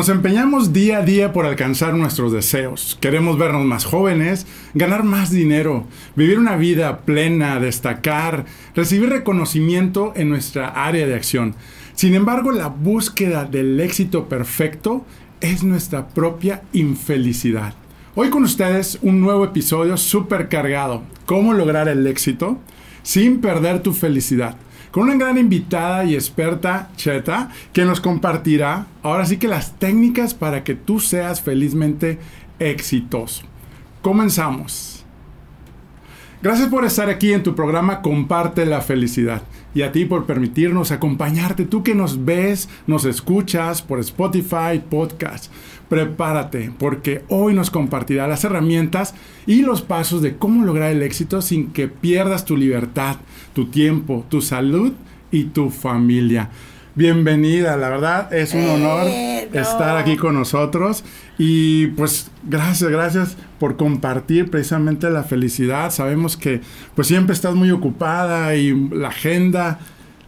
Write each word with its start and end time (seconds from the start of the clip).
Nos 0.00 0.08
empeñamos 0.08 0.72
día 0.72 0.96
a 0.96 1.02
día 1.02 1.30
por 1.34 1.44
alcanzar 1.44 1.92
nuestros 1.92 2.32
deseos. 2.32 2.96
Queremos 3.02 3.36
vernos 3.36 3.66
más 3.66 3.84
jóvenes, 3.84 4.46
ganar 4.72 5.04
más 5.04 5.30
dinero, 5.30 5.84
vivir 6.16 6.38
una 6.38 6.56
vida 6.56 7.00
plena, 7.00 7.60
destacar, 7.60 8.46
recibir 8.74 9.10
reconocimiento 9.10 10.14
en 10.16 10.30
nuestra 10.30 10.68
área 10.68 11.06
de 11.06 11.14
acción. 11.14 11.54
Sin 11.94 12.14
embargo, 12.14 12.50
la 12.50 12.68
búsqueda 12.68 13.44
del 13.44 13.78
éxito 13.78 14.26
perfecto 14.26 15.04
es 15.42 15.64
nuestra 15.64 16.08
propia 16.08 16.62
infelicidad. 16.72 17.74
Hoy 18.14 18.30
con 18.30 18.44
ustedes 18.44 18.98
un 19.02 19.20
nuevo 19.20 19.44
episodio 19.44 19.98
súper 19.98 20.48
cargado. 20.48 21.02
¿Cómo 21.26 21.52
lograr 21.52 21.88
el 21.88 22.06
éxito 22.06 22.58
sin 23.02 23.42
perder 23.42 23.82
tu 23.82 23.92
felicidad? 23.92 24.56
Con 24.90 25.04
una 25.04 25.16
gran 25.16 25.38
invitada 25.38 26.04
y 26.04 26.14
experta, 26.14 26.90
Cheta, 26.96 27.50
que 27.72 27.84
nos 27.84 28.00
compartirá 28.00 28.86
ahora 29.02 29.26
sí 29.26 29.36
que 29.36 29.48
las 29.48 29.78
técnicas 29.78 30.34
para 30.34 30.64
que 30.64 30.74
tú 30.74 31.00
seas 31.00 31.40
felizmente 31.40 32.18
exitoso. 32.58 33.42
Comenzamos. 34.02 35.04
Gracias 36.42 36.68
por 36.68 36.86
estar 36.86 37.10
aquí 37.10 37.34
en 37.34 37.42
tu 37.42 37.54
programa 37.54 38.00
Comparte 38.00 38.64
la 38.64 38.80
Felicidad 38.80 39.42
y 39.74 39.82
a 39.82 39.92
ti 39.92 40.06
por 40.06 40.24
permitirnos 40.24 40.90
acompañarte, 40.90 41.66
tú 41.66 41.82
que 41.82 41.94
nos 41.94 42.24
ves, 42.24 42.68
nos 42.86 43.04
escuchas 43.04 43.82
por 43.82 44.00
Spotify, 44.00 44.80
podcast. 44.88 45.52
Prepárate 45.90 46.70
porque 46.78 47.24
hoy 47.28 47.52
nos 47.52 47.68
compartirá 47.68 48.28
las 48.28 48.44
herramientas 48.44 49.12
y 49.44 49.62
los 49.62 49.82
pasos 49.82 50.22
de 50.22 50.36
cómo 50.36 50.64
lograr 50.64 50.92
el 50.92 51.02
éxito 51.02 51.42
sin 51.42 51.72
que 51.72 51.88
pierdas 51.88 52.44
tu 52.44 52.56
libertad, 52.56 53.16
tu 53.54 53.66
tiempo, 53.66 54.24
tu 54.28 54.40
salud 54.40 54.92
y 55.32 55.46
tu 55.46 55.68
familia. 55.70 56.48
Bienvenida, 56.94 57.76
la 57.76 57.88
verdad 57.88 58.32
es 58.32 58.54
un 58.54 58.68
honor 58.68 59.08
eh, 59.08 59.48
estar 59.52 59.96
aquí 59.96 60.16
con 60.16 60.34
nosotros 60.34 61.02
y 61.38 61.88
pues 61.88 62.30
gracias, 62.44 62.88
gracias 62.88 63.36
por 63.58 63.76
compartir 63.76 64.48
precisamente 64.48 65.10
la 65.10 65.24
felicidad. 65.24 65.90
Sabemos 65.90 66.36
que 66.36 66.60
pues 66.94 67.08
siempre 67.08 67.34
estás 67.34 67.56
muy 67.56 67.72
ocupada 67.72 68.54
y 68.54 68.90
la 68.90 69.08
agenda 69.08 69.80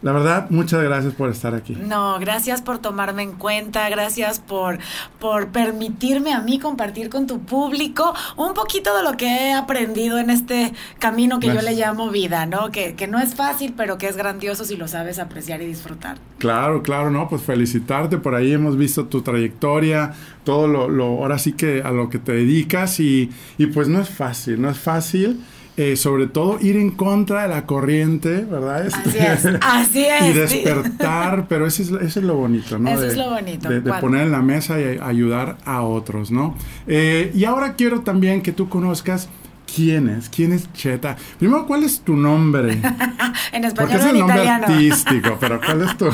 la 0.03 0.11
verdad, 0.11 0.49
muchas 0.49 0.83
gracias 0.83 1.13
por 1.13 1.29
estar 1.29 1.55
aquí. 1.55 1.75
No, 1.75 2.19
gracias 2.19 2.61
por 2.61 2.79
tomarme 2.79 3.23
en 3.23 3.31
cuenta, 3.31 3.87
gracias 3.89 4.39
por, 4.39 4.77
por 5.17 5.47
permitirme 5.47 6.33
a 6.33 6.41
mí 6.41 6.59
compartir 6.59 7.09
con 7.09 7.25
tu 7.25 7.39
público 7.39 8.13
un 8.35 8.53
poquito 8.53 8.95
de 8.97 9.03
lo 9.03 9.15
que 9.15 9.27
he 9.27 9.53
aprendido 9.53 10.19
en 10.19 10.29
este 10.29 10.73
camino 10.99 11.39
que 11.39 11.47
yo 11.47 11.61
le 11.61 11.73
llamo 11.73 12.09
vida, 12.09 12.45
¿no? 12.45 12.69
Que, 12.69 12.95
que 12.95 13.07
no 13.07 13.17
es 13.17 13.33
fácil, 13.33 13.73
pero 13.77 13.97
que 13.97 14.07
es 14.07 14.17
grandioso 14.17 14.65
si 14.65 14.75
lo 14.75 14.89
sabes 14.89 15.19
apreciar 15.19 15.61
y 15.61 15.67
disfrutar. 15.67 16.17
Claro, 16.37 16.83
claro, 16.83 17.09
no, 17.09 17.29
pues 17.29 17.41
felicitarte, 17.41 18.17
por 18.17 18.35
ahí 18.35 18.51
hemos 18.51 18.77
visto 18.77 19.05
tu 19.05 19.21
trayectoria, 19.21 20.13
todo 20.43 20.67
lo, 20.67 20.89
lo 20.89 21.05
ahora 21.05 21.39
sí 21.39 21.53
que 21.53 21.81
a 21.81 21.91
lo 21.91 22.09
que 22.09 22.19
te 22.19 22.33
dedicas 22.33 22.99
y, 22.99 23.31
y 23.57 23.67
pues 23.67 23.87
no 23.87 24.01
es 24.01 24.09
fácil, 24.09 24.61
no 24.61 24.69
es 24.69 24.77
fácil. 24.77 25.39
Eh, 25.75 25.95
sobre 25.95 26.27
todo 26.27 26.59
ir 26.61 26.77
en 26.77 26.91
contra 26.91 27.43
de 27.43 27.47
la 27.47 27.65
corriente, 27.65 28.45
¿verdad? 28.45 28.85
así 28.85 29.17
es, 29.17 29.45
así 29.61 30.05
es. 30.05 30.21
Y 30.23 30.33
despertar, 30.33 31.47
pero 31.47 31.65
eso 31.65 31.81
es, 31.81 31.89
eso 31.89 32.19
es 32.19 32.25
lo 32.25 32.35
bonito, 32.35 32.77
¿no? 32.77 32.91
Eso 32.91 33.05
es 33.05 33.17
lo 33.17 33.31
bonito. 33.31 33.69
De, 33.69 33.81
poner 33.93 34.21
en 34.21 34.31
la 34.31 34.43
mesa 34.43 34.79
y 34.79 34.99
ayudar 35.01 35.57
a 35.65 35.81
otros, 35.81 36.29
¿no? 36.29 36.55
Eh, 36.85 37.31
y 37.33 37.45
ahora 37.45 37.73
quiero 37.73 38.01
también 38.01 38.43
que 38.43 38.51
tú 38.51 38.69
conozcas 38.69 39.29
quién 39.75 40.09
es, 40.09 40.29
quién 40.29 40.53
es 40.53 40.71
Cheta. 40.73 41.17
Primero, 41.39 41.65
¿cuál 41.65 41.83
es 41.83 42.01
tu 42.01 42.15
nombre? 42.15 42.73
en 43.51 43.65
español 43.65 43.73
Porque 43.75 43.95
es 43.95 44.05
el 44.05 44.19
nombre 44.19 44.47
artístico, 44.47 45.37
pero 45.39 45.59
¿cuál 45.59 45.81
es 45.81 45.97
tu...? 45.97 46.05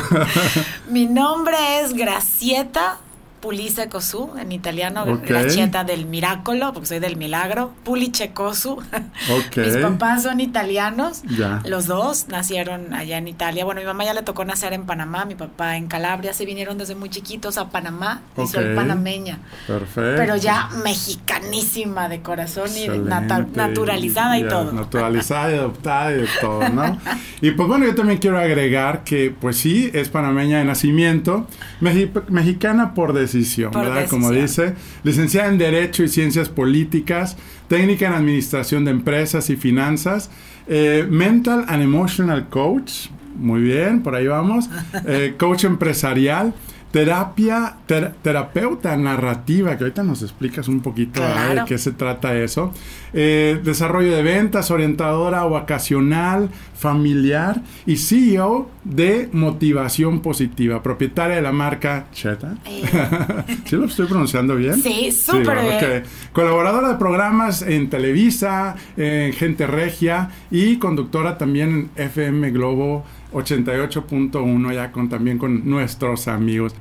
Mi 0.89 1.05
nombre 1.05 1.57
es 1.81 1.93
Gracieta 1.93 2.99
Pulice 3.39 3.87
Cosu, 3.87 4.31
en 4.37 4.51
italiano, 4.51 5.05
la 5.27 5.47
cheta 5.47 5.83
del 5.83 6.05
miracolo, 6.05 6.73
porque 6.73 6.87
soy 6.87 6.99
del 6.99 7.15
milagro, 7.15 7.73
Pulice 7.83 8.31
Cosu. 8.31 8.81
Mis 9.55 9.77
papás 9.77 10.23
son 10.23 10.41
italianos, 10.41 11.21
los 11.65 11.87
dos 11.87 12.27
nacieron 12.27 12.93
allá 12.93 13.17
en 13.17 13.27
Italia. 13.27 13.63
Bueno, 13.63 13.81
mi 13.81 13.87
mamá 13.87 14.03
ya 14.03 14.13
le 14.13 14.23
tocó 14.23 14.43
nacer 14.43 14.73
en 14.73 14.85
Panamá, 14.85 15.25
mi 15.25 15.35
papá 15.35 15.77
en 15.77 15.87
Calabria, 15.87 16.33
se 16.33 16.45
vinieron 16.45 16.77
desde 16.77 16.95
muy 16.95 17.09
chiquitos 17.09 17.57
a 17.57 17.69
Panamá 17.69 18.21
y 18.37 18.45
soy 18.47 18.75
panameña. 18.75 19.39
Perfecto. 19.67 20.13
Pero 20.17 20.35
ya 20.35 20.69
mexicanísima 20.83 22.09
de 22.09 22.21
corazón 22.21 22.69
y 22.75 22.87
naturalizada 22.87 24.37
y, 24.37 24.47
todo. 24.47 24.73
Naturalizada 24.73 25.51
y 25.51 25.55
adoptada 25.55 26.11
y 26.11 26.15
de 26.15 26.27
todo, 26.41 26.67
¿no? 26.69 26.99
y 27.41 27.51
pues 27.51 27.67
bueno, 27.69 27.85
yo 27.85 27.95
también 27.95 28.19
quiero 28.19 28.37
agregar 28.37 29.03
que 29.03 29.33
pues 29.39 29.57
sí, 29.57 29.89
es 29.93 30.09
panameña 30.09 30.59
de 30.59 30.65
nacimiento, 30.65 31.47
mexicana 31.79 32.93
por 32.93 33.13
decir 33.13 33.28
¿verdad? 33.71 34.07
Como 34.09 34.31
dice, 34.31 34.73
licenciada 35.03 35.49
en 35.49 35.57
Derecho 35.57 36.03
y 36.03 36.07
Ciencias 36.07 36.49
Políticas, 36.49 37.37
técnica 37.67 38.07
en 38.07 38.13
Administración 38.13 38.85
de 38.85 38.91
Empresas 38.91 39.49
y 39.49 39.55
Finanzas, 39.55 40.29
eh, 40.67 41.05
Mental 41.09 41.65
and 41.67 41.83
Emotional 41.83 42.49
Coach, 42.49 43.07
muy 43.35 43.61
bien, 43.61 44.01
por 44.01 44.15
ahí 44.15 44.27
vamos, 44.27 44.69
eh, 45.05 45.35
coach 45.37 45.63
empresarial 45.63 46.53
terapia, 46.91 47.75
terapeuta 48.23 48.97
narrativa, 48.97 49.77
que 49.77 49.83
ahorita 49.83 50.03
nos 50.03 50.23
explicas 50.23 50.67
un 50.67 50.79
poquito 50.81 51.21
de 51.21 51.63
qué 51.67 51.77
se 51.77 51.91
trata 51.91 52.35
eso. 52.35 52.73
Eh, 53.13 53.59
desarrollo 53.63 54.15
de 54.15 54.23
ventas, 54.23 54.71
orientadora 54.71 55.43
vacacional, 55.43 56.49
familiar 56.75 57.61
y 57.85 57.97
CEO 57.97 58.69
de 58.83 59.29
motivación 59.33 60.21
positiva, 60.21 60.81
propietaria 60.81 61.35
de 61.35 61.41
la 61.41 61.51
marca 61.51 62.07
Cheta. 62.11 62.55
Eh. 62.65 62.83
¿Sí 63.65 63.75
lo 63.75 63.85
estoy 63.85 64.07
pronunciando 64.07 64.55
bien? 64.55 64.81
Sí, 64.81 65.11
súper 65.11 65.61
bien. 65.61 66.03
Colaboradora 66.33 66.89
de 66.89 66.95
programas 66.95 67.61
en 67.61 67.89
Televisa, 67.89 68.75
en 68.97 69.33
Gente 69.33 69.67
Regia 69.67 70.29
y 70.49 70.77
conductora 70.77 71.37
también 71.37 71.91
en 71.95 72.05
FM 72.05 72.51
Globo 72.51 73.05
88.1 73.33 74.73
ya 74.73 74.91
con 74.91 75.09
también 75.09 75.37
con 75.37 75.69
nuestros 75.69 76.27
amigos. 76.27 76.73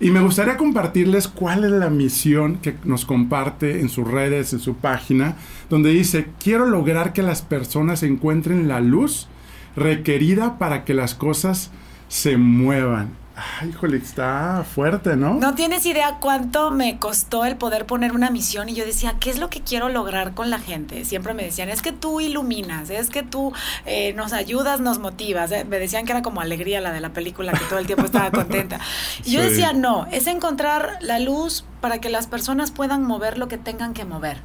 Y 0.00 0.10
me 0.10 0.20
gustaría 0.20 0.56
compartirles 0.56 1.28
cuál 1.28 1.64
es 1.64 1.70
la 1.70 1.88
misión 1.88 2.56
que 2.56 2.74
nos 2.82 3.04
comparte 3.04 3.80
en 3.80 3.88
sus 3.88 4.08
redes, 4.08 4.52
en 4.52 4.58
su 4.58 4.74
página, 4.74 5.36
donde 5.70 5.90
dice, 5.90 6.26
quiero 6.42 6.66
lograr 6.66 7.12
que 7.12 7.22
las 7.22 7.42
personas 7.42 8.02
encuentren 8.02 8.66
la 8.66 8.80
luz 8.80 9.28
requerida 9.76 10.58
para 10.58 10.84
que 10.84 10.94
las 10.94 11.14
cosas 11.14 11.70
se 12.08 12.36
muevan. 12.36 13.21
Ay, 13.34 13.70
híjole, 13.70 13.96
está 13.96 14.64
fuerte, 14.64 15.16
¿no? 15.16 15.34
No 15.34 15.54
tienes 15.54 15.86
idea 15.86 16.18
cuánto 16.20 16.70
me 16.70 16.98
costó 16.98 17.44
el 17.46 17.56
poder 17.56 17.86
poner 17.86 18.12
una 18.12 18.30
misión 18.30 18.68
y 18.68 18.74
yo 18.74 18.84
decía, 18.84 19.16
¿qué 19.20 19.30
es 19.30 19.38
lo 19.38 19.48
que 19.48 19.62
quiero 19.62 19.88
lograr 19.88 20.34
con 20.34 20.50
la 20.50 20.58
gente? 20.58 21.04
Siempre 21.04 21.32
me 21.32 21.42
decían, 21.42 21.70
es 21.70 21.80
que 21.80 21.92
tú 21.92 22.20
iluminas, 22.20 22.90
es 22.90 23.08
que 23.08 23.22
tú 23.22 23.52
eh, 23.86 24.12
nos 24.12 24.34
ayudas, 24.34 24.80
nos 24.80 24.98
motivas. 24.98 25.50
Eh, 25.50 25.64
me 25.64 25.78
decían 25.78 26.04
que 26.04 26.12
era 26.12 26.22
como 26.22 26.42
alegría 26.42 26.80
la 26.82 26.92
de 26.92 27.00
la 27.00 27.14
película, 27.14 27.52
que 27.52 27.64
todo 27.64 27.78
el 27.78 27.86
tiempo 27.86 28.04
estaba 28.04 28.30
contenta. 28.32 28.80
Y 29.24 29.32
yo 29.32 29.40
decía, 29.40 29.72
no, 29.72 30.06
es 30.10 30.26
encontrar 30.26 30.98
la 31.00 31.18
luz 31.18 31.64
para 31.80 32.00
que 32.00 32.10
las 32.10 32.26
personas 32.26 32.70
puedan 32.70 33.02
mover 33.02 33.38
lo 33.38 33.48
que 33.48 33.56
tengan 33.56 33.94
que 33.94 34.04
mover. 34.04 34.42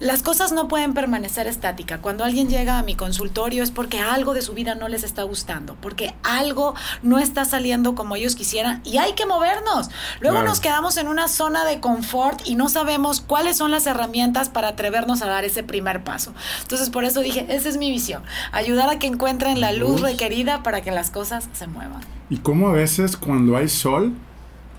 Las 0.00 0.22
cosas 0.22 0.52
no 0.52 0.68
pueden 0.68 0.94
permanecer 0.94 1.48
estáticas. 1.48 1.98
Cuando 2.00 2.22
alguien 2.22 2.48
llega 2.48 2.78
a 2.78 2.84
mi 2.84 2.94
consultorio 2.94 3.64
es 3.64 3.72
porque 3.72 3.98
algo 3.98 4.32
de 4.32 4.42
su 4.42 4.54
vida 4.54 4.76
no 4.76 4.86
les 4.86 5.02
está 5.02 5.24
gustando, 5.24 5.76
porque 5.80 6.14
algo 6.22 6.74
no 7.02 7.18
está 7.18 7.44
saliendo 7.44 7.96
como 7.96 8.14
ellos 8.14 8.36
quisieran 8.36 8.80
y 8.84 8.98
hay 8.98 9.14
que 9.14 9.26
movernos. 9.26 9.90
Luego 10.20 10.42
nos 10.42 10.60
quedamos 10.60 10.98
en 10.98 11.08
una 11.08 11.26
zona 11.26 11.64
de 11.64 11.80
confort 11.80 12.40
y 12.46 12.54
no 12.54 12.68
sabemos 12.68 13.20
cuáles 13.20 13.56
son 13.56 13.72
las 13.72 13.88
herramientas 13.88 14.48
para 14.48 14.68
atrevernos 14.68 15.20
a 15.22 15.26
dar 15.26 15.44
ese 15.44 15.64
primer 15.64 16.04
paso. 16.04 16.32
Entonces 16.62 16.90
por 16.90 17.04
eso 17.04 17.20
dije, 17.20 17.46
esa 17.48 17.68
es 17.68 17.76
mi 17.76 17.90
visión, 17.90 18.22
ayudar 18.52 18.88
a 18.90 19.00
que 19.00 19.08
encuentren 19.08 19.60
la 19.60 19.72
luz, 19.72 20.00
requerida 20.00 20.62
para 20.62 20.80
que 20.80 20.92
las 20.92 21.10
cosas 21.10 21.48
se 21.52 21.66
muevan. 21.66 22.02
Y 22.30 22.36
cómo 22.36 22.68
a 22.68 22.72
veces 22.72 23.16
cuando 23.16 23.56
hay 23.56 23.68
sol 23.68 24.12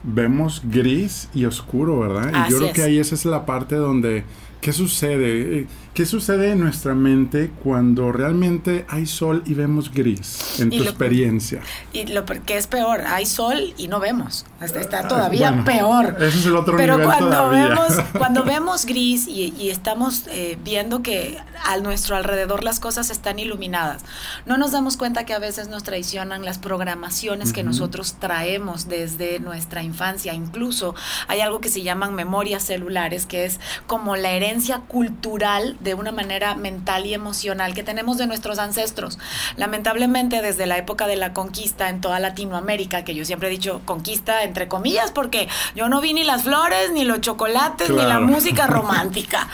vemos 0.03 0.61
gris 0.63 1.27
y 1.33 1.43
oscuro, 1.43 1.99
¿verdad? 1.99 2.47
y 2.47 2.51
yo 2.51 2.57
creo 2.57 2.73
que 2.73 2.83
ahí 2.83 2.99
esa 2.99 3.15
es 3.15 3.25
la 3.25 3.45
parte 3.45 3.75
donde 3.75 4.23
¿Qué 4.61 4.73
sucede? 4.73 5.67
¿Qué 5.93 6.05
sucede 6.05 6.51
en 6.51 6.59
nuestra 6.59 6.93
mente 6.93 7.51
cuando 7.63 8.11
realmente 8.11 8.85
hay 8.89 9.05
sol 9.05 9.41
y 9.45 9.53
vemos 9.53 9.91
gris 9.91 10.59
en 10.59 10.69
tu 10.69 10.83
experiencia? 10.83 11.61
Y 11.93 12.05
lo 12.05 12.25
que 12.25 12.57
es 12.57 12.67
peor, 12.67 13.01
hay 13.01 13.25
sol 13.25 13.73
y 13.77 13.87
no 13.87 13.99
vemos. 13.99 14.45
Está, 14.61 14.99
ah, 14.99 15.07
todavía 15.07 15.63
peor. 15.65 16.15
Ese 16.19 16.39
es 16.39 16.45
el 16.45 16.55
otro 16.55 16.75
Pero 16.77 16.97
nivel 16.97 17.07
cuando 17.07 17.49
vemos 17.49 17.93
cuando 18.17 18.43
vemos 18.43 18.85
gris 18.85 19.27
y, 19.27 19.69
estamos 19.69 20.25
eh, 20.27 20.57
viendo 20.63 21.01
que 21.01 21.37
a 21.65 21.77
nuestro 21.77 22.15
alrededor 22.15 22.63
las 22.63 22.79
cosas 22.79 23.09
están 23.09 23.39
iluminadas, 23.39 24.03
no 24.45 24.57
nos 24.57 24.71
damos 24.71 24.97
cuenta 24.97 25.25
que 25.25 25.33
a 25.33 25.39
veces 25.39 25.69
nos 25.69 25.83
traicionan 25.83 26.43
las 26.43 26.59
programaciones 26.59 27.53
que 27.53 27.63
nosotros 27.63 28.15
traemos 28.19 28.87
desde 28.87 29.39
nuestra 29.39 29.83
infancia. 29.83 30.33
Incluso 30.33 30.95
hay 31.27 31.41
algo 31.41 31.59
que 31.59 31.69
se 31.69 31.81
llaman 31.81 32.15
memorias 32.15 32.63
celulares, 32.63 33.25
que 33.25 33.45
es 33.45 33.59
como 33.87 34.15
la 34.15 34.31
herencia 34.31 34.48
cultural 34.87 35.77
de 35.79 35.93
una 35.93 36.11
manera 36.11 36.55
mental 36.55 37.05
y 37.05 37.13
emocional 37.13 37.73
que 37.73 37.83
tenemos 37.83 38.17
de 38.17 38.27
nuestros 38.27 38.59
ancestros. 38.59 39.19
Lamentablemente, 39.57 40.41
desde 40.41 40.65
la 40.65 40.77
época 40.77 41.07
de 41.07 41.15
la 41.15 41.33
conquista 41.33 41.89
en 41.89 42.01
toda 42.01 42.19
Latinoamérica, 42.19 43.03
que 43.03 43.15
yo 43.15 43.25
siempre 43.25 43.49
he 43.49 43.51
dicho 43.51 43.81
conquista 43.85 44.43
entre 44.43 44.67
comillas, 44.67 45.11
porque 45.11 45.47
yo 45.75 45.89
no 45.89 46.01
vi 46.01 46.13
ni 46.13 46.23
las 46.23 46.43
flores, 46.43 46.91
ni 46.93 47.03
los 47.05 47.21
chocolates, 47.21 47.89
ni 47.89 48.03
la 48.03 48.19
música 48.19 48.67
romántica. 48.67 49.47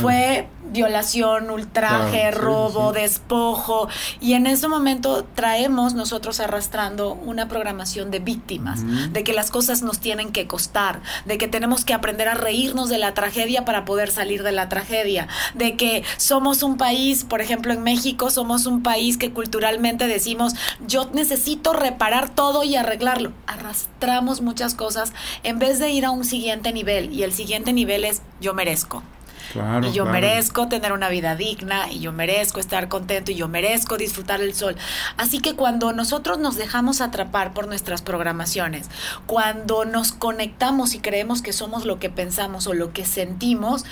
Fue 0.00 0.48
violación, 0.72 1.50
ultraje, 1.50 2.30
robo, 2.30 2.92
despojo. 2.92 3.88
Y 4.20 4.34
en 4.34 4.46
ese 4.46 4.68
momento 4.68 5.24
traemos 5.34 5.94
nosotros 5.94 6.40
arrastrando 6.40 7.14
una 7.14 7.48
programación 7.48 8.10
de 8.10 8.18
víctimas, 8.18 8.82
de 9.12 9.24
que 9.24 9.32
las 9.32 9.50
cosas 9.50 9.82
nos 9.82 10.00
tienen 10.00 10.32
que 10.32 10.46
costar, 10.46 11.00
de 11.24 11.38
que 11.38 11.48
tenemos 11.48 11.84
que 11.84 11.94
aprender 11.94 12.28
a 12.28 12.34
reírnos 12.34 12.88
de 12.88 12.98
la 12.98 13.14
tragedia 13.14 13.64
para 13.64 13.84
poder 13.84 14.10
salir 14.10 14.42
de 14.42 14.52
la 14.52 14.68
tragedia, 14.68 15.28
de 15.54 15.76
que 15.76 16.02
somos 16.16 16.62
un 16.62 16.76
país, 16.76 17.24
por 17.24 17.40
ejemplo 17.40 17.72
en 17.72 17.82
México, 17.82 18.30
somos 18.30 18.66
un 18.66 18.82
país 18.82 19.16
que 19.16 19.32
culturalmente 19.32 20.06
decimos, 20.06 20.54
yo 20.86 21.10
necesito 21.12 21.72
reparar 21.72 22.30
todo 22.30 22.64
y 22.64 22.76
arreglarlo. 22.76 23.32
Arrastramos 23.46 24.40
muchas 24.40 24.74
cosas 24.74 25.12
en 25.42 25.58
vez 25.58 25.78
de 25.78 25.90
ir 25.90 26.04
a 26.04 26.10
un 26.10 26.24
siguiente 26.24 26.72
nivel 26.72 27.12
y 27.12 27.22
el 27.22 27.32
siguiente 27.32 27.72
nivel 27.72 28.04
es 28.04 28.22
yo 28.40 28.54
merezco 28.54 29.02
y 29.82 29.92
yo 29.92 30.04
merezco 30.06 30.68
tener 30.68 30.92
una 30.92 31.08
vida 31.08 31.36
digna, 31.36 31.90
y 31.90 32.00
yo 32.00 32.12
merezco 32.12 32.60
estar 32.60 32.88
contento, 32.88 33.32
y 33.32 33.36
yo 33.36 33.48
merezco 33.48 33.96
disfrutar 33.96 34.40
el 34.40 34.54
sol. 34.54 34.76
Así 35.16 35.40
que 35.40 35.54
cuando 35.54 35.92
nosotros 35.92 36.38
nos 36.38 36.56
dejamos 36.56 37.00
atrapar 37.00 37.52
por 37.52 37.68
nuestras 37.68 38.02
programaciones, 38.02 38.88
cuando 39.26 39.84
nos 39.84 40.12
conectamos 40.12 40.94
y 40.94 41.00
creemos 41.00 41.42
que 41.42 41.52
somos 41.52 41.84
lo 41.84 41.98
que 41.98 42.10
pensamos 42.10 42.66
o 42.66 42.74
lo 42.74 42.92
que 42.92 43.04
sentimos, 43.04 43.84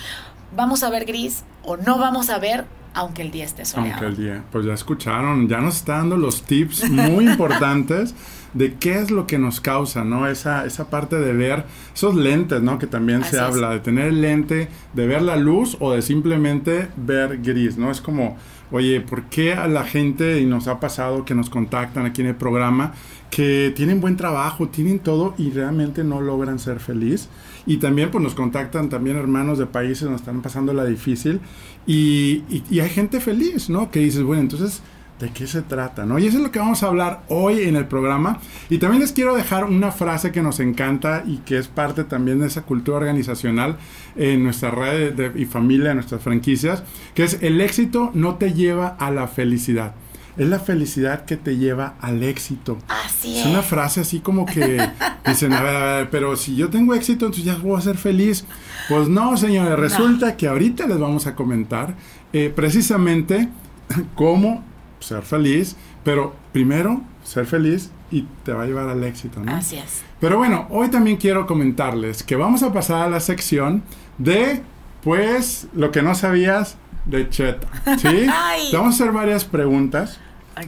vamos 0.57 0.83
a 0.83 0.91
ver 0.91 1.05
gris 1.05 1.45
o 1.65 1.77
no 1.77 1.99
vamos 1.99 2.31
a 2.31 2.39
ver 2.39 2.65
aunque 2.95 3.23
el 3.23 3.31
día 3.31 3.45
esté 3.45 3.65
soleado. 3.65 4.05
Aunque 4.05 4.23
el 4.23 4.27
día, 4.27 4.45
pues 4.53 4.67
ya 4.67 4.75
escucharon, 4.75 5.49
ya 5.49 5.59
nos 5.59 5.77
está 5.77 5.97
dando 5.97 6.17
los 6.17 6.43
tips 6.43 6.91
muy 6.91 7.27
importantes 7.31 8.15
de 8.55 8.75
qué 8.75 8.99
es 8.99 9.11
lo 9.11 9.27
que 9.27 9.39
nos 9.39 9.61
causa, 9.61 10.05
¿no? 10.05 10.27
Esa, 10.27 10.67
esa 10.67 10.91
parte 10.91 11.17
de 11.17 11.33
ver 11.33 11.65
esos 11.95 12.15
lentes, 12.15 12.63
¿no? 12.63 12.79
Que 12.79 12.87
también 12.87 13.25
se 13.25 13.39
habla, 13.39 13.71
de 13.71 13.81
tener 13.81 14.09
el 14.09 14.21
lente, 14.21 14.69
de 14.93 15.07
ver 15.07 15.23
la 15.23 15.37
luz 15.37 15.77
o 15.81 15.93
de 15.93 16.03
simplemente 16.03 16.89
ver 16.97 17.41
gris, 17.43 17.79
¿no? 17.79 17.91
Es 17.91 18.01
como, 18.01 18.37
oye, 18.71 19.01
¿por 19.01 19.25
qué 19.25 19.55
a 19.55 19.69
la 19.69 19.85
gente, 19.85 20.41
y 20.41 20.47
nos 20.47 20.69
ha 20.69 20.81
pasado 20.81 21.25
que 21.25 21.35
nos 21.35 21.49
contactan 21.49 22.07
aquí 22.07 22.21
en 22.21 22.29
el 22.29 22.37
programa, 22.37 22.93
que 23.31 23.73
tienen 23.75 24.01
buen 24.03 24.17
trabajo, 24.17 24.69
tienen 24.69 24.99
todo 24.99 25.35
y 25.39 25.51
realmente 25.51 26.05
no 26.05 26.21
logran 26.21 26.59
ser 26.59 26.81
feliz? 26.81 27.29
Y 27.65 27.77
también 27.79 28.11
pues 28.11 28.23
nos 28.23 28.35
contactan 28.35 28.89
también 28.89 29.17
hermanos 29.17 29.57
de 29.59 29.67
países 29.67 30.03
donde 30.03 30.17
están 30.17 30.43
pasando 30.43 30.75
la 30.75 30.85
difícil 30.85 31.41
y, 31.87 32.43
y, 32.51 32.65
y 32.69 32.81
hay 32.81 32.91
gente 32.91 33.21
feliz, 33.21 33.71
¿no? 33.71 33.91
Que 33.91 34.01
dices, 34.01 34.23
bueno, 34.25 34.43
entonces 34.43 34.83
de 35.23 35.31
qué 35.31 35.47
se 35.47 35.63
trata, 35.63 36.05
¿no? 36.05 36.19
Y 36.19 36.27
eso 36.27 36.39
es 36.39 36.43
lo 36.43 36.51
que 36.51 36.59
vamos 36.59 36.83
a 36.83 36.89
hablar 36.89 37.23
hoy 37.29 37.63
en 37.63 37.77
el 37.77 37.87
programa. 37.87 38.41
Y 38.69 38.79
también 38.79 39.01
les 39.01 39.13
quiero 39.13 39.37
dejar 39.37 39.65
una 39.65 39.93
frase 39.93 40.33
que 40.33 40.43
nos 40.43 40.59
encanta 40.59 41.23
y 41.25 41.39
que 41.39 41.59
es 41.59 41.69
parte 41.69 42.03
también 42.03 42.41
de 42.41 42.49
esa 42.49 42.63
cultura 42.63 42.99
organizacional 42.99 43.79
en 44.17 44.43
nuestra 44.43 44.73
red 44.73 45.15
de, 45.15 45.41
y 45.41 45.45
familia, 45.45 45.91
en 45.91 45.99
nuestras 45.99 46.23
franquicias, 46.23 46.83
que 47.15 47.23
es 47.23 47.39
el 47.41 47.61
éxito 47.61 48.11
no 48.15 48.35
te 48.35 48.53
lleva 48.53 48.89
a 48.99 49.13
la 49.13 49.29
felicidad. 49.29 49.95
Es 50.37 50.49
la 50.49 50.59
felicidad 50.59 51.25
que 51.25 51.37
te 51.37 51.57
lleva 51.57 51.95
al 52.01 52.25
éxito. 52.25 52.79
Así 52.89 53.39
es. 53.39 53.45
Es 53.45 53.47
una 53.47 53.63
frase 53.63 54.01
así 54.01 54.19
como 54.19 54.45
que 54.45 54.81
dicen, 55.27 55.53
a 55.53 55.63
ver, 55.63 55.77
a 55.77 55.97
ver, 55.99 56.11
pero 56.11 56.35
si 56.35 56.57
yo 56.57 56.69
tengo 56.69 56.95
éxito, 56.95 57.27
entonces 57.27 57.45
ya 57.45 57.57
voy 57.59 57.79
a 57.79 57.81
ser 57.81 57.97
feliz. 57.97 58.45
Pues 58.89 59.09
no, 59.09 59.37
señores, 59.37 59.79
resulta 59.79 60.37
que 60.37 60.49
ahorita 60.49 60.89
les 60.89 60.99
vamos 60.99 61.29
a 61.29 61.37
comentar 61.37 61.95
eh, 62.33 62.53
precisamente 62.53 63.49
cómo 64.17 64.72
ser 65.03 65.23
feliz, 65.23 65.77
pero 66.05 66.35
primero 66.53 67.03
ser 67.25 67.47
feliz 67.47 67.91
y 68.11 68.27
te 68.45 68.53
va 68.53 68.63
a 68.63 68.67
llevar 68.67 68.89
al 68.89 69.03
éxito, 69.05 69.41
¿no? 69.41 69.53
Así 69.53 69.77
es. 69.77 70.03
Pero 70.21 70.37
bueno, 70.39 70.67
hoy 70.71 70.89
también 70.89 71.17
quiero 71.17 71.47
comentarles 71.47 72.23
que 72.23 72.37
vamos 72.37 72.63
a 72.63 72.73
pasar 72.73 73.03
a 73.03 73.11
la 73.11 73.21
sección 73.21 73.83
de, 74.19 74.63
pues, 75.03 75.67
lo 75.75 75.91
que 75.91 76.03
no 76.03 76.15
sabías 76.15 76.77
de 77.07 77.29
Cheta, 77.29 77.69
¿sí? 77.99 78.27
te 78.71 78.77
vamos 78.77 79.01
a 79.01 79.03
hacer 79.03 79.13
varias 79.13 79.45
preguntas, 79.45 80.21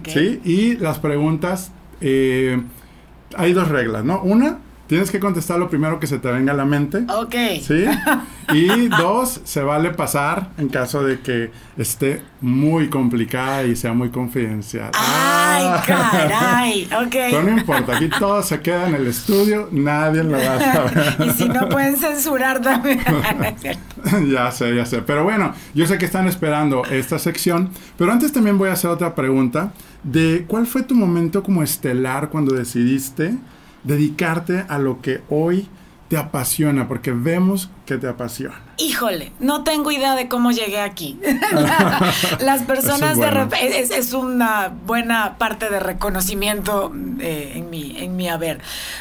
¿sí? 0.07 0.41
Y 0.45 0.77
las 0.77 0.99
preguntas, 0.99 1.71
eh, 2.01 2.61
hay 3.37 3.53
dos 3.53 3.69
reglas, 3.69 4.05
¿no? 4.05 4.23
Una, 4.23 4.59
Tienes 4.87 5.11
que 5.11 5.19
contestar 5.19 5.59
lo 5.59 5.71
primero 5.71 5.99
que 5.99 6.07
se 6.07 6.19
te 6.19 6.31
venga 6.31 6.53
a 6.53 6.57
la 6.57 6.65
mente. 6.65 7.05
Ok. 7.09 7.35
¿Sí? 7.63 7.85
Y 8.53 8.89
dos, 8.89 9.41
se 9.45 9.63
vale 9.63 9.91
pasar 9.91 10.51
en 10.59 10.69
caso 10.69 11.03
de 11.03 11.21
que 11.21 11.51
esté 11.79 12.21
muy 12.43 12.91
complicada 12.91 13.65
y 13.65 13.75
sea 13.75 13.95
muy 13.95 14.11
confidencial. 14.11 14.91
¡Ay, 14.93 15.65
ah. 15.67 15.83
caray! 15.87 16.85
Ok. 16.85 17.11
Pero 17.11 17.43
no 17.43 17.57
importa, 17.57 17.97
aquí 17.97 18.11
todo 18.11 18.43
se 18.43 18.61
queda 18.61 18.87
en 18.89 18.97
el 18.97 19.07
estudio, 19.07 19.69
nadie 19.73 20.23
lo 20.25 20.33
va 20.33 20.57
a 20.57 20.61
saber. 20.61 21.17
y 21.27 21.31
si 21.31 21.49
no 21.49 21.71
pueden 21.71 21.97
censurar 21.97 22.61
también. 22.61 23.01
ya 24.31 24.51
sé, 24.51 24.77
ya 24.77 24.85
sé. 24.85 25.01
Pero 25.01 25.25
bueno, 25.25 25.55
yo 25.75 25.87
sé 25.87 25.97
que 25.97 26.05
están 26.05 26.29
esperando 26.29 26.85
esta 26.85 27.19
sección, 27.19 27.71
pero 27.97 28.13
antes 28.13 28.31
también 28.33 28.59
voy 28.59 28.69
a 28.69 28.73
hacer 28.73 28.91
otra 28.91 29.15
pregunta 29.15 29.73
de 30.03 30.45
cuál 30.47 30.67
fue 30.67 30.83
tu 30.83 30.95
momento 30.95 31.43
como 31.43 31.63
estelar 31.63 32.29
cuando 32.29 32.55
decidiste 32.55 33.35
dedicarte 33.85 34.65
a 34.69 34.79
lo 34.79 35.01
que 35.01 35.23
hoy 35.29 35.69
te 36.09 36.17
apasiona, 36.17 36.89
porque 36.89 37.13
vemos 37.13 37.71
que 37.85 37.99
te 37.99 38.09
apasiona. 38.09 38.61
Híjole, 38.79 39.33
no 39.41 39.63
tengo 39.63 39.91
idea 39.91 40.15
de 40.15 40.29
cómo 40.29 40.51
llegué 40.51 40.81
aquí. 40.81 41.21
Las 42.41 42.63
personas 42.63 43.19
es 43.61 43.89
de 43.91 43.99
es, 43.99 44.13
una 44.15 44.73
buena 44.87 45.37
parte 45.39 45.69
de 45.71 45.81
reconocimiento 45.81 46.93
eh, 47.21 47.53
en 47.57 47.71
mi 47.71 47.97
en 47.99 48.17
mi 48.17 48.29
haber. 48.29 48.61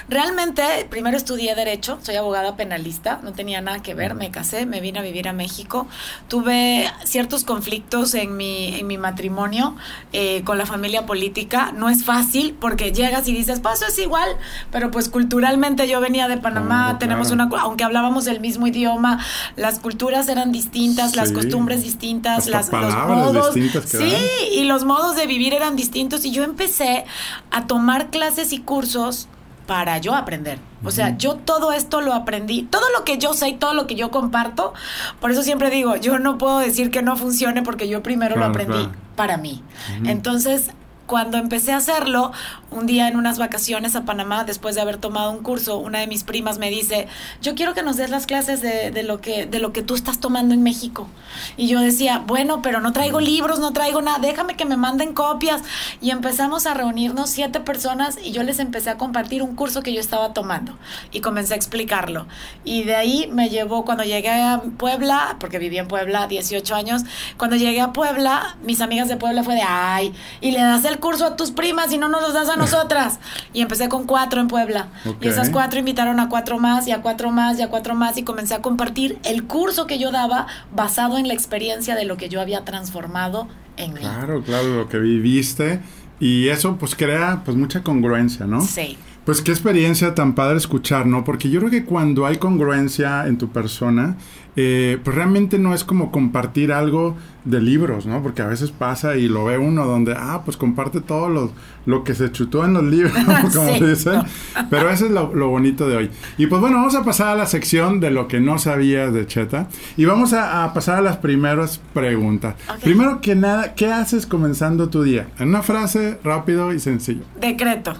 Realmente 0.09 0.63
primero 0.89 1.15
estudié 1.15 1.55
derecho, 1.55 1.97
soy 2.01 2.15
abogada 2.15 2.55
penalista, 2.55 3.19
no 3.23 3.33
tenía 3.33 3.61
nada 3.61 3.81
que 3.81 3.93
ver, 3.93 4.15
me 4.15 4.31
casé, 4.31 4.65
me 4.65 4.81
vine 4.81 4.99
a 4.99 5.01
vivir 5.01 5.27
a 5.27 5.33
México, 5.33 5.87
tuve 6.27 6.91
ciertos 7.05 7.45
conflictos 7.45 8.13
en 8.15 8.35
mi 8.35 8.75
en 8.75 8.87
mi 8.87 8.97
matrimonio 8.97 9.75
eh, 10.11 10.43
con 10.43 10.57
la 10.57 10.65
familia 10.65 11.05
política. 11.05 11.71
No 11.71 11.89
es 11.89 12.03
fácil 12.03 12.55
porque 12.59 12.91
llegas 12.91 13.27
y 13.27 13.33
dices, 13.33 13.59
pues 13.61 13.81
eso 13.81 13.87
es 13.87 13.97
igual, 13.97 14.29
pero 14.71 14.91
pues 14.91 15.09
culturalmente 15.09 15.87
yo 15.87 16.01
venía 16.01 16.27
de 16.27 16.37
Panamá, 16.37 16.97
tenemos 16.99 17.31
una 17.31 17.49
aunque 17.59 17.83
hablábamos 17.83 18.27
el 18.27 18.39
mismo 18.39 18.67
idioma, 18.73 19.23
las 19.55 19.79
culturas 19.79 20.27
eran 20.29 20.51
distintas, 20.51 21.15
las 21.15 21.31
costumbres 21.31 21.83
distintas, 21.83 22.47
las, 22.47 22.71
los 22.71 22.95
modos. 23.07 23.53
sí, 23.85 24.15
y 24.51 24.63
los 24.63 24.83
modos 24.83 25.15
de 25.15 25.27
vivir 25.27 25.53
eran 25.53 25.75
distintos. 25.75 26.25
Y 26.25 26.31
yo 26.31 26.43
empecé 26.43 27.05
a 27.51 27.67
tomar 27.67 28.09
clases 28.09 28.53
y 28.53 28.59
cursos 28.59 29.27
para 29.65 29.97
yo 29.97 30.13
aprender. 30.13 30.59
O 30.83 30.91
sea, 30.91 31.17
yo 31.17 31.35
todo 31.35 31.71
esto 31.71 32.01
lo 32.01 32.13
aprendí, 32.13 32.63
todo 32.63 32.83
lo 32.97 33.05
que 33.05 33.17
yo 33.17 33.33
sé 33.33 33.49
y 33.49 33.53
todo 33.53 33.73
lo 33.73 33.87
que 33.87 33.95
yo 33.95 34.11
comparto, 34.11 34.73
por 35.21 35.31
eso 35.31 35.41
siempre 35.43 35.69
digo, 35.69 35.95
yo 35.95 36.19
no 36.19 36.37
puedo 36.37 36.59
decir 36.59 36.91
que 36.91 37.01
no 37.01 37.15
funcione 37.15 37.61
porque 37.61 37.87
yo 37.87 38.03
primero 38.03 38.35
lo 38.35 38.45
aprendí 38.45 38.89
para 39.15 39.37
mí. 39.37 39.63
Entonces, 40.03 40.71
cuando 41.13 41.37
empecé 41.37 41.73
a 41.73 41.77
hacerlo, 41.77 42.31
un 42.71 42.87
día 42.87 43.07
en 43.07 43.17
unas 43.17 43.37
vacaciones 43.37 43.95
a 43.95 44.03
Panamá, 44.03 44.45
después 44.45 44.73
de 44.73 44.81
haber 44.81 44.97
tomado 44.97 45.29
un 45.29 45.43
curso, 45.43 45.77
una 45.77 45.99
de 45.99 46.07
mis 46.07 46.23
primas 46.23 46.57
me 46.57 46.71
dice, 46.71 47.07
yo 47.39 47.53
quiero 47.53 47.75
que 47.75 47.83
nos 47.83 47.97
des 47.97 48.09
las 48.09 48.25
clases 48.25 48.63
de, 48.63 48.89
de, 48.89 49.03
lo, 49.03 49.21
que, 49.21 49.45
de 49.45 49.59
lo 49.59 49.73
que 49.73 49.83
tú 49.83 49.93
estás 49.93 50.19
tomando 50.19 50.55
en 50.55 50.63
México. 50.63 51.07
Y 51.55 51.67
yo 51.67 51.81
decía, 51.81 52.23
bueno, 52.25 52.63
pero 52.63 52.81
no 52.81 52.93
traigo 52.93 53.19
libros, 53.19 53.59
no 53.59 53.73
traigo 53.73 54.01
nada, 54.01 54.17
déjame 54.17 54.55
que 54.55 54.65
me 54.65 54.75
manden 54.75 55.13
copias. 55.13 55.61
Y 56.01 56.09
empezamos 56.09 56.65
a 56.65 56.73
reunirnos 56.73 57.29
siete 57.29 57.59
personas 57.59 58.17
y 58.23 58.31
yo 58.31 58.41
les 58.41 58.57
empecé 58.57 58.89
a 58.89 58.97
compartir 58.97 59.43
un 59.43 59.55
curso 59.55 59.83
que 59.83 59.93
yo 59.93 59.99
estaba 59.99 60.33
tomando 60.33 60.75
y 61.11 61.21
comencé 61.21 61.53
a 61.53 61.57
explicarlo. 61.57 62.25
Y 62.63 62.85
de 62.85 62.95
ahí 62.95 63.29
me 63.31 63.49
llevó, 63.49 63.85
cuando 63.85 64.03
llegué 64.03 64.31
a 64.31 64.63
Puebla, 64.79 65.37
porque 65.39 65.59
viví 65.59 65.77
en 65.77 65.87
Puebla 65.87 66.25
18 66.25 66.73
años, 66.73 67.03
cuando 67.37 67.55
llegué 67.55 67.81
a 67.81 67.93
Puebla, 67.93 68.57
mis 68.63 68.81
amigas 68.81 69.09
de 69.09 69.17
Puebla 69.17 69.43
fue 69.43 69.53
de, 69.53 69.61
ay, 69.61 70.11
y 70.41 70.49
le 70.49 70.59
das 70.59 70.85
el 70.85 71.02
curso 71.03 71.25
a 71.25 71.35
tus 71.35 71.51
primas 71.51 71.91
y 71.91 71.97
no 71.97 72.07
nos 72.07 72.21
los 72.21 72.33
das 72.33 72.47
a 72.47 72.55
nosotras. 72.55 73.19
Y 73.51 73.59
empecé 73.59 73.89
con 73.89 74.05
cuatro 74.05 74.39
en 74.39 74.47
Puebla. 74.47 74.87
Y 75.19 75.27
esas 75.27 75.49
cuatro 75.49 75.77
invitaron 75.77 76.21
a 76.21 76.29
cuatro 76.29 76.59
más 76.59 76.87
y 76.87 76.91
a 76.91 77.01
cuatro 77.01 77.29
más 77.29 77.59
y 77.59 77.61
a 77.61 77.67
cuatro 77.67 77.93
más 77.93 78.17
y 78.17 78.23
comencé 78.23 78.53
a 78.53 78.61
compartir 78.61 79.19
el 79.25 79.43
curso 79.43 79.85
que 79.85 79.99
yo 79.99 80.11
daba 80.11 80.47
basado 80.73 81.17
en 81.17 81.27
la 81.27 81.33
experiencia 81.33 81.95
de 81.95 82.05
lo 82.05 82.15
que 82.15 82.29
yo 82.29 82.39
había 82.39 82.63
transformado 82.63 83.49
en 83.75 83.93
mí. 83.93 83.99
Claro, 83.99 84.41
claro, 84.43 84.69
lo 84.69 84.87
que 84.87 84.97
viviste. 84.97 85.81
Y 86.21 86.47
eso 86.47 86.77
pues 86.77 86.95
crea 86.95 87.41
pues 87.43 87.57
mucha 87.57 87.83
congruencia, 87.83 88.45
¿no? 88.45 88.61
Sí. 88.61 88.97
Pues 89.25 89.41
qué 89.41 89.51
experiencia 89.51 90.13
tan 90.15 90.35
padre 90.35 90.57
escuchar, 90.57 91.05
¿no? 91.05 91.23
Porque 91.23 91.49
yo 91.49 91.59
creo 91.59 91.71
que 91.71 91.85
cuando 91.85 92.25
hay 92.25 92.37
congruencia 92.37 93.25
en 93.25 93.37
tu 93.37 93.49
persona, 93.49 94.17
eh, 94.55 94.99
pues 95.03 95.15
realmente 95.15 95.57
no 95.57 95.73
es 95.73 95.83
como 95.83 96.11
compartir 96.11 96.71
algo 96.71 97.15
de 97.43 97.61
libros, 97.61 98.05
¿no? 98.05 98.21
Porque 98.21 98.41
a 98.41 98.47
veces 98.47 98.71
pasa 98.71 99.15
y 99.15 99.27
lo 99.27 99.45
ve 99.45 99.57
uno 99.57 99.85
donde, 99.85 100.13
ah, 100.15 100.41
pues 100.45 100.57
comparte 100.57 101.01
todo 101.01 101.29
lo, 101.29 101.51
lo 101.85 102.03
que 102.03 102.13
se 102.15 102.31
chutó 102.31 102.63
en 102.65 102.73
los 102.73 102.83
libros, 102.83 103.13
como 103.53 103.71
dicen. 103.71 104.21
Pero 104.69 104.89
eso 104.89 105.05
es 105.05 105.11
lo, 105.11 105.47
bonito 105.47 105.87
de 105.87 105.95
hoy. 105.95 106.09
Y 106.37 106.47
pues 106.47 106.61
bueno, 106.61 106.77
vamos 106.77 106.95
a 106.95 107.03
pasar 107.03 107.29
a 107.29 107.35
la 107.35 107.45
sección 107.45 107.99
de 107.99 108.11
lo 108.11 108.27
que 108.27 108.39
no 108.39 108.59
sabías 108.59 109.13
de 109.13 109.25
Cheta. 109.25 109.69
Y 109.97 110.05
vamos 110.05 110.33
a, 110.33 110.71
pasar 110.73 110.99
a 110.99 111.01
las 111.01 111.17
primeras 111.17 111.79
preguntas. 111.93 112.55
Primero 112.83 113.21
que 113.21 113.35
nada, 113.35 113.73
¿qué 113.73 113.91
haces 113.91 114.25
comenzando 114.25 114.89
tu 114.89 115.01
día? 115.01 115.27
En 115.39 115.49
una 115.49 115.63
frase, 115.63 116.19
rápido 116.23 116.73
y 116.73 116.79
sencillo. 116.79 117.23
Decreto. 117.39 117.93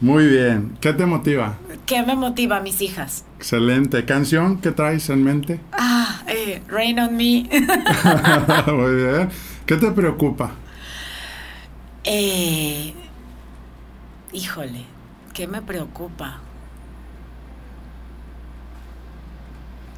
Muy 0.00 0.26
bien. 0.26 0.76
¿Qué 0.80 0.92
te 0.92 1.06
motiva? 1.06 1.56
¿Qué 1.86 2.02
me 2.02 2.14
motiva, 2.16 2.60
mis 2.60 2.82
hijas? 2.82 3.24
Excelente. 3.38 4.04
¿Canción 4.04 4.60
que 4.60 4.70
traes 4.70 5.08
en 5.08 5.24
mente? 5.24 5.60
Ah, 5.72 6.22
eh, 6.26 6.62
Rain 6.68 6.98
on 7.00 7.16
Me. 7.16 7.48
Muy 8.72 8.94
bien. 8.94 9.28
¿Qué 9.64 9.76
te 9.76 9.90
preocupa? 9.92 10.52
Eh, 12.04 12.92
híjole, 14.32 14.84
¿qué 15.32 15.48
me 15.48 15.62
preocupa? 15.62 16.40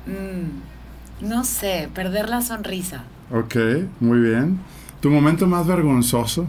Mm, 0.07 1.27
no 1.29 1.45
sé, 1.45 1.91
perder 1.95 2.29
la 2.29 2.41
sonrisa. 2.41 3.05
Ok, 3.31 3.57
muy 4.01 4.21
bien. 4.21 4.59
¿Tu 5.01 5.11
momento 5.11 5.47
más 5.47 5.67
vergonzoso? 5.67 6.49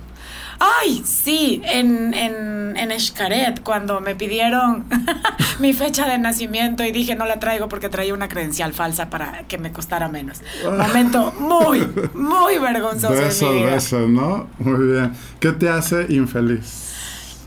Ay, 0.59 1.01
sí, 1.05 1.61
en, 1.63 2.13
en, 2.13 2.75
en 2.75 2.91
Escaret, 2.91 3.61
cuando 3.63 4.01
me 4.01 4.15
pidieron 4.15 4.85
mi 5.59 5.71
fecha 5.73 6.05
de 6.05 6.17
nacimiento 6.17 6.83
y 6.83 6.91
dije 6.91 7.15
no 7.15 7.25
la 7.25 7.39
traigo 7.39 7.69
porque 7.69 7.87
traía 7.87 8.13
una 8.13 8.27
credencial 8.27 8.73
falsa 8.73 9.09
para 9.09 9.43
que 9.47 9.57
me 9.57 9.71
costara 9.71 10.09
menos. 10.09 10.41
Momento 10.65 11.33
muy, 11.39 11.87
muy 12.13 12.57
vergonzoso. 12.59 13.13
Besos, 13.13 13.63
besos, 13.63 14.09
¿no? 14.09 14.49
Muy 14.59 14.87
bien. 14.87 15.13
¿Qué 15.39 15.53
te 15.53 15.69
hace 15.69 16.07
infeliz? 16.09 16.93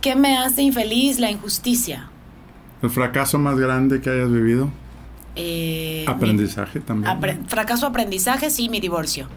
¿Qué 0.00 0.16
me 0.16 0.38
hace 0.38 0.62
infeliz? 0.62 1.18
La 1.20 1.30
injusticia. 1.30 2.08
¿El 2.82 2.90
fracaso 2.90 3.38
más 3.38 3.58
grande 3.58 4.00
que 4.00 4.10
hayas 4.10 4.32
vivido? 4.32 4.70
Eh, 5.36 6.04
aprendizaje 6.08 6.80
también. 6.80 7.46
fracaso, 7.46 7.86
aprendizaje, 7.86 8.50
sí, 8.50 8.68
mi 8.68 8.80
divorcio. 8.80 9.28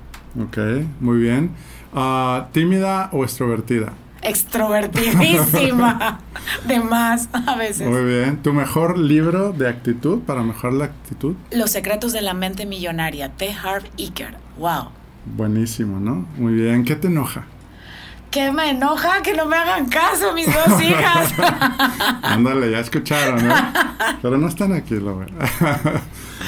Ok, 0.41 0.57
muy 0.99 1.19
bien. 1.19 1.51
Ah, 1.95 2.47
¿Tímida 2.51 3.09
o 3.13 3.23
extrovertida? 3.23 3.93
Extrovertidísima. 4.21 6.19
de 6.67 6.79
más 6.81 7.29
a 7.31 7.55
veces. 7.55 7.87
Muy 7.87 8.03
bien. 8.03 8.37
¿Tu 8.43 8.53
mejor 8.53 8.97
libro 8.97 9.53
de 9.53 9.69
actitud 9.69 10.19
para 10.19 10.43
mejorar 10.43 10.73
la 10.73 10.85
actitud? 10.85 11.35
Los 11.51 11.71
secretos 11.71 12.11
de 12.11 12.21
la 12.21 12.33
mente 12.33 12.65
millonaria, 12.65 13.29
T. 13.29 13.53
Harv 13.53 13.85
Eker. 13.97 14.35
Wow. 14.57 14.89
Buenísimo, 15.25 15.99
¿no? 15.99 16.27
Muy 16.37 16.53
bien. 16.53 16.83
¿Qué 16.83 16.95
te 16.95 17.07
enoja? 17.07 17.45
¿Qué 18.29 18.51
me 18.51 18.71
enoja? 18.71 19.21
Que 19.21 19.33
no 19.33 19.45
me 19.45 19.55
hagan 19.55 19.85
caso 19.85 20.33
mis 20.33 20.47
dos 20.47 20.81
hijas. 20.83 21.33
Ándale, 22.21 22.71
ya 22.71 22.79
escucharon, 22.79 23.47
¿no? 23.47 23.55
Pero 24.21 24.37
no 24.37 24.49
están 24.49 24.73
aquí, 24.73 24.95
lo 24.95 25.25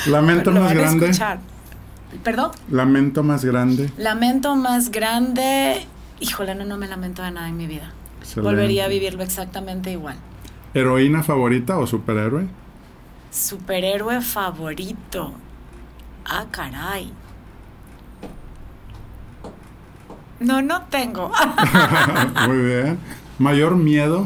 Lamento 0.08 0.52
más 0.52 0.74
grande. 0.74 1.12
¿Perdón? 2.24 2.52
Lamento 2.70 3.24
más 3.24 3.46
grande. 3.46 3.92
Lamento 3.98 4.56
más 4.56 4.92
grande. 4.92 5.86
Híjole, 6.20 6.56
no, 6.56 6.66
no 6.66 6.78
me 6.78 6.88
lamento 6.88 7.22
de 7.24 7.32
nada 7.32 7.48
en 7.48 7.58
mi 7.58 7.68
vida. 7.68 7.94
Volvería 8.36 8.86
a 8.86 8.88
vivirlo 8.88 9.24
exactamente 9.24 9.92
igual. 9.92 10.18
¿Heroína 10.74 11.24
favorita 11.24 11.78
o 11.78 11.88
superhéroe? 11.88 12.48
Superhéroe 13.32 14.22
favorito. 14.22 15.34
Ah, 16.26 16.46
caray. 16.52 17.12
No, 20.40 20.62
no 20.62 20.84
tengo. 20.84 21.32
Muy 22.48 22.58
bien. 22.58 23.00
¿Mayor 23.40 23.76
miedo? 23.76 24.26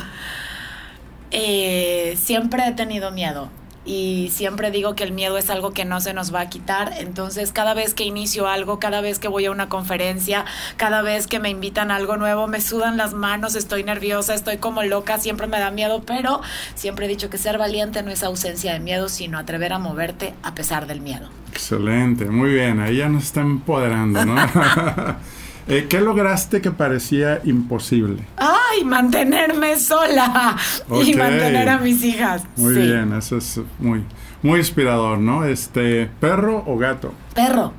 Eh, 1.31 2.17
siempre 2.19 2.67
he 2.67 2.71
tenido 2.73 3.11
miedo 3.11 3.49
y 3.83 4.29
siempre 4.31 4.69
digo 4.69 4.95
que 4.95 5.03
el 5.03 5.11
miedo 5.11 5.37
es 5.37 5.49
algo 5.49 5.71
que 5.71 5.85
no 5.85 6.01
se 6.01 6.13
nos 6.13 6.33
va 6.33 6.41
a 6.41 6.49
quitar. 6.49 6.93
Entonces, 6.97 7.51
cada 7.51 7.73
vez 7.73 7.93
que 7.93 8.03
inicio 8.03 8.47
algo, 8.47 8.79
cada 8.79 9.01
vez 9.01 9.19
que 9.19 9.27
voy 9.27 9.45
a 9.45 9.51
una 9.51 9.69
conferencia, 9.69 10.45
cada 10.77 11.01
vez 11.01 11.27
que 11.27 11.39
me 11.39 11.49
invitan 11.49 11.91
a 11.91 11.95
algo 11.95 12.17
nuevo, 12.17 12.47
me 12.47 12.61
sudan 12.61 12.97
las 12.97 13.13
manos, 13.13 13.55
estoy 13.55 13.83
nerviosa, 13.83 14.33
estoy 14.33 14.57
como 14.57 14.83
loca, 14.83 15.17
siempre 15.19 15.47
me 15.47 15.59
da 15.59 15.71
miedo, 15.71 16.03
pero 16.05 16.41
siempre 16.75 17.05
he 17.05 17.09
dicho 17.09 17.29
que 17.29 17.37
ser 17.37 17.57
valiente 17.57 18.03
no 18.03 18.11
es 18.11 18.23
ausencia 18.23 18.73
de 18.73 18.79
miedo, 18.79 19.09
sino 19.09 19.39
atrever 19.39 19.73
a 19.73 19.79
moverte 19.79 20.33
a 20.43 20.53
pesar 20.53 20.85
del 20.85 21.01
miedo. 21.01 21.29
Excelente, 21.51 22.25
muy 22.25 22.51
bien, 22.51 22.79
ahí 22.79 22.97
ya 22.97 23.09
nos 23.09 23.23
está 23.23 23.41
empoderando, 23.41 24.23
¿no? 24.25 24.35
Eh, 25.67 25.87
¿Qué 25.89 26.01
lograste 26.01 26.61
que 26.61 26.71
parecía 26.71 27.41
imposible? 27.43 28.23
¡Ay! 28.37 28.83
Mantenerme 28.83 29.77
sola 29.77 30.57
y 30.89 31.13
mantener 31.13 31.69
a 31.69 31.77
mis 31.77 32.03
hijas. 32.03 32.43
Muy 32.57 32.73
bien, 32.73 33.13
eso 33.13 33.37
es 33.37 33.59
muy, 33.79 34.03
muy 34.41 34.59
inspirador, 34.59 35.19
¿no? 35.19 35.45
Este, 35.45 36.09
¿perro 36.19 36.63
o 36.65 36.77
gato? 36.77 37.13
Perro. 37.35 37.73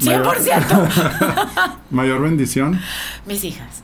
100%. 0.00 1.76
¿Mayor 1.90 2.22
bendición? 2.22 2.80
Mis 3.26 3.44
hijas. 3.44 3.82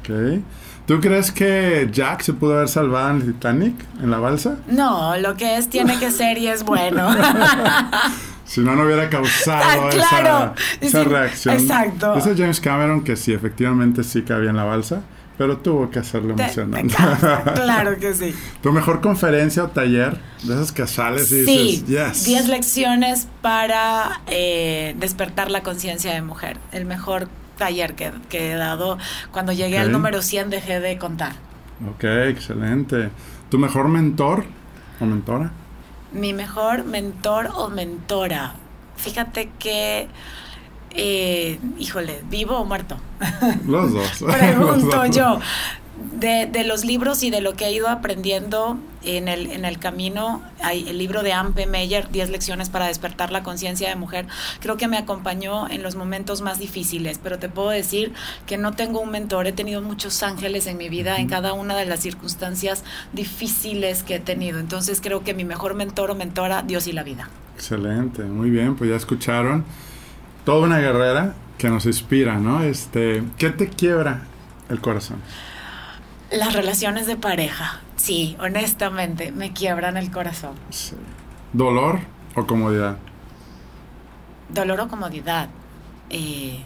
Ok. 0.00 0.40
¿Tú 0.86 1.00
crees 1.00 1.30
que 1.30 1.88
Jack 1.92 2.22
se 2.22 2.32
pudo 2.32 2.54
haber 2.54 2.68
salvado 2.68 3.10
en 3.10 3.16
el 3.16 3.34
Titanic, 3.34 3.74
en 4.02 4.10
la 4.10 4.18
balsa? 4.18 4.56
No, 4.66 5.16
lo 5.18 5.36
que 5.36 5.56
es 5.56 5.68
tiene 5.68 5.98
que 5.98 6.10
ser 6.10 6.36
y 6.38 6.48
es 6.48 6.64
bueno. 6.64 7.08
Si 8.50 8.62
no, 8.62 8.74
no 8.74 8.82
hubiera 8.82 9.08
causado 9.08 9.62
ah, 9.92 10.54
esa, 10.80 11.04
reacción. 11.04 11.54
Exacto. 11.54 12.16
Dice 12.16 12.34
James 12.36 12.60
Cameron 12.60 13.04
que 13.04 13.14
sí, 13.14 13.32
efectivamente 13.32 14.02
sí 14.02 14.22
cabía 14.22 14.50
en 14.50 14.56
la 14.56 14.64
balsa, 14.64 15.02
pero 15.38 15.58
tuvo 15.58 15.88
que 15.88 16.00
hacerlo 16.00 16.34
emocionante. 16.34 16.96
claro 17.54 17.96
que 18.00 18.12
sí. 18.12 18.34
¿Tu 18.60 18.72
mejor 18.72 19.00
conferencia 19.00 19.62
o 19.62 19.68
taller? 19.68 20.18
De 20.42 20.54
esas 20.54 20.72
que 20.72 20.84
sales 20.88 21.30
y 21.30 21.44
sí, 21.44 21.84
dices, 21.86 22.24
10 22.24 22.48
lecciones 22.48 23.28
para 23.40 24.20
eh, 24.26 24.96
despertar 24.98 25.48
la 25.48 25.62
conciencia 25.62 26.12
de 26.12 26.20
mujer. 26.20 26.56
El 26.72 26.86
mejor 26.86 27.28
taller 27.56 27.94
que, 27.94 28.10
he 28.32 28.54
dado. 28.56 28.98
Cuando 29.30 29.52
llegué 29.52 29.78
al 29.78 29.92
número 29.92 30.22
100 30.22 30.50
dejé 30.50 30.80
de 30.80 30.98
contar. 30.98 31.34
Ok, 31.88 32.02
excelente. 32.02 33.10
¿Tu 33.48 33.58
mejor 33.58 33.86
mentor 33.86 34.44
o 34.98 35.06
mentora? 35.06 35.52
Mi 36.12 36.32
mejor 36.32 36.84
mentor 36.84 37.50
o 37.54 37.68
mentora. 37.68 38.54
Fíjate 38.96 39.50
que, 39.58 40.08
eh, 40.90 41.58
híjole, 41.78 42.22
¿vivo 42.28 42.58
o 42.58 42.64
muerto? 42.64 42.96
Los 43.66 43.92
dos. 43.92 44.24
Pregunto 44.38 45.06
yo 45.10 45.40
de, 46.00 46.46
de, 46.46 46.64
los 46.64 46.84
libros 46.84 47.22
y 47.22 47.30
de 47.30 47.40
lo 47.40 47.54
que 47.54 47.66
he 47.66 47.72
ido 47.72 47.88
aprendiendo 47.88 48.78
en 49.02 49.28
el, 49.28 49.50
en 49.50 49.64
el 49.64 49.78
camino, 49.78 50.42
hay 50.62 50.88
el 50.88 50.98
libro 50.98 51.22
de 51.22 51.32
Ampe 51.32 51.66
Meyer, 51.66 52.10
10 52.10 52.30
lecciones 52.30 52.68
para 52.68 52.86
despertar 52.86 53.32
la 53.32 53.42
conciencia 53.42 53.88
de 53.88 53.96
mujer, 53.96 54.26
creo 54.60 54.76
que 54.76 54.88
me 54.88 54.98
acompañó 54.98 55.68
en 55.68 55.82
los 55.82 55.96
momentos 55.96 56.42
más 56.42 56.58
difíciles, 56.58 57.18
pero 57.22 57.38
te 57.38 57.48
puedo 57.48 57.70
decir 57.70 58.12
que 58.46 58.58
no 58.58 58.72
tengo 58.72 59.00
un 59.00 59.10
mentor, 59.10 59.46
he 59.46 59.52
tenido 59.52 59.82
muchos 59.82 60.22
ángeles 60.22 60.66
en 60.66 60.76
mi 60.76 60.88
vida, 60.88 61.18
en 61.18 61.28
cada 61.28 61.52
una 61.52 61.76
de 61.76 61.86
las 61.86 62.00
circunstancias 62.00 62.84
difíciles 63.12 64.02
que 64.02 64.16
he 64.16 64.20
tenido, 64.20 64.58
entonces 64.58 65.00
creo 65.00 65.24
que 65.24 65.34
mi 65.34 65.44
mejor 65.44 65.74
mentor 65.74 66.10
o 66.10 66.14
mentora, 66.14 66.62
Dios 66.62 66.86
y 66.86 66.92
la 66.92 67.02
vida. 67.02 67.28
Excelente, 67.54 68.22
muy 68.24 68.50
bien, 68.50 68.76
pues 68.76 68.90
ya 68.90 68.96
escucharon, 68.96 69.64
toda 70.44 70.66
una 70.66 70.78
guerrera 70.78 71.34
que 71.58 71.68
nos 71.68 71.84
inspira, 71.86 72.38
¿no? 72.38 72.62
Este, 72.62 73.22
¿qué 73.36 73.50
te 73.50 73.68
quiebra 73.68 74.22
el 74.70 74.80
corazón? 74.80 75.18
Las 76.30 76.52
relaciones 76.52 77.06
de 77.06 77.16
pareja, 77.16 77.80
sí, 77.96 78.36
honestamente, 78.40 79.32
me 79.32 79.52
quiebran 79.52 79.96
el 79.96 80.10
corazón. 80.10 80.54
¿Dolor 81.52 82.00
o 82.36 82.46
comodidad? 82.46 82.96
Dolor 84.48 84.80
o 84.80 84.88
comodidad. 84.88 85.48
Eh, 86.08 86.60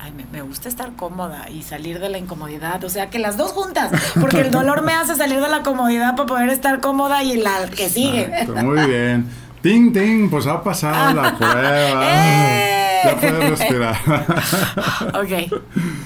ay, 0.00 0.12
me, 0.32 0.42
gusta 0.42 0.68
estar 0.68 0.92
cómoda 0.96 1.50
y 1.50 1.62
salir 1.62 1.98
de 2.00 2.08
la 2.08 2.18
incomodidad. 2.18 2.82
O 2.84 2.88
sea, 2.88 3.10
que 3.10 3.18
las 3.18 3.36
dos 3.36 3.52
juntas, 3.52 3.92
porque 4.20 4.40
el 4.40 4.50
dolor 4.50 4.82
me 4.82 4.94
hace 4.94 5.14
salir 5.14 5.40
de 5.40 5.48
la 5.48 5.62
comodidad 5.62 6.16
para 6.16 6.26
poder 6.26 6.48
estar 6.48 6.80
cómoda 6.80 7.22
y 7.22 7.36
la 7.36 7.68
que 7.68 7.88
sigue. 7.90 8.46
muy 8.62 8.86
bien. 8.86 9.43
Ting, 9.64 9.94
ting, 9.94 10.28
pues 10.28 10.46
ha 10.46 10.62
pasado 10.62 11.14
la 11.14 11.34
prueba. 11.38 12.02
¡Eh! 12.04 13.00
Ya 13.02 13.16
puedes 13.16 13.48
respirar. 13.48 13.96
ok. 15.14 15.62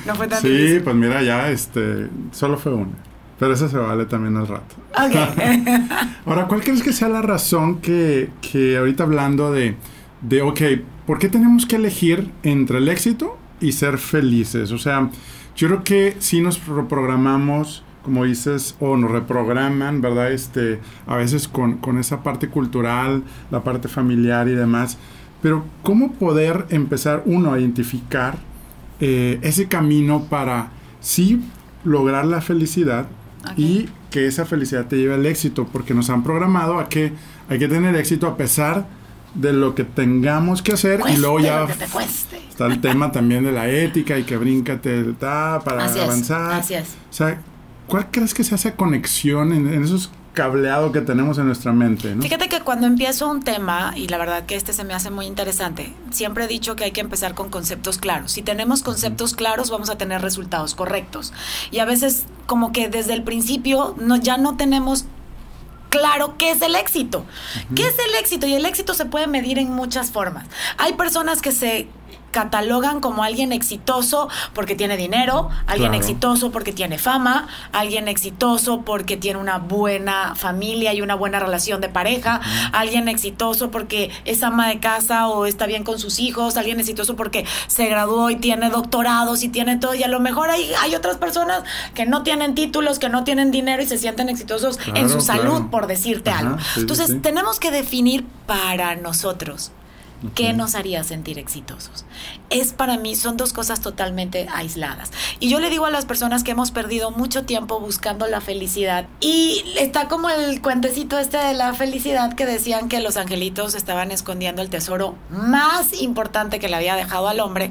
No 0.07 0.15
fue 0.15 0.29
tan 0.29 0.41
Sí, 0.41 0.79
pues 0.85 0.95
mira, 0.95 1.25
ya, 1.25 1.51
este, 1.51 2.07
solo 2.31 2.57
fue 2.57 2.73
una. 2.73 2.93
Pero 3.37 3.55
eso 3.55 3.69
se 3.69 3.77
vale 3.77 4.07
también 4.07 4.37
al 4.37 4.47
rato. 4.47 4.77
Ok. 4.93 5.41
Ahora, 6.27 6.47
¿cuál 6.47 6.63
crees 6.63 6.85
que 6.85 6.93
sea 6.93 7.09
la 7.09 7.21
razón 7.21 7.81
que, 7.81 8.31
que 8.41 8.79
ahorita 8.79 9.03
hablando 9.03 9.51
de, 9.51 9.75
de, 10.21 10.41
ok, 10.43 10.61
¿por 11.05 11.19
qué 11.19 11.29
tenemos 11.29 11.67
que 11.67 11.75
elegir 11.75 12.31
entre 12.45 12.79
el 12.79 12.89
éxito 12.89 13.41
y 13.61 13.73
ser 13.73 13.99
felices? 13.99 14.71
O 14.71 14.79
sea, 14.79 15.11
yo 15.57 15.67
creo 15.67 15.83
que 15.83 16.17
si 16.21 16.41
nos 16.41 16.59
programamos 16.59 17.83
como 18.09 18.25
dices, 18.25 18.75
o 18.81 18.97
nos 18.97 19.11
reprograman, 19.11 20.01
¿verdad? 20.01 20.33
Este, 20.33 20.81
a 21.07 21.17
veces 21.17 21.47
con, 21.47 21.75
con 21.75 21.99
esa 21.99 22.23
parte 22.23 22.49
cultural, 22.49 23.23
la 23.51 23.63
parte 23.63 23.87
familiar 23.87 24.49
y 24.49 24.53
demás. 24.55 24.97
Pero 25.43 25.63
¿cómo 25.83 26.13
poder 26.13 26.65
empezar 26.71 27.23
uno 27.27 27.53
a 27.53 27.61
identificar 27.61 28.39
eh, 28.99 29.39
ese 29.43 29.69
camino 29.69 30.25
para 30.25 30.71
sí 31.01 31.43
lograr 31.85 32.25
la 32.25 32.41
felicidad 32.41 33.09
y 33.59 33.91
que 34.11 34.27
esa 34.27 34.47
felicidad 34.47 34.87
te 34.87 34.97
lleve 34.97 35.15
al 35.15 35.27
éxito? 35.27 35.69
Porque 35.71 35.93
nos 35.93 36.09
han 36.09 36.25
programado 36.25 36.79
a 36.79 36.89
que 36.89 37.13
hay 37.51 37.59
que 37.59 37.69
tener 37.69 37.95
éxito 37.95 38.27
a 38.27 38.39
pesar 38.39 38.87
de 39.35 39.53
lo 39.53 39.75
que 39.75 39.85
tengamos 39.85 40.63
que 40.63 40.73
hacer 40.73 41.03
y 41.13 41.19
luego 41.19 41.41
ya 41.41 41.67
está 42.49 42.65
el 42.65 42.81
tema 42.81 43.13
también 43.13 43.45
de 43.45 43.53
la 43.53 43.69
ética 43.69 44.19
y 44.19 44.25
que 44.25 44.39
bríncate 44.39 45.05
ta, 45.13 45.61
para 45.63 45.85
avanzar. 45.85 46.55
así 46.55 46.73
es. 46.73 46.97
O 47.11 47.13
sea, 47.13 47.39
¿cuál 47.89 48.11
crees 48.11 48.35
que 48.35 48.45
sea 48.45 48.57
esa 48.57 48.77
conexión 48.77 49.53
en, 49.53 49.73
en 49.73 49.83
esos 49.83 50.11
cableado 50.39 50.93
que 50.93 51.01
tenemos 51.01 51.37
en 51.39 51.47
nuestra 51.47 51.73
mente. 51.73 52.15
¿no? 52.15 52.23
Fíjate 52.23 52.49
que 52.49 52.61
cuando 52.61 52.87
empiezo 52.87 53.29
un 53.29 53.43
tema, 53.43 53.93
y 53.97 54.07
la 54.07 54.19
verdad 54.19 54.47
que 54.47 54.55
este 54.55 54.73
se 54.73 54.85
me 54.85 54.95
hace 54.95 55.11
muy 55.11 55.27
interesante, 55.27 55.93
siempre 56.13 56.45
he 56.45 56.47
dicho 56.47 56.77
que 56.77 56.85
hay 56.85 56.93
que 56.93 57.01
empezar 57.01 57.35
con 57.35 57.51
conceptos 57.51 57.99
claros. 57.99 58.31
Si 58.31 58.43
tenemos 58.43 58.85
conceptos 58.85 59.35
claros, 59.35 59.69
vamos 59.69 59.91
a 59.91 59.99
tener 59.99 60.23
resultados 60.23 60.77
correctos. 60.77 61.33
Y 61.73 61.81
a 61.81 61.85
veces 61.85 62.25
como 62.47 62.71
que 62.71 62.89
desde 62.89 63.15
el 63.15 63.25
principio 63.25 63.97
no, 63.99 64.15
ya 64.15 64.37
no 64.37 64.57
tenemos 64.57 65.07
claro 65.89 66.37
qué 66.39 66.53
es 66.53 66.63
el 66.63 66.77
éxito. 66.77 67.25
¿Qué 67.75 67.83
es 67.83 67.95
el 67.99 68.15
éxito? 68.21 68.47
Y 68.47 68.55
el 68.55 68.65
éxito 68.65 68.95
se 68.95 69.07
puede 69.07 69.27
medir 69.27 69.59
en 69.59 69.73
muchas 69.73 70.13
formas. 70.13 70.47
Hay 70.77 70.93
personas 70.93 71.43
que 71.43 71.51
se 71.51 71.89
catalogan 72.31 73.01
como 73.01 73.23
alguien 73.23 73.53
exitoso 73.53 74.29
porque 74.55 74.75
tiene 74.75 74.97
dinero, 74.97 75.51
alguien 75.67 75.95
exitoso 75.95 76.51
porque 76.51 76.73
tiene 76.73 76.99
fama, 76.99 77.49
alguien 77.73 78.09
exitoso 78.09 78.83
porque 78.83 79.17
tiene 79.17 79.39
una 79.39 79.59
buena 79.59 80.35
familia 80.35 80.93
y 80.95 81.01
una 81.01 81.15
buena 81.15 81.41
relación 81.41 81.81
de 81.81 81.89
pareja, 81.89 82.41
alguien 82.73 83.09
exitoso 83.09 83.71
porque 83.71 84.11
es 84.25 84.43
ama 84.43 84.69
de 84.69 84.79
casa 84.81 85.29
o 85.29 85.47
está 85.47 85.67
bien 85.67 85.85
con 85.85 85.99
sus 85.99 86.19
hijos, 86.19 86.57
alguien 86.57 86.81
exitoso 86.81 87.17
porque 87.17 87.45
se 87.67 87.87
graduó 87.87 88.31
y 88.31 88.37
tiene 88.37 88.71
doctorados 88.71 89.43
y 89.43 89.49
tiene 89.49 89.77
todo, 89.77 89.95
y 89.95 90.03
a 90.03 90.09
lo 90.09 90.21
mejor 90.21 90.51
hay, 90.51 90.71
hay 90.81 90.95
otras 90.95 91.17
personas 91.17 91.63
que 91.95 92.07
no 92.07 92.23
tienen 92.23 92.55
títulos, 92.55 92.99
que 92.99 93.09
no 93.09 93.25
tienen 93.25 93.51
dinero 93.51 93.83
y 93.83 93.87
se 93.87 93.99
sienten 93.99 94.29
exitosos 94.29 94.79
en 94.95 95.09
su 95.09 95.21
salud, 95.21 95.71
por 95.71 95.87
decirte 95.87 96.31
algo. 96.31 96.57
Entonces, 96.77 97.21
tenemos 97.23 97.59
que 97.59 97.71
definir 97.71 98.25
para 98.47 98.97
nosotros 98.97 99.73
¿Qué 100.35 100.53
nos 100.53 100.75
haría 100.75 101.05
sentir 101.05 101.39
exitosos? 101.39 102.05
Es 102.51 102.73
para 102.73 102.97
mí, 102.97 103.15
son 103.15 103.37
dos 103.37 103.53
cosas 103.53 103.81
totalmente 103.81 104.49
aisladas. 104.53 105.13
Y 105.39 105.49
yo 105.49 105.61
le 105.61 105.71
digo 105.71 105.87
a 105.87 105.91
las 105.91 106.07
personas 106.07 106.43
que 106.43 106.51
hemos 106.51 106.73
perdido 106.73 107.13
mucho 107.13 107.45
tiempo 107.45 107.79
buscando 107.79 108.27
la 108.27 108.41
felicidad. 108.41 109.07
Y 109.21 109.63
está 109.79 110.09
como 110.09 110.29
el 110.29 110.61
cuentecito 110.61 111.19
este 111.19 111.37
de 111.37 111.55
la 111.55 111.73
felicidad 111.73 112.35
que 112.35 112.47
decían 112.47 112.89
que 112.89 113.01
los 113.01 113.17
angelitos 113.17 113.77
estaban 113.77 114.11
escondiendo 114.11 114.61
el 114.61 114.71
tesoro 114.71 115.15
más 115.31 115.93
importante 116.01 116.59
que 116.59 116.69
le 116.69 116.77
había 116.77 116.97
dejado 116.97 117.29
al 117.29 117.39
hombre 117.39 117.71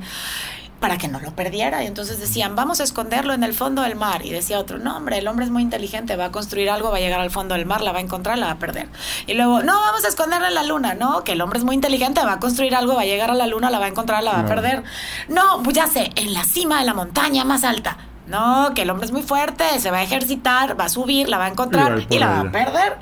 para 0.80 0.98
que 0.98 1.08
no 1.08 1.20
lo 1.20 1.34
perdiera. 1.34 1.84
Y 1.84 1.88
entonces 1.88 2.20
decían, 2.20 2.56
vamos 2.56 2.80
a 2.80 2.84
esconderlo 2.84 3.34
en 3.34 3.44
el 3.44 3.54
fondo 3.54 3.82
del 3.82 3.96
mar. 3.96 4.26
Y 4.26 4.30
decía 4.30 4.60
otro, 4.60 4.78
no, 4.78 4.96
hombre, 4.96 5.18
el 5.18 5.28
hombre 5.28 5.46
es 5.46 5.52
muy 5.52 5.64
inteligente, 5.64 6.16
va 6.16 6.26
a 6.26 6.32
construir 6.32 6.70
algo, 6.70 6.92
va 6.92 6.98
a 6.98 7.00
llegar 7.00 7.20
al 7.20 7.32
fondo 7.32 7.56
del 7.56 7.66
mar, 7.66 7.82
la 7.82 7.92
va 7.92 8.00
a 8.00 8.02
encontrar, 8.02 8.38
la 8.38 8.48
va 8.48 8.52
a 8.54 8.60
perder. 8.60 8.88
Y 9.26 9.34
luego, 9.34 9.64
no, 9.64 9.74
vamos 9.80 10.06
a 10.06 10.08
esconderlo 10.08 10.48
en 10.48 10.54
la 10.54 10.64
luna. 10.64 10.94
No, 10.94 11.24
que 11.24 11.34
el 11.34 11.42
hombre 11.42 11.60
es 11.60 11.66
muy 11.66 11.76
inteligente, 11.76 12.22
va 12.24 12.34
a 12.34 12.40
construir 12.40 12.76
algo, 12.76 12.96
va 12.96 13.02
a 13.02 13.06
llegar 13.06 13.32
a 13.32 13.36
la 13.36 13.48
luna, 13.48 13.70
la 13.70 13.80
va 13.80 13.86
a 13.86 13.90
encontrar, 13.90 14.24
la 14.24 14.34
va 14.34 14.40
a 14.42 14.46
perder. 14.46 14.84
No, 15.30 15.62
pues 15.64 15.76
ya 15.76 15.88
sé, 15.88 16.12
en 16.16 16.34
la 16.34 16.44
cima 16.44 16.80
de 16.80 16.86
la 16.86 16.94
montaña 16.94 17.44
más 17.44 17.64
alta. 17.64 17.98
No, 18.28 18.74
que 18.76 18.82
el 18.82 18.90
hombre 18.90 19.06
es 19.06 19.14
muy 19.14 19.24
fuerte, 19.24 19.64
se 19.80 19.90
va 19.90 20.00
a 20.00 20.04
ejercitar, 20.04 20.78
va 20.78 20.86
a 20.86 20.90
subir, 20.90 21.30
la 21.30 21.38
va 21.38 21.46
a 21.46 21.50
encontrar 21.50 22.06
y, 22.10 22.20
la 22.20 22.28
va 22.28 22.40
a 22.42 22.52
perder. 22.52 22.98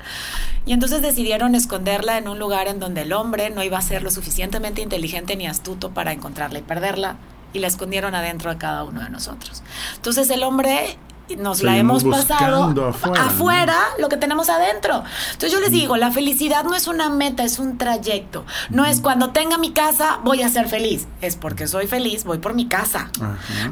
Y 0.66 0.72
entonces 0.72 1.02
decidieron 1.02 1.56
esconderla 1.56 2.16
en 2.16 2.28
un 2.28 2.38
lugar 2.38 2.68
en 2.68 2.78
donde 2.78 3.02
el 3.02 3.12
hombre 3.12 3.50
no 3.50 3.64
iba 3.64 3.76
a 3.76 3.82
ser 3.82 4.04
lo 4.04 4.10
suficientemente 4.10 4.82
inteligente 4.82 5.34
ni 5.34 5.48
astuto 5.48 5.90
para 5.90 6.12
encontrarla 6.12 6.60
y 6.60 6.62
perderla 6.62 7.16
y 7.52 7.58
la 7.58 7.68
escondieron 7.68 8.14
adentro 8.14 8.50
de 8.50 8.58
cada 8.58 8.84
uno 8.84 9.02
de 9.02 9.10
nosotros. 9.10 9.62
Entonces 9.96 10.28
el 10.30 10.42
hombre 10.42 10.98
nos 11.38 11.62
la 11.62 11.76
hemos 11.76 12.04
pasado 12.04 12.72
afuera, 13.18 13.76
lo 13.98 14.08
que 14.08 14.16
tenemos 14.16 14.48
adentro. 14.48 15.02
Entonces 15.32 15.52
yo 15.52 15.60
les 15.60 15.72
digo, 15.72 15.96
la 15.96 16.12
felicidad 16.12 16.64
no 16.64 16.74
es 16.74 16.86
una 16.86 17.10
meta, 17.10 17.42
es 17.42 17.58
un 17.58 17.78
trayecto. 17.78 18.44
No 18.70 18.84
es 18.84 19.00
cuando 19.00 19.30
tenga 19.30 19.58
mi 19.58 19.72
casa 19.72 20.20
voy 20.22 20.42
a 20.42 20.48
ser 20.48 20.68
feliz, 20.68 21.08
es 21.20 21.36
porque 21.36 21.66
soy 21.66 21.86
feliz, 21.88 22.24
voy 22.24 22.38
por 22.38 22.54
mi 22.54 22.68
casa. 22.68 23.10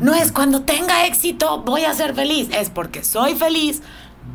No 0.00 0.14
es 0.14 0.32
cuando 0.32 0.62
tenga 0.62 1.06
éxito 1.06 1.62
voy 1.62 1.84
a 1.84 1.94
ser 1.94 2.14
feliz, 2.14 2.48
es 2.52 2.70
porque 2.70 3.04
soy 3.04 3.34
feliz, 3.36 3.82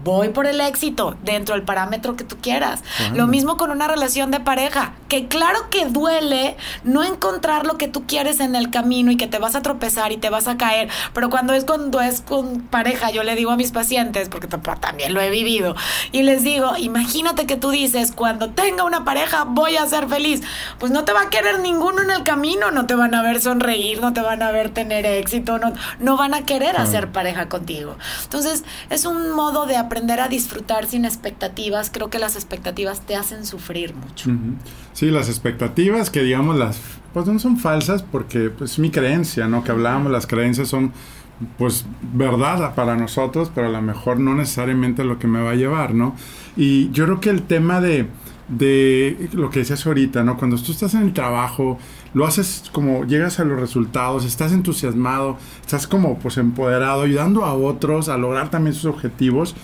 voy 0.03 0.29
por 0.29 0.45
el 0.45 0.62
éxito 0.62 1.15
dentro 1.23 1.55
del 1.55 1.63
parámetro 1.63 2.15
que 2.15 2.23
tú 2.23 2.38
quieras. 2.41 2.83
Lo 3.13 3.27
mismo 3.27 3.57
con 3.57 3.71
una 3.71 3.88
relación 3.88 4.31
de 4.31 4.39
pareja, 4.39 4.93
que 5.07 5.27
claro 5.27 5.69
que 5.69 5.85
duele 5.85 6.55
no 6.83 7.03
encontrar 7.03 7.65
lo 7.65 7.77
que 7.77 7.88
tú 7.88 8.05
quieres 8.05 8.39
en 8.39 8.55
el 8.55 8.69
camino 8.69 9.12
y 9.12 9.17
que 9.17 9.27
te 9.27 9.39
vas 9.39 9.55
a 9.55 9.62
tropezar 9.62 10.12
y 10.12 10.17
te 10.17 10.29
vas 10.29 10.47
a 10.47 10.57
caer, 10.57 10.89
pero 11.13 11.29
cuando 11.29 11.53
es 11.53 11.65
cuando 11.65 12.01
es 12.01 12.21
con 12.21 12.62
pareja, 12.62 13.12
yo 13.12 13.23
le 13.23 13.35
digo 13.35 13.51
a 13.51 13.57
mis 13.57 13.71
pacientes, 13.71 14.29
porque 14.29 14.47
también 14.47 15.13
lo 15.13 15.21
he 15.21 15.29
vivido, 15.29 15.75
y 16.12 16.23
les 16.23 16.43
digo, 16.43 16.75
imagínate 16.77 17.45
que 17.45 17.55
tú 17.55 17.69
dices, 17.69 18.12
cuando 18.12 18.49
tenga 18.49 18.83
una 18.83 19.03
pareja 19.03 19.43
voy 19.45 19.77
a 19.77 19.85
ser 19.88 20.07
feliz, 20.07 20.41
pues 20.79 20.91
no 20.91 21.05
te 21.05 21.13
va 21.13 21.23
a 21.23 21.29
querer 21.29 21.59
ninguno 21.59 22.01
en 22.01 22.12
el 22.12 22.23
camino, 22.23 22.71
no 22.71 22.85
te 22.85 22.95
van 22.95 23.13
a 23.15 23.21
ver 23.21 23.41
sonreír, 23.41 24.01
no 24.01 24.13
te 24.13 24.21
van 24.21 24.41
a 24.41 24.51
ver 24.51 24.69
tener 24.69 25.05
éxito, 25.05 25.57
no, 25.59 25.73
no 25.99 26.17
van 26.17 26.33
a 26.33 26.45
querer 26.45 26.77
hacer 26.77 27.12
pareja 27.12 27.49
contigo. 27.49 27.97
Entonces, 28.23 28.63
es 28.89 29.05
un 29.05 29.31
modo 29.31 29.65
de 29.65 29.77
aprender 29.89 30.19
a 30.19 30.28
disfrutar 30.28 30.86
sin 30.86 31.04
expectativas, 31.04 31.89
creo 31.91 32.12
que 32.12 32.19
las 32.19 32.36
expectativas 32.36 33.02
te 33.02 33.15
hacen 33.15 33.43
sufrir 33.43 33.95
mucho. 33.95 34.30
Sí, 34.93 35.10
las 35.10 35.30
expectativas 35.30 36.12
que 36.12 36.21
digamos 36.21 36.58
las, 36.58 36.80
pues 37.12 37.25
no 37.25 37.39
son 37.39 37.58
falsas 37.58 38.04
porque 38.04 38.52
pues 38.52 38.78
mi 38.78 38.91
creencia, 38.91 39.47
¿no? 39.47 39.63
Que 39.63 39.71
hablábamos, 39.71 40.12
las 40.12 40.28
creencias 40.28 40.67
son 40.67 40.93
pues 41.58 41.86
verdad 42.13 42.75
para 42.75 42.95
nosotros, 42.95 43.52
pero 43.56 43.65
a 43.65 43.71
lo 43.71 43.82
mejor 43.82 44.19
no 44.19 44.36
necesariamente 44.36 45.04
lo 45.04 45.17
que 45.17 45.28
me 45.28 45.41
va 45.41 45.52
a 45.52 45.56
llevar, 45.56 45.95
¿no? 45.95 46.15
Y 46.56 46.91
yo 46.91 47.06
creo 47.06 47.19
que 47.19 47.32
el 47.32 47.41
tema 47.43 47.82
de, 47.82 48.08
de 48.47 49.30
lo 49.34 49.49
que 49.49 49.60
decías 49.60 49.88
ahorita, 49.88 50.23
¿no? 50.23 50.38
Cuando 50.38 50.58
tú 50.58 50.71
estás 50.71 50.93
en 50.93 51.02
el 51.02 51.13
trabajo, 51.13 51.80
lo 52.13 52.28
haces 52.28 52.69
como 52.71 53.06
llegas 53.06 53.39
a 53.39 53.45
los 53.45 53.60
resultados, 53.60 54.23
estás 54.23 54.52
entusiasmado, 54.52 55.38
estás 55.62 55.88
como 55.88 56.19
pues 56.19 56.38
empoderado, 56.38 57.02
ayudando 57.02 57.43
a 57.45 57.54
otros 57.54 58.10
a 58.10 58.17
lograr 58.17 58.49
también 58.52 58.75
sus 58.75 58.86
objetivos, 58.86 59.56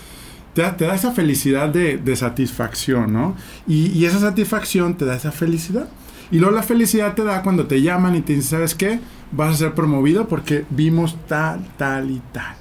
te 0.56 0.86
da, 0.86 0.96
esa 0.96 1.12
felicidad 1.12 1.70
de, 1.70 2.15
satisfacción, 2.15 3.12
¿no? 3.12 3.36
Y, 3.68 4.06
esa 4.06 4.20
satisfacción 4.20 4.96
te 4.96 5.06
da 5.06 5.15
esa 5.15 5.32
felicidad. 5.32 5.88
Y 6.32 6.39
luego 6.39 6.56
la 6.56 6.63
felicidad 6.63 7.13
te 7.13 7.24
da 7.24 7.44
cuando 7.44 7.68
te 7.68 7.82
llaman 7.82 8.15
y 8.15 8.22
te 8.22 8.34
dicen, 8.34 8.50
¿sabes 8.50 8.74
qué? 8.74 9.00
Vas 9.32 9.54
a 9.54 9.58
ser 9.58 9.74
promovido 9.76 10.28
porque 10.28 10.65
vimos 10.70 11.18
tal, 11.28 11.68
tal 11.78 12.10
y 12.10 12.22
tal. 12.32 12.56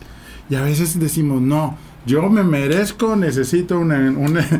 Y 0.50 0.57
a 0.57 0.62
veces 0.62 0.98
decimos, 0.98 1.40
no, 1.40 1.78
yo 2.04 2.28
me 2.28 2.42
merezco, 2.42 3.16
necesito 3.16 3.78
una, 3.78 4.12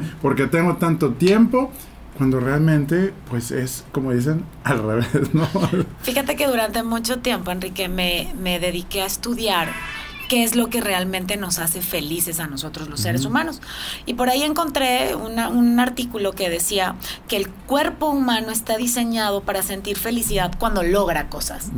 porque 0.23 0.47
tengo 0.47 0.77
tanto 0.77 1.11
tiempo 1.13 1.71
cuando 2.17 2.39
realmente 2.39 3.13
pues 3.29 3.51
es 3.51 3.85
como 3.91 4.13
dicen 4.13 4.45
al 4.65 4.83
revés, 4.83 5.35
¿no? 5.35 5.49
Fíjate 6.03 6.37
que 6.37 6.47
durante 6.47 6.83
mucho 6.85 7.19
tiempo, 7.19 7.51
Enrique, 7.51 7.89
me 7.89 8.61
dediqué 8.61 9.03
a 9.03 9.07
estudiar 9.07 9.69
qué 10.29 10.45
es 10.45 10.57
lo 10.57 10.69
que 10.69 10.81
realmente 10.81 11.37
nos 11.37 11.59
hace 11.59 11.83
felices 11.83 12.41
a 12.41 12.47
nosotros 12.47 12.89
los 12.89 13.01
seres 13.01 13.25
humanos. 13.25 13.61
Y 14.07 14.15
por 14.15 14.29
ahí 14.31 14.43
encontré 14.43 15.15
un 15.15 15.81
artículo 15.81 16.33
que 16.33 16.49
decía 16.49 16.97
que 17.29 17.37
el 17.37 17.49
cuerpo 17.51 18.07
humano 18.09 18.51
está 18.51 18.77
diseñado 18.77 19.43
para 19.43 19.63
sentir 19.63 19.97
felicidad 19.99 20.53
cuando 20.59 20.83
logra 20.83 21.29
cosas. 21.29 21.71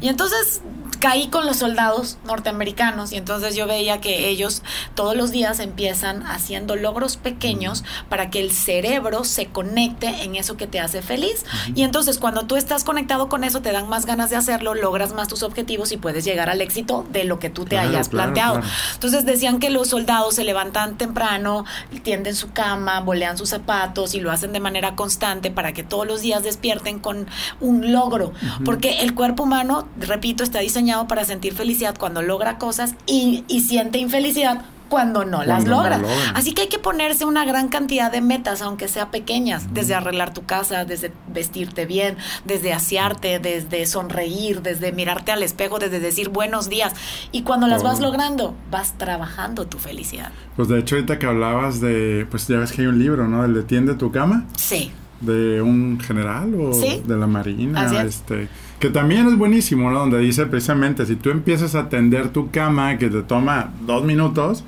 Y 0.00 0.08
entonces 0.08 0.60
caí 1.04 1.28
con 1.28 1.44
los 1.44 1.58
soldados 1.58 2.16
norteamericanos 2.24 3.12
y 3.12 3.16
entonces 3.16 3.54
yo 3.54 3.66
veía 3.66 4.00
que 4.00 4.30
ellos 4.30 4.62
todos 4.94 5.14
los 5.14 5.32
días 5.32 5.60
empiezan 5.60 6.22
haciendo 6.22 6.76
logros 6.76 7.18
pequeños 7.18 7.84
para 8.08 8.30
que 8.30 8.40
el 8.40 8.52
cerebro 8.52 9.24
se 9.24 9.44
conecte 9.48 10.06
en 10.22 10.34
eso 10.34 10.56
que 10.56 10.66
te 10.66 10.80
hace 10.80 11.02
feliz. 11.02 11.44
Y 11.74 11.82
entonces 11.82 12.16
cuando 12.16 12.46
tú 12.46 12.56
estás 12.56 12.84
conectado 12.84 13.28
con 13.28 13.44
eso 13.44 13.60
te 13.60 13.70
dan 13.70 13.86
más 13.86 14.06
ganas 14.06 14.30
de 14.30 14.36
hacerlo, 14.36 14.74
logras 14.74 15.12
más 15.12 15.28
tus 15.28 15.42
objetivos 15.42 15.92
y 15.92 15.98
puedes 15.98 16.24
llegar 16.24 16.48
al 16.48 16.62
éxito 16.62 17.04
de 17.10 17.24
lo 17.24 17.38
que 17.38 17.50
tú 17.50 17.66
te 17.66 17.76
hayas 17.76 18.08
planteado. 18.08 18.62
Entonces 18.94 19.26
decían 19.26 19.58
que 19.58 19.68
los 19.68 19.88
soldados 19.88 20.36
se 20.36 20.44
levantan 20.44 20.96
temprano, 20.96 21.66
tienden 22.02 22.34
su 22.34 22.52
cama, 22.52 23.00
bolean 23.00 23.36
sus 23.36 23.50
zapatos 23.50 24.14
y 24.14 24.20
lo 24.20 24.30
hacen 24.32 24.54
de 24.54 24.60
manera 24.60 24.96
constante 24.96 25.50
para 25.50 25.74
que 25.74 25.82
todos 25.82 26.06
los 26.06 26.22
días 26.22 26.42
despierten 26.42 26.98
con 26.98 27.26
un 27.60 27.92
logro, 27.92 28.32
porque 28.64 29.00
el 29.00 29.14
cuerpo 29.14 29.42
humano, 29.42 29.86
repito, 29.98 30.42
está 30.42 30.60
diseñado 30.60 30.93
para 31.08 31.24
sentir 31.24 31.54
felicidad 31.54 31.96
cuando 31.98 32.22
logra 32.22 32.58
cosas 32.58 32.94
y, 33.06 33.44
siente 33.60 33.98
infelicidad 33.98 34.62
cuando 34.88 35.24
no 35.24 35.42
las 35.42 35.64
no 35.64 35.78
logran. 35.78 36.04
Así 36.34 36.52
que 36.52 36.62
hay 36.62 36.68
que 36.68 36.78
ponerse 36.78 37.24
una 37.24 37.44
gran 37.44 37.68
cantidad 37.68 38.12
de 38.12 38.20
metas, 38.20 38.62
aunque 38.62 38.86
sea 38.86 39.10
pequeñas, 39.10 39.74
desde 39.74 39.94
arreglar 39.94 40.32
tu 40.32 40.44
casa, 40.44 40.84
desde 40.84 41.10
vestirte 41.26 41.86
bien, 41.86 42.16
desde 42.44 42.72
asearte, 42.72 43.40
desde 43.40 43.86
sonreír, 43.86 44.62
desde 44.62 44.92
mirarte 44.92 45.32
al 45.32 45.42
espejo, 45.42 45.78
desde 45.78 45.98
decir 45.98 46.28
buenos 46.28 46.68
días. 46.68 46.92
Y 47.32 47.42
cuando 47.42 47.66
las 47.66 47.82
vas 47.82 47.98
logrando, 47.98 48.54
vas 48.70 48.96
trabajando 48.96 49.66
tu 49.66 49.78
felicidad. 49.78 50.30
Pues 50.54 50.68
de 50.68 50.78
hecho, 50.78 50.94
ahorita 50.96 51.18
que 51.18 51.26
hablabas 51.26 51.80
de, 51.80 52.26
pues 52.30 52.46
ya 52.46 52.58
ves 52.58 52.70
que 52.70 52.82
hay 52.82 52.86
un 52.86 52.98
libro, 52.98 53.26
¿no? 53.26 53.44
El 53.44 53.54
de 53.54 53.62
Tiende 53.64 53.94
tu 53.94 54.12
cama, 54.12 54.44
Sí. 54.56 54.92
De 55.24 55.60
un 55.62 55.98
general 56.00 56.54
o 56.58 56.72
Sí. 56.72 57.02
de 57.06 57.16
la 57.16 57.26
Marina, 57.26 57.86
es. 57.86 58.16
este, 58.16 58.48
que 58.78 58.90
también 58.90 59.26
es 59.28 59.36
buenísimo, 59.38 59.90
¿no? 59.90 60.00
Donde 60.00 60.18
dice 60.18 60.46
precisamente, 60.46 61.06
si 61.06 61.16
tú 61.16 61.30
empiezas 61.30 61.74
a 61.74 61.88
tender 61.88 62.28
tu 62.28 62.50
cama, 62.50 62.98
que 62.98 63.08
te 63.08 63.22
toma 63.22 63.70
dos 63.86 64.04
minutos, 64.04 64.64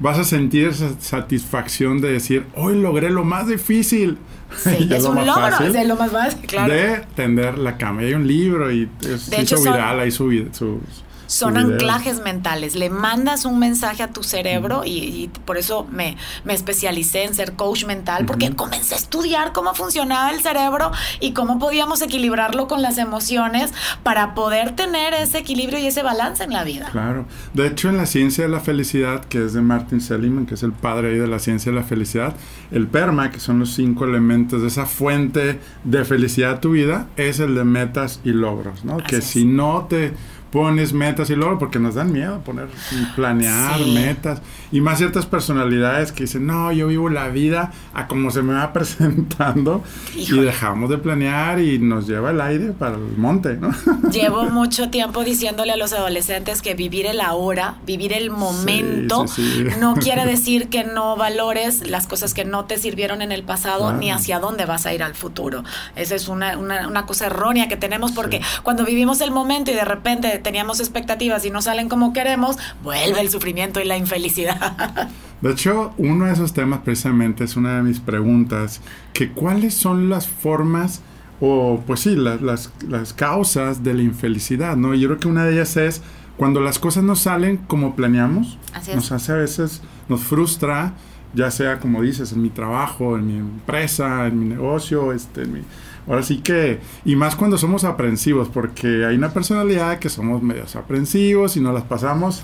vas 0.00 0.18
a 0.18 0.24
sentir 0.24 0.68
esa 0.68 0.90
satisfacción 1.00 2.00
de 2.00 2.12
decir, 2.12 2.44
hoy 2.54 2.80
logré 2.80 3.10
lo 3.10 3.24
más 3.24 3.48
difícil. 3.48 4.16
Sí, 4.56 4.70
es 4.90 5.02
lo 5.02 5.10
un 5.10 5.14
más 5.16 5.26
logro, 5.26 5.42
fácil 5.50 5.76
es 5.76 5.86
lo 5.88 5.96
más 5.96 6.12
básico, 6.12 6.42
claro. 6.46 6.72
De 6.72 7.00
tender 7.14 7.58
la 7.58 7.76
cama. 7.76 8.02
Y 8.02 8.06
hay 8.06 8.14
un 8.14 8.26
libro 8.26 8.70
y 8.72 8.88
es, 9.02 9.28
De 9.30 9.36
se 9.36 9.42
hecho, 9.42 9.54
hizo 9.56 9.64
son- 9.64 9.72
viral 9.74 10.12
su, 10.12 10.28
vid- 10.30 10.52
su, 10.52 10.80
Son 11.28 11.56
anclajes 11.56 12.20
mentales. 12.20 12.74
Le 12.74 12.90
mandas 12.90 13.44
un 13.44 13.60
mensaje 13.60 14.02
a 14.02 14.08
tu 14.08 14.24
cerebro 14.24 14.82
y, 14.84 14.98
y 14.98 15.30
por 15.44 15.56
eso 15.56 15.86
me, 15.90 16.16
me 16.44 16.54
especialicé 16.54 17.24
en 17.24 17.34
ser 17.34 17.52
coach 17.52 17.84
mental, 17.84 18.26
porque 18.26 18.54
comencé 18.56 18.94
a 18.94 18.98
estudiar 18.98 19.52
cómo 19.52 19.74
funcionaba 19.74 20.30
el 20.30 20.40
cerebro 20.40 20.90
y 21.20 21.32
cómo 21.32 21.58
podíamos 21.58 22.02
equilibrarlo 22.02 22.66
con 22.66 22.82
las 22.82 22.98
emociones 22.98 23.72
para 24.02 24.34
poder 24.34 24.74
tener 24.74 25.14
ese 25.14 25.38
equilibrio 25.38 25.78
y 25.78 25.86
ese 25.86 26.02
balance 26.02 26.42
en 26.44 26.52
la 26.52 26.64
vida. 26.64 26.88
Claro. 26.90 27.26
De 27.54 27.66
hecho, 27.66 27.88
en 27.88 27.98
la 27.98 28.06
ciencia 28.06 28.44
de 28.44 28.50
la 28.50 28.60
felicidad, 28.60 29.24
que 29.24 29.44
es 29.44 29.52
de 29.52 29.60
Martin 29.60 30.00
Seligman, 30.00 30.46
que 30.46 30.54
es 30.54 30.62
el 30.62 30.72
padre 30.72 31.10
ahí 31.10 31.18
de 31.18 31.26
la 31.26 31.38
ciencia 31.38 31.70
de 31.70 31.78
la 31.78 31.84
felicidad, 31.84 32.34
el 32.70 32.86
PERMA, 32.86 33.30
que 33.30 33.40
son 33.40 33.58
los 33.58 33.74
cinco 33.74 34.04
elementos 34.04 34.62
de 34.62 34.68
esa 34.68 34.86
fuente 34.86 35.60
de 35.84 36.04
felicidad 36.04 36.52
a 36.52 36.60
tu 36.60 36.70
vida, 36.70 37.06
es 37.16 37.40
el 37.40 37.54
de 37.54 37.64
metas 37.64 38.20
y 38.24 38.30
logros, 38.30 38.84
¿no? 38.84 38.94
Así 38.94 39.04
que 39.04 39.16
es. 39.18 39.24
si 39.24 39.44
no 39.44 39.86
te 39.88 40.12
pones 40.50 40.92
metas 40.92 41.30
y 41.30 41.36
logros, 41.36 41.58
porque 41.58 41.78
nos 41.78 41.94
dan 41.94 42.12
miedo 42.12 42.40
poner, 42.40 42.68
planear 43.16 43.78
Sí. 43.78 43.92
metas, 43.92 44.40
y 44.72 44.80
más 44.80 44.98
ciertas 44.98 45.26
personalidades 45.26 46.12
que 46.12 46.24
dicen, 46.24 46.46
no, 46.46 46.72
yo 46.72 46.86
vivo 46.88 47.08
la 47.08 47.28
vida 47.28 47.72
a 47.94 48.06
como 48.06 48.30
se 48.30 48.42
me 48.42 48.54
va 48.54 48.72
presentando, 48.72 49.82
y 50.14 50.38
dejamos 50.40 50.90
de 50.90 50.98
planear 50.98 51.60
y 51.60 51.78
nos 51.78 52.06
lleva 52.06 52.30
el 52.30 52.40
aire 52.40 52.72
para 52.72 52.96
el 52.96 53.16
monte, 53.16 53.56
¿no? 53.56 53.70
Llevo 54.10 54.44
mucho 54.44 54.90
tiempo 54.90 55.24
diciéndole 55.24 55.72
a 55.72 55.76
los 55.76 55.92
adolescentes 55.92 56.62
que 56.62 56.74
vivir 56.74 57.06
el 57.06 57.20
ahora, 57.20 57.76
vivir 57.86 58.12
el 58.12 58.30
momento, 58.30 59.26
sí, 59.28 59.64
sí. 59.70 59.80
no 59.80 59.94
quiere 59.94 60.24
decir 60.24 60.68
que 60.68 60.84
no 60.84 61.16
valores 61.16 61.88
las 61.88 62.06
cosas 62.06 62.34
que 62.34 62.44
no 62.44 62.64
te 62.64 62.78
sirvieron 62.78 63.22
en 63.22 63.32
el 63.32 63.42
pasado 63.42 63.92
ni 63.92 64.10
hacia 64.10 64.38
dónde 64.40 64.64
vas 64.64 64.86
a 64.86 64.94
ir 64.94 65.02
al 65.02 65.14
futuro. 65.14 65.64
Esa 65.96 66.14
es 66.14 66.28
una, 66.28 66.56
una, 66.58 66.88
una 66.88 67.06
cosa 67.06 67.26
errónea 67.26 67.68
que 67.68 67.76
tenemos 67.76 68.12
porque 68.12 68.40
cuando 68.62 68.84
vivimos 68.84 69.20
el 69.20 69.30
momento 69.30 69.70
y 69.70 69.74
de 69.74 69.84
repente 69.84 70.37
teníamos 70.38 70.80
expectativas 70.80 71.44
y 71.44 71.50
no 71.50 71.62
salen 71.62 71.88
como 71.88 72.12
queremos, 72.12 72.56
vuelve 72.82 73.20
el 73.20 73.30
sufrimiento 73.30 73.80
y 73.80 73.84
la 73.84 73.96
infelicidad. 73.96 75.08
De 75.40 75.52
hecho, 75.52 75.92
uno 75.98 76.24
de 76.26 76.32
esos 76.32 76.52
temas 76.52 76.80
precisamente 76.80 77.44
es 77.44 77.56
una 77.56 77.76
de 77.76 77.82
mis 77.82 78.00
preguntas, 78.00 78.80
que 79.12 79.30
cuáles 79.30 79.74
son 79.74 80.08
las 80.10 80.26
formas 80.26 81.00
o 81.40 81.80
pues 81.86 82.00
sí, 82.00 82.16
la- 82.16 82.36
las, 82.36 82.72
las 82.88 83.12
causas 83.12 83.84
de 83.84 83.94
la 83.94 84.02
infelicidad, 84.02 84.76
¿no? 84.76 84.94
Yo 84.94 85.08
creo 85.08 85.20
que 85.20 85.28
una 85.28 85.44
de 85.44 85.52
ellas 85.54 85.76
es 85.76 86.02
cuando 86.36 86.60
las 86.60 86.78
cosas 86.80 87.04
no 87.04 87.14
salen 87.16 87.56
como 87.58 87.94
planeamos, 87.94 88.58
Así 88.72 88.90
es. 88.90 88.96
nos 88.96 89.12
hace 89.12 89.32
a 89.32 89.36
veces, 89.36 89.80
nos 90.08 90.20
frustra, 90.22 90.94
ya 91.34 91.50
sea 91.52 91.78
como 91.78 92.02
dices, 92.02 92.32
en 92.32 92.42
mi 92.42 92.50
trabajo, 92.50 93.16
en 93.16 93.26
mi 93.28 93.36
empresa, 93.38 94.26
en 94.26 94.38
mi 94.40 94.46
negocio, 94.46 95.12
este, 95.12 95.42
en 95.42 95.52
mi... 95.52 95.60
Ahora 96.08 96.22
sí 96.22 96.38
que, 96.38 96.80
y 97.04 97.16
más 97.16 97.36
cuando 97.36 97.58
somos 97.58 97.84
aprensivos, 97.84 98.48
porque 98.48 99.04
hay 99.04 99.16
una 99.16 99.32
personalidad 99.32 99.98
que 99.98 100.08
somos 100.08 100.42
medios 100.42 100.74
aprensivos 100.74 101.56
y 101.56 101.60
nos 101.60 101.74
las 101.74 101.84
pasamos 101.84 102.42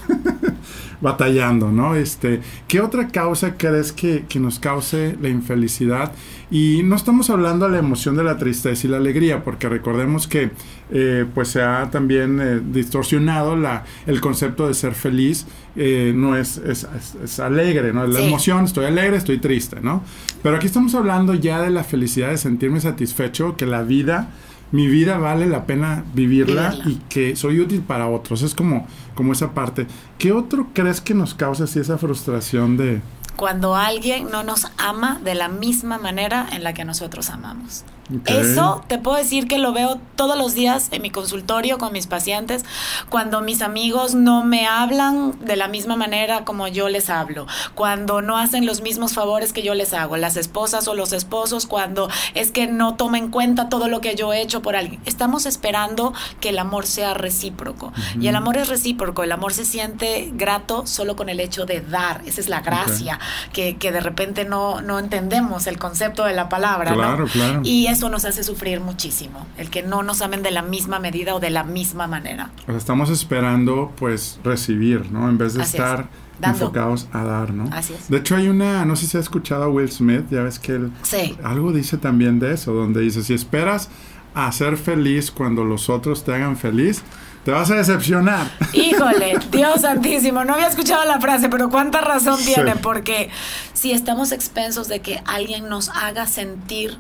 batallando, 1.01 1.73
¿no? 1.73 1.95
Este, 1.95 2.41
¿qué 2.69 2.81
otra 2.81 3.09
causa 3.09 3.57
crees 3.57 3.93
que, 3.93 4.27
que 4.29 4.39
nos 4.39 4.59
cause 4.59 5.17
la 5.21 5.31
infelicidad? 5.31 6.13
Y 6.51 6.83
no 6.85 6.95
estamos 6.95 7.31
hablando 7.31 7.65
de 7.67 7.73
la 7.73 7.79
emoción 7.79 8.17
de 8.17 8.25
la 8.25 8.37
tristeza 8.37 8.87
y 8.87 8.91
la 8.91 8.99
alegría, 8.99 9.43
porque 9.43 9.69
recordemos 9.69 10.29
que 10.29 10.51
eh, 10.91 11.25
pues 11.35 11.49
se 11.49 11.63
ha 11.63 11.91
también 11.91 12.41
eh, 12.41 12.61
distorsionado 12.73 13.57
la, 13.57 13.85
el 14.07 14.21
concepto 14.21 14.69
de 14.69 14.75
ser 14.75 14.95
feliz, 14.95 15.47
eh, 15.77 16.13
no 16.15 16.37
es, 16.37 16.59
es, 16.59 16.87
es- 16.97 17.17
es 17.23 17.41
alegre, 17.41 17.93
¿no? 17.93 18.07
La 18.07 18.21
Sí. 18.21 18.27
emoción, 18.27 18.65
estoy 18.65 18.85
alegre, 18.87 19.17
estoy 19.17 19.39
triste, 19.39 19.79
¿no? 19.83 20.03
Pero 20.43 20.57
aquí 20.57 20.67
estamos 20.67 20.95
hablando 20.95 21.35
ya 21.35 21.61
de 21.63 21.71
la 21.71 21.85
felicidad, 21.85 22.31
de 22.31 22.39
sentirme 22.39 22.81
satisfecho, 22.81 23.57
que 23.57 23.67
la 23.67 23.83
vida 23.83 24.29
mi 24.73 24.89
vida 24.89 25.19
vale 25.19 25.47
la 25.47 25.67
pena 25.67 26.03
vivirla, 26.15 26.71
Vivirla. 26.71 26.91
y 26.91 27.01
que 27.09 27.37
soy 27.37 27.61
útil 27.61 27.81
para 27.83 28.09
otros. 28.09 28.43
Es 28.43 28.57
como, 28.57 28.89
como 29.15 29.33
esa 29.33 29.53
parte. 29.55 29.87
¿Qué 30.19 30.33
otro 30.33 30.69
crees 30.73 31.01
que 31.01 31.15
nos 31.15 31.35
causa 31.35 31.65
así 31.65 31.79
esa 31.79 31.97
frustración 31.97 32.77
de... 32.77 33.01
Cuando 33.37 33.77
alguien 33.77 34.31
no 34.31 34.43
nos 34.43 34.67
ama 34.79 35.21
de 35.23 35.35
la 35.35 35.49
misma 35.49 35.99
manera 35.99 36.47
en 36.53 36.65
la 36.65 36.73
que 36.73 36.85
nosotros 36.85 37.31
amamos. 37.31 37.85
Ok. 38.15 38.29
Eso 38.31 38.85
te 38.87 38.99
puedo 38.99 39.17
decir 39.17 39.49
que 39.49 39.57
lo 39.57 39.73
veo 39.73 39.99
todos 40.15 40.37
los 40.37 40.55
días 40.55 40.89
en 40.91 41.01
mi 41.01 41.11
consultorio 41.11 41.79
con 41.79 41.93
mis 41.93 42.07
pacientes, 42.07 42.65
cuando 43.09 43.41
mis 43.41 43.63
amigos 43.63 44.15
no 44.15 44.45
me 44.45 44.67
hablan 44.67 45.39
de 45.41 45.57
la 45.57 45.69
misma 45.69 45.97
manera 45.97 46.45
como 46.45 46.69
yo 46.69 46.91
les 46.91 47.09
hablo, 47.09 47.47
cuando 47.75 48.21
no 48.21 48.37
hacen 48.37 48.67
los 48.67 48.83
mismos 48.83 49.15
favores 49.15 49.55
que 49.55 49.63
yo 49.63 49.75
les 49.75 49.95
hago, 49.95 50.19
las 50.19 50.37
esposas 50.37 50.87
o 50.87 50.95
los 50.95 51.15
esposos, 51.15 51.67
cuando 51.67 52.11
es 52.35 52.51
que 52.51 52.67
no 52.67 52.95
toman 52.97 53.25
en 53.25 53.31
cuenta 53.31 53.71
todo 53.71 53.89
lo 53.89 54.03
que 54.03 54.15
yo 54.17 54.33
he 54.35 54.43
hecho 54.43 54.61
por 54.61 54.77
alguien. 54.77 55.01
Estamos 55.07 55.47
esperando 55.47 56.13
que 56.41 56.51
el 56.51 56.59
amor 56.59 56.87
sea 56.87 57.15
recíproco. 57.15 57.93
Y 58.21 58.29
el 58.29 58.37
amor 58.37 58.59
es 58.59 58.69
recíproco, 58.69 59.23
el 59.23 59.33
amor 59.33 59.55
se 59.55 59.65
siente 59.65 60.31
grato 60.35 60.87
solo 60.87 61.17
con 61.17 61.29
el 61.31 61.41
hecho 61.41 61.65
de 61.65 61.81
dar, 61.81 62.23
esa 62.27 62.41
es 62.41 62.49
la 62.49 62.61
gracia, 62.61 63.19
que, 63.53 63.77
que 63.77 63.93
de 63.93 64.01
repente 64.01 64.45
no, 64.45 64.81
no 64.81 64.99
entendemos 64.99 65.67
el 65.67 65.79
concepto 65.79 66.25
de 66.25 66.35
la 66.35 66.49
palabra. 66.49 66.91
¿no? 66.91 66.97
Claro, 66.97 67.27
claro. 67.27 67.61
Y 67.65 67.87
eso 67.87 68.09
nos 68.09 68.25
hace 68.25 68.43
sufrir 68.45 68.81
muchísimo, 68.81 69.47
el 69.59 69.71
que 69.71 69.83
no 69.83 70.03
nos 70.03 70.23
amen 70.23 70.43
de 70.43 70.51
la 70.51 70.63
misma 70.63 70.99
medida 70.99 71.35
o 71.35 71.41
de 71.41 71.51
la 71.51 71.65
misma 71.65 72.07
manera. 72.07 72.51
O 72.63 72.67
sea, 72.67 72.77
estamos 72.77 73.11
esperando, 73.11 73.93
pues, 73.97 74.39
recibir, 74.45 75.11
¿no? 75.11 75.29
En 75.29 75.39
vez 75.39 75.55
de 75.55 75.63
Así 75.63 75.77
es. 75.77 75.83
estar 75.83 76.09
Dando. 76.41 76.59
enfocados 76.59 77.09
a 77.13 77.23
dar, 77.25 77.53
¿no? 77.55 77.69
Así 77.73 77.95
es. 77.95 78.09
De 78.11 78.19
hecho, 78.19 78.37
hay 78.37 78.49
una, 78.49 78.85
no 78.85 78.97
sé 78.97 79.07
si 79.07 79.17
has 79.17 79.25
escuchado 79.25 79.65
a 79.65 79.69
Will 79.69 79.91
Smith, 79.91 80.25
ya 80.31 80.43
ves 80.43 80.59
que 80.59 80.73
él 80.73 80.91
Sí. 81.03 81.37
algo 81.45 81.73
dice 81.73 81.97
también 81.99 82.39
de 82.41 82.53
eso, 82.55 82.73
donde 82.73 83.01
dice, 83.01 83.23
si 83.23 83.35
esperas 83.35 83.89
a 84.35 84.51
ser 84.51 84.77
feliz 84.77 85.31
cuando 85.31 85.63
los 85.65 85.89
otros 85.89 86.25
te 86.25 86.35
hagan 86.35 86.57
feliz, 86.57 87.03
te 87.45 87.51
vas 87.51 87.71
a 87.71 87.75
decepcionar. 87.75 88.47
Híjole, 88.73 89.39
Dios 89.51 89.83
santísimo, 89.83 90.45
no 90.45 90.55
había 90.55 90.69
escuchado 90.69 91.05
la 91.05 91.21
frase, 91.21 91.49
pero 91.49 91.69
cuánta 91.71 92.01
razón 92.01 92.39
Sí. 92.39 92.55
tiene, 92.55 92.77
porque 92.77 93.31
si 93.75 93.93
estamos 93.93 94.33
expensos 94.33 94.89
de 94.89 95.01
que 95.01 95.23
alguien 95.27 95.69
nos 95.69 95.89
haga 95.91 96.27
sentir 96.27 96.97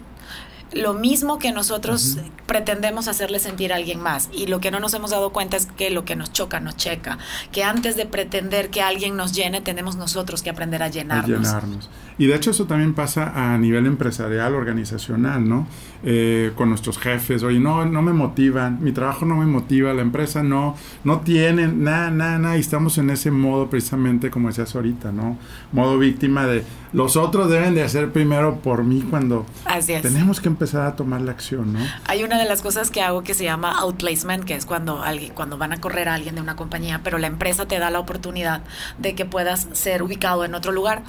lo 0.74 0.94
mismo 0.94 1.38
que 1.38 1.52
nosotros 1.52 2.18
pretendemos 2.46 3.08
hacerle 3.08 3.38
sentir 3.38 3.72
a 3.72 3.76
alguien 3.76 4.00
más. 4.00 4.28
Y 4.32 4.46
lo 4.46 4.60
que 4.60 4.70
no 4.70 4.80
nos 4.80 4.94
hemos 4.94 5.10
dado 5.10 5.30
cuenta 5.30 5.56
es 5.56 5.66
que 5.66 5.90
lo 5.90 6.04
que 6.04 6.16
nos 6.16 6.32
choca, 6.32 6.60
nos 6.60 6.76
checa. 6.76 7.18
Que 7.52 7.64
antes 7.64 7.96
de 7.96 8.06
pretender 8.06 8.70
que 8.70 8.82
alguien 8.82 9.16
nos 9.16 9.32
llene, 9.32 9.60
tenemos 9.60 9.96
nosotros 9.96 10.42
que 10.42 10.50
aprender 10.50 10.82
a 10.82 10.86
a 10.86 10.88
llenarnos. 10.90 11.90
Y 12.18 12.26
de 12.26 12.36
hecho 12.36 12.52
eso 12.52 12.66
también 12.66 12.94
pasa 12.94 13.32
a 13.34 13.58
nivel 13.58 13.86
empresarial, 13.86 14.54
organizacional, 14.54 15.48
¿no? 15.48 15.66
Eh, 16.04 16.52
con 16.54 16.68
nuestros 16.68 16.98
jefes, 16.98 17.42
oye, 17.42 17.58
no, 17.58 17.86
no 17.86 18.02
me 18.02 18.12
motivan, 18.12 18.78
mi 18.82 18.92
trabajo 18.92 19.24
no 19.24 19.36
me 19.36 19.46
motiva, 19.46 19.94
la 19.94 20.02
empresa 20.02 20.42
no, 20.42 20.76
no 21.02 21.20
tienen 21.20 21.82
nada, 21.82 22.10
nada, 22.10 22.38
nada, 22.38 22.56
y 22.58 22.60
estamos 22.60 22.98
en 22.98 23.08
ese 23.10 23.30
modo 23.30 23.70
precisamente 23.70 24.30
como 24.30 24.48
decías 24.48 24.76
ahorita, 24.76 25.12
¿no? 25.12 25.38
Modo 25.72 25.98
víctima 25.98 26.46
de 26.46 26.62
los 26.92 27.16
otros 27.16 27.50
deben 27.50 27.74
de 27.74 27.82
hacer 27.82 28.12
primero 28.12 28.56
por 28.56 28.84
mí 28.84 29.02
cuando 29.08 29.46
Así 29.64 29.94
es. 29.94 30.02
tenemos 30.02 30.40
que 30.40 30.48
empezar 30.48 30.63
a 30.72 30.96
tomar 30.96 31.20
la 31.20 31.32
acción, 31.32 31.74
¿no? 31.74 31.80
Hay 32.06 32.24
una 32.24 32.38
de 32.38 32.46
las 32.46 32.62
cosas 32.62 32.90
que 32.90 33.02
hago 33.02 33.22
que 33.22 33.34
se 33.34 33.44
llama 33.44 33.78
outplacement, 33.80 34.44
que 34.44 34.54
es 34.54 34.64
cuando 34.64 35.02
alguien, 35.02 35.34
cuando 35.34 35.58
van 35.58 35.72
a 35.72 35.80
correr 35.80 36.08
a 36.08 36.14
alguien 36.14 36.36
de 36.36 36.40
una 36.40 36.56
compañía, 36.56 37.00
pero 37.04 37.18
la 37.18 37.26
empresa 37.26 37.66
te 37.66 37.78
da 37.78 37.90
la 37.90 37.98
oportunidad 37.98 38.62
de 38.98 39.14
que 39.14 39.24
puedas 39.24 39.68
ser 39.72 40.02
ubicado 40.02 40.44
en 40.44 40.54
otro 40.54 40.72
lugar. 40.72 41.02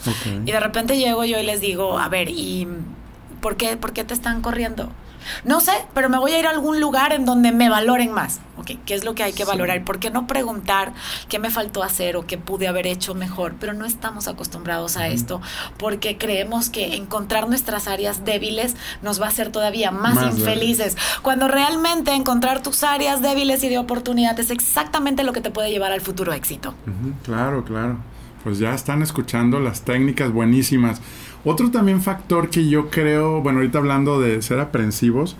Y 0.45 0.51
de 0.51 0.59
repente 0.59 0.97
llego 0.97 1.23
yo 1.25 1.39
y 1.39 1.45
les 1.45 1.61
digo, 1.61 1.99
a 1.99 2.09
ver, 2.09 2.29
¿y 2.29 2.67
por 3.41 3.55
qué, 3.55 3.77
por 3.77 3.93
qué 3.93 4.03
te 4.03 4.13
están 4.13 4.41
corriendo? 4.41 4.91
No 5.43 5.59
sé, 5.59 5.71
pero 5.93 6.09
me 6.09 6.17
voy 6.17 6.31
a 6.33 6.39
ir 6.39 6.47
a 6.47 6.51
algún 6.51 6.79
lugar 6.79 7.13
en 7.13 7.25
donde 7.25 7.51
me 7.51 7.69
valoren 7.69 8.11
más. 8.11 8.39
Ok, 8.57 8.71
¿qué 8.85 8.93
es 8.93 9.03
lo 9.03 9.15
que 9.15 9.23
hay 9.23 9.33
que 9.33 9.43
Sí. 9.43 9.49
valorar? 9.49 9.83
¿Por 9.83 9.99
qué 9.99 10.09
no 10.09 10.27
preguntar 10.27 10.93
qué 11.27 11.39
me 11.39 11.49
faltó 11.49 11.83
hacer 11.83 12.15
o 12.15 12.25
qué 12.25 12.37
pude 12.37 12.67
haber 12.67 12.87
hecho 12.87 13.13
mejor? 13.13 13.55
Pero 13.59 13.73
no 13.73 13.85
estamos 13.85 14.27
acostumbrados 14.27 14.97
a 14.97 15.07
esto 15.07 15.41
porque 15.77 16.17
creemos 16.17 16.69
que 16.69 16.95
encontrar 16.95 17.47
nuestras 17.49 17.87
áreas 17.87 18.23
débiles 18.25 18.75
nos 19.01 19.21
va 19.21 19.25
a 19.25 19.29
hacer 19.29 19.51
todavía 19.51 19.91
más, 19.91 20.15
Más 20.15 20.37
infelices. 20.37 20.97
Cuando 21.21 21.47
realmente 21.47 22.13
encontrar 22.13 22.63
tus 22.63 22.83
áreas 22.83 23.21
débiles 23.21 23.63
y 23.63 23.69
de 23.69 23.77
oportunidad 23.77 24.39
es 24.39 24.49
exactamente 24.51 25.23
lo 25.23 25.33
que 25.33 25.41
te 25.41 25.51
puede 25.51 25.69
llevar 25.69 25.91
al 25.91 26.01
futuro 26.01 26.31
éxito. 26.33 26.73
Ujú, 26.87 27.13
Claro, 27.23 27.63
claro. 27.65 27.97
pues 28.43 28.59
ya 28.59 28.73
están 28.75 29.01
escuchando 29.01 29.59
las 29.59 29.81
técnicas 29.81 30.31
buenísimas. 30.31 31.01
Otro 31.45 31.71
también 31.71 32.01
factor 32.01 32.49
que 32.49 32.67
yo 32.67 32.89
creo, 32.89 33.41
bueno, 33.41 33.59
ahorita 33.59 33.77
hablando 33.77 34.19
de 34.19 34.41
ser 34.41 34.59
aprensivos, 34.59 35.37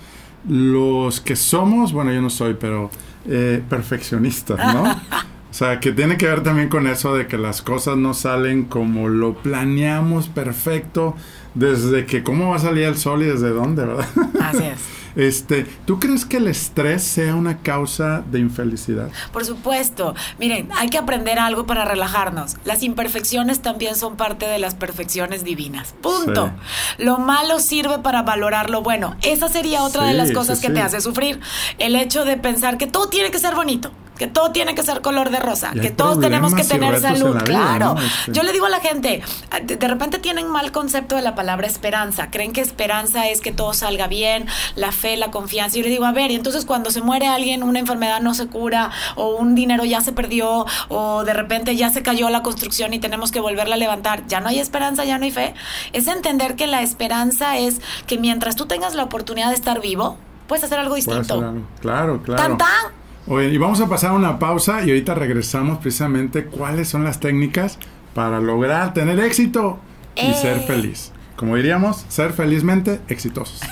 los 0.48 1.20
que 1.20 1.36
somos, 1.36 1.92
bueno, 1.92 2.14
yo 2.14 2.22
no 2.22 2.30
soy, 2.30 2.54
pero 2.54 2.92
eh, 3.28 3.62
perfeccionistas, 3.68 4.74
¿no? 4.74 4.84
O 5.56 5.58
sea, 5.58 5.80
que 5.80 5.94
tiene 5.94 6.18
que 6.18 6.28
ver 6.28 6.44
también 6.44 6.68
con 6.68 6.86
eso 6.86 7.16
de 7.16 7.28
que 7.28 7.38
las 7.38 7.62
cosas 7.62 7.96
no 7.96 8.14
salen 8.14 8.66
como 8.66 9.08
lo 9.08 9.36
planeamos 9.36 10.28
perfecto, 10.28 11.16
desde 11.56 12.06
que 12.06 12.24
cómo 12.24 12.52
va 12.52 12.58
a 12.58 12.60
salir 12.60 12.84
el 12.84 12.98
sol 12.98 13.24
y 13.24 13.26
desde 13.26 13.50
dónde, 13.50 13.86
¿verdad? 13.86 14.08
Así 14.40 14.64
es. 14.64 14.80
Este, 15.16 15.66
¿tú 15.86 16.00
crees 16.00 16.26
que 16.26 16.38
el 16.38 16.48
estrés 16.48 17.02
sea 17.04 17.36
una 17.36 17.60
causa 17.60 18.24
de 18.30 18.40
infelicidad? 18.40 19.10
Por 19.32 19.46
supuesto. 19.46 20.14
Miren, 20.40 20.70
hay 20.76 20.90
que 20.90 20.98
aprender 20.98 21.40
algo 21.40 21.66
para 21.66 21.86
relajarnos. 21.86 22.58
Las 22.66 22.84
imperfecciones 22.84 23.62
también 23.62 23.96
son 23.96 24.18
parte 24.18 24.46
de 24.46 24.60
las 24.60 24.76
perfecciones 24.76 25.44
divinas. 25.44 25.96
Punto. 26.02 26.52
Lo 26.98 27.18
malo 27.18 27.60
sirve 27.60 28.00
para 28.00 28.24
valorar 28.24 28.70
lo 28.70 28.82
bueno. 28.82 29.16
Esa 29.22 29.48
sería 29.48 29.84
otra 29.84 30.04
de 30.06 30.14
las 30.14 30.32
cosas 30.32 30.60
que 30.60 30.70
te 30.70 30.82
hace 30.82 31.00
sufrir. 31.00 31.40
El 31.78 31.96
hecho 31.96 32.26
de 32.26 32.36
pensar 32.36 32.78
que 32.78 32.88
todo 32.88 33.08
tiene 33.08 33.32
que 33.32 33.40
ser 33.40 33.56
bonito 33.56 33.92
que 34.18 34.28
todo 34.28 34.52
tiene 34.52 34.76
que 34.76 34.84
ser 34.84 35.02
color 35.02 35.30
de 35.30 35.40
rosa, 35.40 35.72
que 35.74 35.92
todos 35.92 36.20
tenemos 36.20 36.54
que 36.54 36.64
tener 36.64 37.00
salud, 37.00 37.38
claro. 37.44 37.96
Este. 37.98 38.32
Yo 38.32 38.44
le 38.44 38.54
digo 38.54 38.66
a 38.66 38.70
la 38.70 38.80
gente, 38.80 39.22
de 39.64 39.88
repente 39.88 40.20
tienen 40.20 40.48
mal 40.48 40.72
concepto 40.72 41.16
de 41.16 41.22
la 41.22 41.36
palabra 41.36 41.68
esperanza, 41.68 42.32
creen 42.32 42.54
que 42.54 42.62
esperanza 42.62 43.28
es 43.28 43.42
que 43.42 43.52
todo 43.52 43.74
salga 43.74 44.08
bien, 44.08 44.48
la 44.76 44.92
fe, 44.92 45.18
la 45.18 45.32
confianza. 45.32 45.78
Yo 45.78 45.84
le 45.84 45.90
digo, 45.90 46.06
a 46.06 46.12
ver, 46.12 46.32
y 46.32 46.36
entonces 46.36 46.66
cuando 46.66 46.92
se 46.92 47.02
muere 47.02 47.28
alguien, 47.28 47.64
una 47.64 47.80
enfermedad 47.80 48.22
no 48.22 48.34
se 48.34 48.48
cura, 48.48 48.92
o 49.16 49.36
un 49.36 49.56
dinero 49.56 49.86
ya 49.86 50.02
se 50.02 50.12
perdió, 50.12 50.66
o 50.90 51.24
de 51.24 51.34
repente 51.34 51.76
ya 51.76 51.90
se 51.90 52.02
cayó 52.02 52.30
la 52.30 52.42
construcción 52.44 52.94
y 52.94 53.00
tenemos 53.00 53.32
que 53.32 53.40
volverla 53.40 53.76
a 53.76 53.78
levantar, 53.78 54.26
ya 54.28 54.40
no 54.40 54.50
hay 54.50 54.60
esperanza, 54.60 55.04
ya 55.06 55.18
no 55.18 55.26
hay 55.26 55.32
fe. 55.32 55.54
Es 55.94 56.08
entender 56.08 56.56
que 56.56 56.68
la 56.68 56.82
esperanza 56.82 57.58
es 57.58 57.82
que 58.08 58.18
mientras 58.18 58.56
tú 58.56 58.66
tengas 58.66 58.96
la 58.96 59.04
oportunidad 59.04 59.50
de 59.50 59.56
estar 59.56 59.82
vivo, 59.82 60.18
puedes 60.48 60.64
hacer 60.64 60.80
algo 60.80 60.96
distinto. 60.96 61.54
Claro, 61.82 62.22
claro. 62.24 62.42
¡Tan, 62.42 62.58
tan! 62.58 63.05
Oye, 63.28 63.50
y 63.50 63.58
vamos 63.58 63.82
a 63.82 63.90
pasar 63.90 64.12
una 64.12 64.38
pausa 64.38 64.86
y 64.86 64.90
ahorita 64.90 65.16
regresamos 65.16 65.80
precisamente 65.80 66.46
cuáles 66.46 66.90
son 66.90 67.04
las 67.04 67.20
técnicas 67.20 67.80
para 68.14 68.40
lograr 68.40 68.94
tener 68.94 69.20
éxito 69.20 69.80
y 70.16 70.32
ser 70.34 70.60
feliz. 70.60 71.12
Como 71.36 71.56
diríamos, 71.56 72.06
ser 72.08 72.34
felizmente 72.34 73.02
exitosos. 73.08 73.62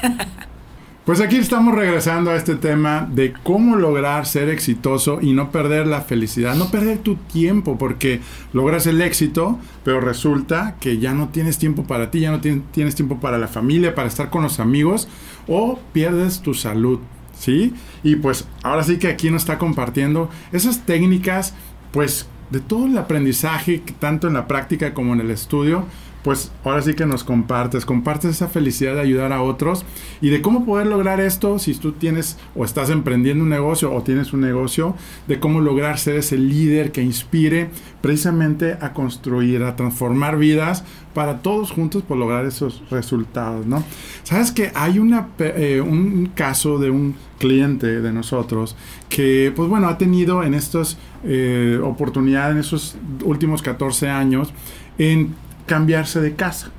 Pues 1.05 1.19
aquí 1.19 1.35
estamos 1.35 1.75
regresando 1.75 2.31
a 2.31 2.37
este 2.37 2.55
tema 2.55 3.05
de 3.11 3.33
cómo 3.43 3.75
lograr 3.75 4.25
ser 4.25 4.47
exitoso 4.47 5.19
y 5.21 5.33
no 5.33 5.51
perder 5.51 5.85
la 5.85 5.99
felicidad, 5.99 6.55
no 6.55 6.71
perder 6.71 6.99
tu 6.99 7.15
tiempo, 7.15 7.77
porque 7.77 8.21
logras 8.53 8.87
el 8.87 9.01
éxito, 9.01 9.59
pero 9.83 9.99
resulta 9.99 10.77
que 10.79 10.99
ya 10.99 11.13
no 11.13 11.27
tienes 11.27 11.57
tiempo 11.57 11.83
para 11.83 12.09
ti, 12.09 12.21
ya 12.21 12.31
no 12.31 12.39
tienes 12.39 12.95
tiempo 12.95 13.19
para 13.19 13.37
la 13.37 13.49
familia, 13.49 13.95
para 13.95 14.07
estar 14.07 14.29
con 14.29 14.43
los 14.43 14.61
amigos, 14.61 15.09
o 15.45 15.77
pierdes 15.91 16.39
tu 16.39 16.53
salud. 16.53 17.01
¿sí? 17.37 17.73
Y 18.03 18.17
pues 18.17 18.45
ahora 18.63 18.83
sí 18.83 18.97
que 18.97 19.07
aquí 19.07 19.29
nos 19.29 19.43
está 19.43 19.57
compartiendo 19.57 20.29
esas 20.51 20.85
técnicas, 20.85 21.53
pues 21.91 22.27
de 22.49 22.59
todo 22.59 22.85
el 22.85 22.97
aprendizaje, 22.97 23.81
tanto 23.99 24.27
en 24.27 24.33
la 24.33 24.47
práctica 24.47 24.93
como 24.93 25.13
en 25.13 25.21
el 25.21 25.31
estudio, 25.31 25.85
pues 26.23 26.51
ahora 26.63 26.81
sí 26.81 26.93
que 26.93 27.05
nos 27.05 27.23
compartes, 27.23 27.85
compartes 27.85 28.31
esa 28.31 28.47
felicidad 28.47 28.95
de 28.95 29.01
ayudar 29.01 29.33
a 29.33 29.41
otros 29.41 29.85
y 30.21 30.29
de 30.29 30.41
cómo 30.41 30.65
poder 30.65 30.87
lograr 30.87 31.19
esto 31.19 31.59
si 31.59 31.73
tú 31.75 31.91
tienes 31.91 32.37
o 32.55 32.63
estás 32.63 32.89
emprendiendo 32.89 33.43
un 33.43 33.49
negocio 33.49 33.93
o 33.93 34.01
tienes 34.03 34.33
un 34.33 34.41
negocio, 34.41 34.95
de 35.27 35.39
cómo 35.39 35.59
lograr 35.59 35.99
ser 35.99 36.15
ese 36.15 36.37
líder 36.37 36.91
que 36.91 37.01
inspire 37.01 37.69
precisamente 38.01 38.77
a 38.79 38.93
construir, 38.93 39.63
a 39.63 39.75
transformar 39.75 40.37
vidas 40.37 40.83
para 41.13 41.41
todos 41.41 41.71
juntos 41.71 42.03
por 42.03 42.17
lograr 42.17 42.45
esos 42.45 42.81
resultados, 42.89 43.65
¿no? 43.65 43.83
Sabes 44.23 44.51
que 44.51 44.71
hay 44.73 44.99
eh, 45.39 45.81
un 45.81 46.31
caso 46.33 46.79
de 46.79 46.89
un 46.89 47.15
cliente 47.37 48.01
de 48.01 48.11
nosotros 48.13 48.75
que, 49.09 49.51
pues 49.55 49.69
bueno, 49.69 49.89
ha 49.89 49.97
tenido 49.97 50.43
en 50.43 50.53
estas 50.53 50.97
eh, 51.23 51.79
oportunidades, 51.83 52.53
en 52.53 52.59
esos 52.59 52.95
últimos 53.23 53.61
14 53.61 54.09
años, 54.09 54.53
en 54.97 55.35
cambiarse 55.65 56.21
de 56.21 56.35
casa. 56.35 56.71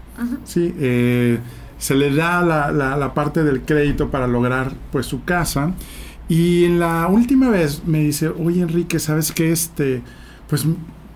¿sí? 0.44 0.74
Eh, 0.78 1.38
se 1.78 1.94
le 1.94 2.14
da 2.14 2.42
la, 2.42 2.70
la, 2.72 3.14
parte 3.14 3.42
del 3.44 3.62
crédito 3.62 4.10
para 4.10 4.26
lograr 4.26 4.72
pues 4.92 5.06
su 5.06 5.24
casa. 5.24 5.74
Y 6.28 6.64
en 6.64 6.78
la 6.80 7.06
última 7.08 7.50
vez 7.50 7.82
me 7.86 8.00
dice, 8.00 8.28
oye 8.28 8.62
Enrique, 8.62 8.98
¿sabes 8.98 9.32
qué? 9.32 9.52
Este, 9.52 10.02
pues 10.48 10.66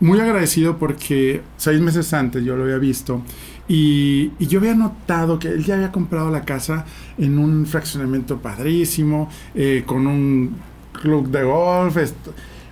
muy 0.01 0.21
agradecido 0.21 0.79
porque 0.79 1.43
seis 1.57 1.81
meses 1.81 2.13
antes 2.13 2.45
yo 2.45 2.57
lo 2.57 2.65
había 2.65 2.79
visto 2.79 3.23
y, 3.69 4.33
y, 4.39 4.47
yo 4.47 4.61
había 4.61 4.75
notado 4.75 5.39
que 5.39 5.49
él 5.49 5.65
ya 5.65 5.75
había 5.75 5.93
comprado 5.93 6.31
la 6.31 6.45
casa 6.47 6.87
en 7.19 7.39
un 7.39 7.67
fraccionamiento 7.67 8.39
padrísimo, 8.39 9.29
eh, 9.55 9.83
con 9.85 10.07
un 10.07 10.57
club 10.93 11.29
de 11.29 11.43
golf. 11.43 11.97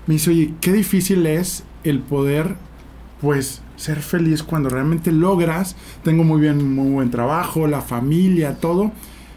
Me 0.07 0.15
dice, 0.15 0.31
oye, 0.31 0.55
qué 0.61 0.73
difícil 0.73 1.27
es 1.27 1.65
el 1.85 2.01
poder, 2.01 2.57
pues, 3.21 3.63
ser 3.77 4.01
feliz 4.01 4.43
cuando 4.43 4.69
realmente 4.69 5.13
logras, 5.13 5.77
tengo 6.03 6.25
muy 6.25 6.41
bien, 6.41 6.75
muy 6.75 6.91
buen 6.91 7.11
trabajo, 7.11 7.67
la 7.67 7.83
familia, 7.83 8.57
todo, 8.61 8.93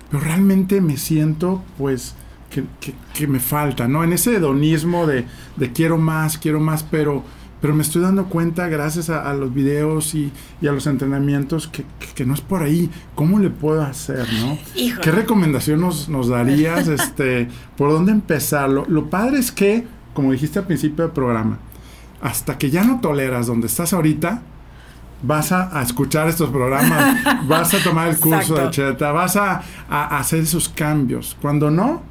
pero 0.10 0.24
realmente 0.24 0.82
me 0.82 0.98
siento 0.98 1.63
pues 1.78 2.15
que, 2.50 3.28
me 3.28 3.39
falta, 3.39 3.88
¿no? 3.88 4.04
En 4.04 4.13
ese 4.13 4.36
hedonismo 4.36 5.06
de, 5.06 5.26
de, 5.56 5.72
quiero 5.72 5.98
más, 5.98 6.38
quiero 6.38 6.60
más, 6.60 6.84
pero, 6.84 7.24
pero 7.62 7.76
me 7.76 7.84
estoy 7.84 8.02
dando 8.02 8.26
cuenta 8.26 8.68
gracias 8.68 9.10
a, 9.10 9.32
los 9.34 9.54
videos 9.54 10.15
y, 10.15 10.32
a 10.63 10.72
los 10.72 10.88
entrenamientos 10.88 11.68
que, 11.68 11.86
que, 12.15 12.26
no 12.26 12.34
es 12.34 12.42
por 12.42 12.63
ahí. 12.63 12.89
¿Cómo 13.13 13.39
le 13.39 13.50
puedo 13.50 13.84
hacer, 13.84 14.26
no? 14.42 14.58
¿Qué 14.74 15.12
recomendación 15.12 15.82
nos, 15.82 16.10
nos 16.10 16.30
darías? 16.30 16.88
este, 16.88 17.48
¿Por 17.78 17.92
dónde 17.92 18.12
empezarlo? 18.12 18.86
Lo 18.88 19.10
padre 19.10 19.39
es 19.39 19.52
que, 19.52 19.86
como 20.13 20.32
dijiste 20.32 20.58
al 20.58 20.65
principio 20.65 21.06
del 21.06 21.13
programa, 21.13 21.60
hasta 22.21 22.58
que 22.58 22.69
ya 22.69 22.84
no 22.84 22.99
toleras 22.99 23.47
donde 23.47 23.67
estás 23.67 23.93
ahorita, 23.93 24.41
vas 25.21 25.51
a, 25.51 25.82
escuchar 25.82 26.27
estos 26.29 26.49
programas, 26.49 27.17
vas 27.47 27.73
a 27.73 27.84
tomar 27.84 28.10
el 28.10 28.19
curso 28.19 28.55
de 28.55 28.69
Cheta, 28.69 29.12
vas 29.12 29.36
a, 29.36 29.62
a, 29.89 30.17
hacer 30.17 30.39
esos 30.39 30.69
cambios. 30.69 31.38
Cuando 31.41 31.69
no, 31.71 32.01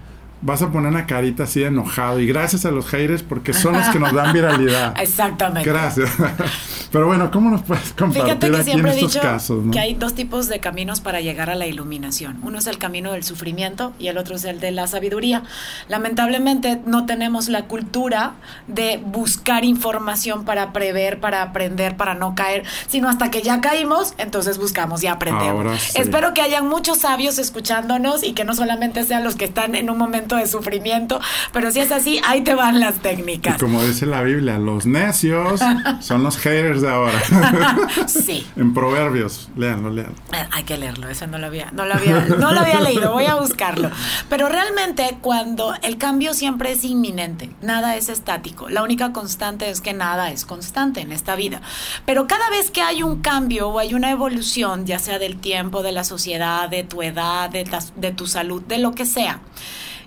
vas 0.40 0.62
a 0.62 0.70
poner 0.70 0.90
una 0.90 1.06
carita 1.06 1.44
así 1.44 1.60
de 1.60 1.66
enojado. 1.66 2.20
Y 2.20 2.26
gracias 2.26 2.64
a 2.64 2.70
los 2.70 2.86
haters 2.86 3.22
porque 3.22 3.52
son 3.52 3.74
los 3.74 3.88
que 3.88 3.98
nos 3.98 4.12
dan 4.12 4.32
viralidad. 4.32 4.94
Exactamente. 5.00 5.68
Gracias. 5.68 6.10
Pero 6.90 7.06
bueno, 7.06 7.30
¿cómo 7.30 7.50
nos 7.50 7.62
puedes 7.62 7.92
compartir 7.92 8.54
aquí 8.54 8.70
en 8.72 8.86
estos 8.86 9.16
casos? 9.16 9.64
Que 9.72 9.78
hay 9.78 9.94
dos 9.94 10.14
tipos 10.14 10.48
de 10.48 10.60
caminos 10.60 11.00
para 11.00 11.20
llegar 11.20 11.50
a 11.50 11.54
la 11.54 11.66
iluminación. 11.66 12.38
Uno 12.42 12.58
es 12.58 12.66
el 12.66 12.78
camino 12.78 13.12
del 13.12 13.24
sufrimiento 13.24 13.92
y 13.98 14.08
el 14.08 14.18
otro 14.18 14.36
es 14.36 14.44
el 14.44 14.60
de 14.60 14.70
la 14.70 14.86
sabiduría. 14.86 15.42
Lamentablemente 15.88 16.80
no 16.86 17.06
tenemos 17.06 17.48
la 17.48 17.64
cultura 17.64 18.34
de 18.66 19.00
buscar 19.04 19.64
información 19.64 20.44
para 20.44 20.72
prever, 20.72 21.20
para 21.20 21.42
aprender, 21.42 21.96
para 21.96 22.14
no 22.14 22.34
caer, 22.34 22.64
sino 22.88 23.08
hasta 23.08 23.30
que 23.30 23.42
ya 23.42 23.60
caímos, 23.60 24.14
entonces 24.18 24.58
buscamos 24.58 25.02
y 25.02 25.06
aprendemos. 25.06 25.94
Espero 25.94 26.34
que 26.34 26.40
hayan 26.40 26.68
muchos 26.68 26.98
sabios 26.98 27.38
escuchándonos 27.38 28.22
y 28.22 28.32
que 28.32 28.44
no 28.44 28.54
solamente 28.54 29.04
sean 29.04 29.24
los 29.24 29.36
que 29.36 29.46
están 29.46 29.74
en 29.74 29.90
un 29.90 29.98
momento 29.98 30.36
de 30.36 30.46
sufrimiento, 30.46 31.20
pero 31.52 31.70
si 31.70 31.80
es 31.80 31.92
así, 31.92 32.20
ahí 32.26 32.42
te 32.42 32.54
van 32.54 32.80
las 32.80 32.96
técnicas. 32.96 33.56
Y 33.56 33.58
como 33.58 33.82
dice 33.82 34.06
la 34.06 34.22
Biblia, 34.22 34.58
los 34.58 34.86
necios 34.86 35.60
son 36.00 36.22
los 36.22 36.38
haters 36.38 36.77
de 36.82 36.90
ahora. 36.90 37.20
sí. 38.06 38.46
en 38.56 38.74
Proverbios, 38.74 39.48
léanlo, 39.56 39.90
léanlo. 39.90 40.14
Eh, 40.32 40.48
hay 40.50 40.64
que 40.64 40.76
leerlo, 40.76 41.08
eso 41.08 41.26
no 41.26 41.38
lo 41.38 41.46
había, 41.46 41.70
no 41.72 41.84
lo 41.84 41.94
había, 41.94 42.20
no 42.20 42.52
lo 42.52 42.60
había 42.60 42.80
leído, 42.80 43.12
voy 43.12 43.26
a 43.26 43.36
buscarlo. 43.36 43.90
Pero 44.28 44.48
realmente 44.48 45.18
cuando 45.20 45.74
el 45.82 45.98
cambio 45.98 46.34
siempre 46.34 46.72
es 46.72 46.84
inminente, 46.84 47.50
nada 47.62 47.96
es 47.96 48.08
estático. 48.08 48.68
La 48.68 48.82
única 48.82 49.12
constante 49.12 49.70
es 49.70 49.80
que 49.80 49.94
nada 49.94 50.30
es 50.30 50.44
constante 50.44 51.00
en 51.00 51.12
esta 51.12 51.36
vida. 51.36 51.60
Pero 52.06 52.26
cada 52.26 52.50
vez 52.50 52.70
que 52.70 52.82
hay 52.82 53.02
un 53.02 53.20
cambio 53.20 53.68
o 53.68 53.78
hay 53.78 53.94
una 53.94 54.10
evolución, 54.10 54.86
ya 54.86 54.98
sea 54.98 55.18
del 55.18 55.38
tiempo, 55.38 55.82
de 55.82 55.92
la 55.92 56.04
sociedad, 56.04 56.68
de 56.68 56.84
tu 56.84 57.02
edad, 57.02 57.50
de, 57.50 57.68
de 57.96 58.12
tu 58.12 58.26
salud, 58.26 58.62
de 58.62 58.78
lo 58.78 58.92
que 58.92 59.06
sea, 59.06 59.40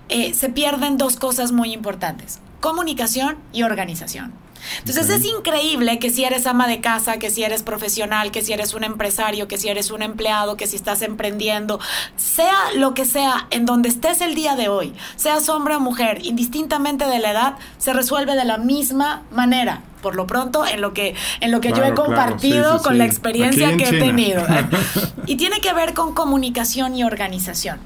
eh, 0.08 0.34
se 0.34 0.48
pierden 0.50 0.98
dos 0.98 1.16
cosas 1.16 1.52
muy 1.52 1.72
importantes, 1.72 2.40
comunicación 2.60 3.38
y 3.52 3.62
organización. 3.62 4.41
Entonces 4.78 5.10
es 5.10 5.24
increíble 5.24 5.98
que 5.98 6.10
si 6.10 6.24
eres 6.24 6.46
ama 6.46 6.66
de 6.66 6.80
casa, 6.80 7.18
que 7.18 7.30
si 7.30 7.42
eres 7.44 7.62
profesional, 7.62 8.30
que 8.30 8.42
si 8.42 8.52
eres 8.52 8.74
un 8.74 8.84
empresario, 8.84 9.48
que 9.48 9.58
si 9.58 9.68
eres 9.68 9.90
un 9.90 10.02
empleado, 10.02 10.56
que 10.56 10.66
si 10.66 10.76
estás 10.76 11.02
emprendiendo, 11.02 11.80
sea 12.16 12.72
lo 12.76 12.94
que 12.94 13.04
sea, 13.04 13.46
en 13.50 13.66
donde 13.66 13.88
estés 13.88 14.20
el 14.20 14.34
día 14.34 14.56
de 14.56 14.68
hoy, 14.68 14.94
seas 15.16 15.48
hombre 15.48 15.76
o 15.76 15.80
mujer, 15.80 16.24
indistintamente 16.24 17.06
de 17.06 17.18
la 17.18 17.30
edad, 17.30 17.54
se 17.78 17.92
resuelve 17.92 18.34
de 18.34 18.44
la 18.44 18.58
misma 18.58 19.22
manera. 19.30 19.82
Por 20.02 20.16
lo 20.16 20.26
pronto 20.26 20.66
en 20.66 20.80
lo 20.80 20.92
que 20.92 21.14
en 21.40 21.52
lo 21.52 21.60
que 21.60 21.72
yo 21.72 21.84
he 21.84 21.94
compartido 21.94 22.82
con 22.82 22.98
la 22.98 23.04
experiencia 23.04 23.76
que 23.76 23.84
he 23.84 23.98
tenido. 24.00 24.44
Y 25.26 25.36
tiene 25.36 25.60
que 25.60 25.72
ver 25.72 25.94
con 25.94 26.14
comunicación 26.14 26.96
y 26.96 27.04
organización 27.04 27.78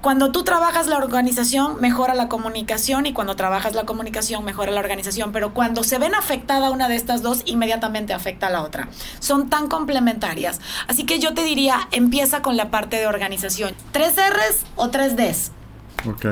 Cuando 0.00 0.32
tú 0.32 0.44
trabajas 0.44 0.86
la 0.86 0.96
organización, 0.96 1.78
mejora 1.78 2.14
la 2.14 2.28
comunicación 2.28 3.04
y 3.04 3.12
cuando 3.12 3.36
trabajas 3.36 3.74
la 3.74 3.84
comunicación, 3.84 4.44
mejora 4.44 4.72
la 4.72 4.80
organización. 4.80 5.30
Pero 5.30 5.52
cuando 5.52 5.84
se 5.84 5.98
ven 5.98 6.14
afectada 6.14 6.70
una 6.70 6.88
de 6.88 6.96
estas 6.96 7.20
dos, 7.20 7.42
inmediatamente 7.44 8.14
afecta 8.14 8.46
a 8.46 8.50
la 8.50 8.62
otra. 8.62 8.88
Son 9.18 9.50
tan 9.50 9.68
complementarias. 9.68 10.60
Así 10.88 11.04
que 11.04 11.18
yo 11.18 11.34
te 11.34 11.44
diría, 11.44 11.86
empieza 11.90 12.40
con 12.40 12.56
la 12.56 12.70
parte 12.70 12.96
de 12.96 13.06
organización. 13.06 13.74
¿Tres 13.92 14.14
R's 14.16 14.64
o 14.76 14.88
tres 14.88 15.16
D's? 15.16 15.52
Ok. 16.08 16.24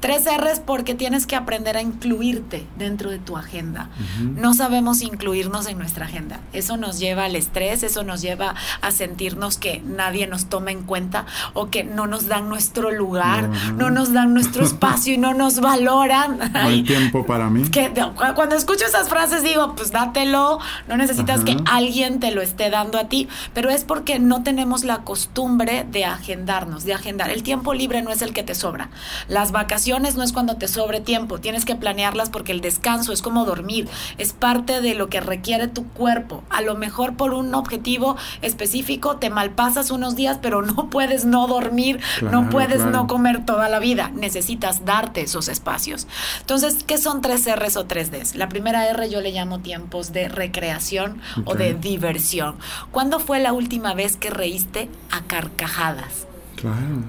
Tres 0.00 0.24
R's 0.24 0.60
porque 0.60 0.94
tienes 0.94 1.26
que 1.26 1.36
aprender 1.36 1.76
a 1.76 1.82
incluirte 1.82 2.66
dentro 2.78 3.10
de 3.10 3.18
tu 3.18 3.36
agenda. 3.36 3.90
No 4.18 4.54
sabemos 4.54 5.02
incluirnos 5.02 5.66
en 5.66 5.78
nuestra 5.78 6.06
agenda. 6.06 6.40
Eso 6.54 6.78
nos 6.78 6.98
lleva 6.98 7.24
al 7.26 7.36
estrés, 7.36 7.82
eso 7.82 8.02
nos 8.02 8.22
lleva 8.22 8.54
a 8.80 8.90
sentirnos 8.92 9.58
que 9.58 9.82
nadie 9.84 10.26
nos 10.26 10.46
toma 10.46 10.70
en 10.70 10.84
cuenta 10.84 11.26
o 11.52 11.68
que 11.68 11.84
no 11.84 12.06
nos 12.06 12.28
dan 12.28 12.48
nuestro 12.48 12.90
lugar, 12.90 13.50
no 13.76 13.90
nos 13.90 14.12
dan 14.12 14.32
nuestro 14.32 14.64
espacio 14.64 15.14
y 15.14 15.18
no 15.18 15.34
nos 15.34 15.60
valoran. 15.60 16.38
No 16.60 16.68
hay 16.68 16.82
tiempo 16.82 17.24
para 17.24 17.48
mí. 17.48 17.68
Que, 17.70 17.92
cuando 18.34 18.54
escucho 18.54 18.84
esas 18.84 19.08
frases 19.08 19.42
digo, 19.42 19.74
pues 19.76 19.92
dátelo, 19.92 20.58
no 20.88 20.96
necesitas 20.96 21.42
que 21.42 21.56
alguien 21.64 22.20
te 22.20 22.32
lo 22.32 22.42
esté 22.42 22.70
dando 22.70 22.98
a 22.98 23.04
ti, 23.08 23.28
pero 23.54 23.70
es 23.70 23.84
porque 23.84 24.18
no 24.18 24.42
tenemos 24.42 24.84
la 24.84 24.98
costumbre 24.98 25.86
de 25.90 26.04
agendarnos, 26.04 26.84
de 26.84 26.94
agendar. 26.94 27.30
El 27.30 27.42
tiempo 27.42 27.72
libre 27.72 28.02
no 28.02 28.10
es 28.10 28.20
el 28.20 28.32
que 28.32 28.42
te 28.42 28.54
sobra. 28.54 28.90
Las 29.28 29.52
vacaciones 29.52 29.89
no 29.98 30.22
es 30.22 30.32
cuando 30.32 30.56
te 30.56 30.68
sobre 30.68 31.00
tiempo, 31.00 31.40
tienes 31.40 31.64
que 31.64 31.74
planearlas 31.74 32.30
porque 32.30 32.52
el 32.52 32.60
descanso 32.60 33.12
es 33.12 33.22
como 33.22 33.44
dormir, 33.44 33.88
es 34.18 34.32
parte 34.32 34.80
de 34.80 34.94
lo 34.94 35.08
que 35.08 35.20
requiere 35.20 35.66
tu 35.66 35.86
cuerpo. 35.88 36.44
A 36.50 36.62
lo 36.62 36.76
mejor 36.76 37.16
por 37.16 37.34
un 37.34 37.54
objetivo 37.54 38.16
específico 38.42 39.16
te 39.16 39.30
malpasas 39.30 39.90
unos 39.90 40.16
días, 40.16 40.38
pero 40.40 40.62
no 40.62 40.88
puedes 40.90 41.24
no 41.24 41.46
dormir, 41.46 42.00
no 42.22 42.48
puedes 42.50 42.84
no 42.84 43.06
comer 43.06 43.44
toda 43.44 43.68
la 43.68 43.78
vida, 43.78 44.10
necesitas 44.14 44.84
darte 44.84 45.22
esos 45.22 45.48
espacios. 45.48 46.06
Entonces, 46.40 46.84
¿qué 46.84 46.98
son 46.98 47.20
tres 47.20 47.46
R's 47.46 47.76
o 47.76 47.86
tres 47.86 48.10
Ds? 48.10 48.36
La 48.36 48.48
primera 48.48 48.88
R 48.88 49.10
yo 49.10 49.20
le 49.20 49.32
llamo 49.32 49.60
tiempos 49.60 50.12
de 50.12 50.28
recreación 50.28 51.20
o 51.44 51.54
de 51.54 51.74
diversión. 51.74 52.56
¿Cuándo 52.90 53.18
fue 53.18 53.40
la 53.40 53.52
última 53.52 53.94
vez 53.94 54.16
que 54.16 54.30
reíste 54.30 54.88
a 55.10 55.22
carcajadas? 55.22 56.29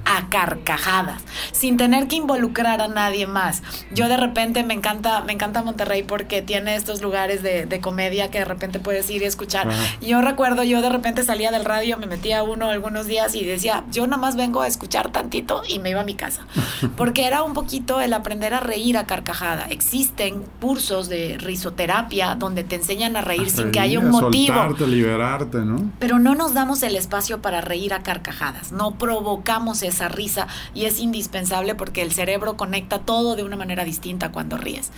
A 0.05 0.29
carcajadas, 0.29 1.21
sin 1.51 1.77
tener 1.77 2.07
que 2.07 2.15
involucrar 2.15 2.81
a 2.81 2.87
nadie 2.87 3.27
más. 3.27 3.63
Yo 3.91 4.07
de 4.07 4.17
repente 4.17 4.63
me 4.63 4.73
encanta, 4.73 5.21
me 5.21 5.33
encanta 5.33 5.63
Monterrey 5.63 6.03
porque 6.03 6.41
tiene 6.41 6.75
estos 6.75 7.01
lugares 7.01 7.43
de, 7.43 7.81
comedia 7.81 8.29
que 8.29 8.39
de 8.39 8.45
repente 8.45 8.79
puedes 8.79 9.09
ir 9.09 9.23
y 9.23 9.25
escuchar. 9.25 9.67
Yo 10.01 10.21
recuerdo, 10.21 10.63
yo 10.63 10.81
de 10.81 10.89
repente 10.89 11.23
salía 11.23 11.51
del 11.51 11.65
radio, 11.65 11.97
me 11.97 12.05
metía 12.05 12.39
a 12.39 12.43
uno 12.43 12.69
algunos 12.69 13.07
días 13.07 13.33
y 13.33 13.43
decía, 13.43 13.83
yo 13.91 14.05
nada 14.05 14.21
más 14.21 14.35
vengo 14.35 14.61
a 14.61 14.67
escuchar 14.67 15.11
tantito 15.11 15.63
y 15.67 15.79
me 15.79 15.89
iba 15.89 16.01
a 16.01 16.03
mi 16.03 16.13
casa. 16.13 16.45
Porque 16.95 17.25
era 17.25 17.43
un 17.43 17.53
poquito 17.53 18.01
el 18.01 18.13
aprender 18.13 18.53
a 18.53 18.59
reír 18.59 18.97
a 18.97 19.05
carcajada. 19.05 19.65
Existen 19.69 20.43
cursos 20.59 21.09
de 21.09 21.37
risoterapia 21.39 22.35
donde 22.35 22.63
te 22.63 22.75
enseñan 22.75 23.15
a 23.15 23.21
reír 23.21 23.49
sin 23.49 23.71
que 23.71 23.79
haya 23.79 23.99
un 23.99 24.11
motivo. 24.11 24.53
Soltarte, 24.53 24.87
liberarte, 24.87 25.57
¿no? 25.59 25.91
Pero 25.99 26.19
no 26.19 26.35
nos 26.35 26.53
damos 26.53 26.83
el 26.83 26.95
espacio 26.95 27.41
para 27.41 27.61
reír 27.61 27.93
a 27.93 28.03
carcajadas, 28.03 28.71
no 28.71 28.95
provocamos 29.41 29.81
esa 29.81 30.07
risa 30.07 30.47
y 30.75 30.85
es 30.85 30.99
indispensable 30.99 31.73
porque 31.73 32.03
el 32.03 32.13
cerebro 32.13 32.57
conecta 32.57 32.99
todo 32.99 33.35
de 33.35 33.43
una 33.43 33.55
manera 33.55 33.83
distinta 33.83 34.31
cuando 34.31 34.57
ríes. 34.57 34.91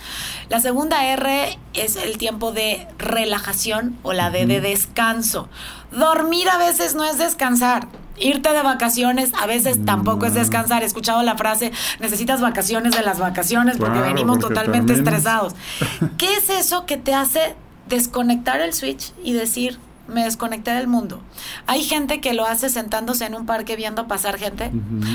La 0.50 0.60
segunda 0.60 1.06
R 1.06 1.58
es 1.72 1.96
el 1.96 2.18
tiempo 2.18 2.52
de 2.52 2.86
relajación 2.98 3.96
o 4.02 4.12
la 4.12 4.30
D 4.30 4.44
de 4.46 4.60
descanso. 4.60 5.48
Dormir 5.92 6.48
a 6.50 6.58
veces 6.58 6.94
no 6.94 7.04
es 7.04 7.16
descansar. 7.16 7.88
Irte 8.18 8.52
de 8.52 8.62
vacaciones 8.62 9.32
a 9.40 9.46
veces 9.46 9.84
tampoco 9.84 10.26
es 10.26 10.34
descansar. 10.34 10.82
He 10.82 10.86
escuchado 10.86 11.22
la 11.22 11.36
frase, 11.36 11.72
necesitas 12.00 12.40
vacaciones 12.40 12.94
de 12.94 13.02
las 13.02 13.18
vacaciones 13.18 13.78
porque 13.78 14.00
venimos 14.00 14.38
totalmente 14.38 14.92
estresados. 14.92 15.54
¿Qué 16.18 16.36
es 16.36 16.50
eso 16.50 16.84
que 16.84 16.98
te 16.98 17.14
hace 17.14 17.56
desconectar 17.88 18.60
el 18.60 18.74
switch 18.74 19.12
y 19.22 19.32
decir, 19.32 19.78
me 20.08 20.24
desconecté 20.24 20.72
del 20.72 20.86
mundo. 20.86 21.22
Hay 21.66 21.82
gente 21.82 22.20
que 22.20 22.34
lo 22.34 22.46
hace 22.46 22.68
sentándose 22.68 23.24
en 23.26 23.34
un 23.34 23.46
parque 23.46 23.76
viendo 23.76 24.06
pasar 24.06 24.38
gente, 24.38 24.70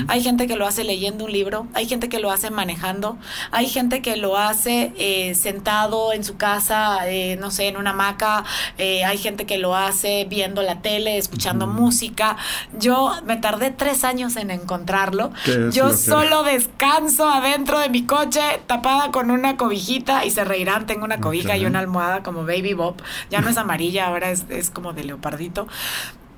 hay 0.08 0.22
gente 0.22 0.46
que 0.46 0.56
lo 0.56 0.66
hace 0.66 0.84
leyendo 0.84 1.24
un 1.24 1.32
libro, 1.32 1.68
hay 1.74 1.86
gente 1.86 2.08
que 2.08 2.18
lo 2.18 2.30
hace 2.30 2.50
manejando, 2.50 3.16
hay 3.50 3.68
gente 3.68 4.02
que 4.02 4.16
lo 4.16 4.36
hace 4.36 4.92
eh, 4.96 5.34
sentado 5.34 6.12
en 6.12 6.24
su 6.24 6.36
casa, 6.36 7.08
eh, 7.08 7.36
no 7.40 7.50
sé, 7.50 7.68
en 7.68 7.76
una 7.76 7.90
hamaca, 7.90 8.44
eh, 8.78 9.04
hay 9.04 9.18
gente 9.18 9.46
que 9.46 9.58
lo 9.58 9.76
hace 9.76 10.26
viendo 10.28 10.62
la 10.62 10.80
tele, 10.80 11.18
escuchando 11.18 11.66
música. 11.66 12.36
Yo 12.78 13.12
me 13.24 13.36
tardé 13.36 13.70
tres 13.70 14.04
años 14.04 14.36
en 14.36 14.50
encontrarlo. 14.50 15.32
Yo 15.72 15.92
solo 15.92 16.42
descanso 16.42 17.28
adentro 17.28 17.78
de 17.78 17.88
mi 17.88 18.04
coche, 18.04 18.40
tapada 18.66 19.10
con 19.10 19.30
una 19.30 19.56
cobijita 19.56 20.24
y 20.24 20.30
se 20.30 20.44
reirán, 20.44 20.86
tengo 20.86 21.04
una 21.04 21.20
cobija 21.20 21.56
y 21.56 21.66
una 21.66 21.78
almohada 21.78 22.22
como 22.22 22.44
Baby 22.44 22.74
Bob. 22.74 22.96
Ya 23.30 23.40
no 23.40 23.48
es 23.48 23.56
amarilla, 23.56 24.06
ahora 24.06 24.30
es, 24.30 24.44
es 24.48 24.70
como 24.70 24.79
de 24.92 25.04
leopardito. 25.04 25.68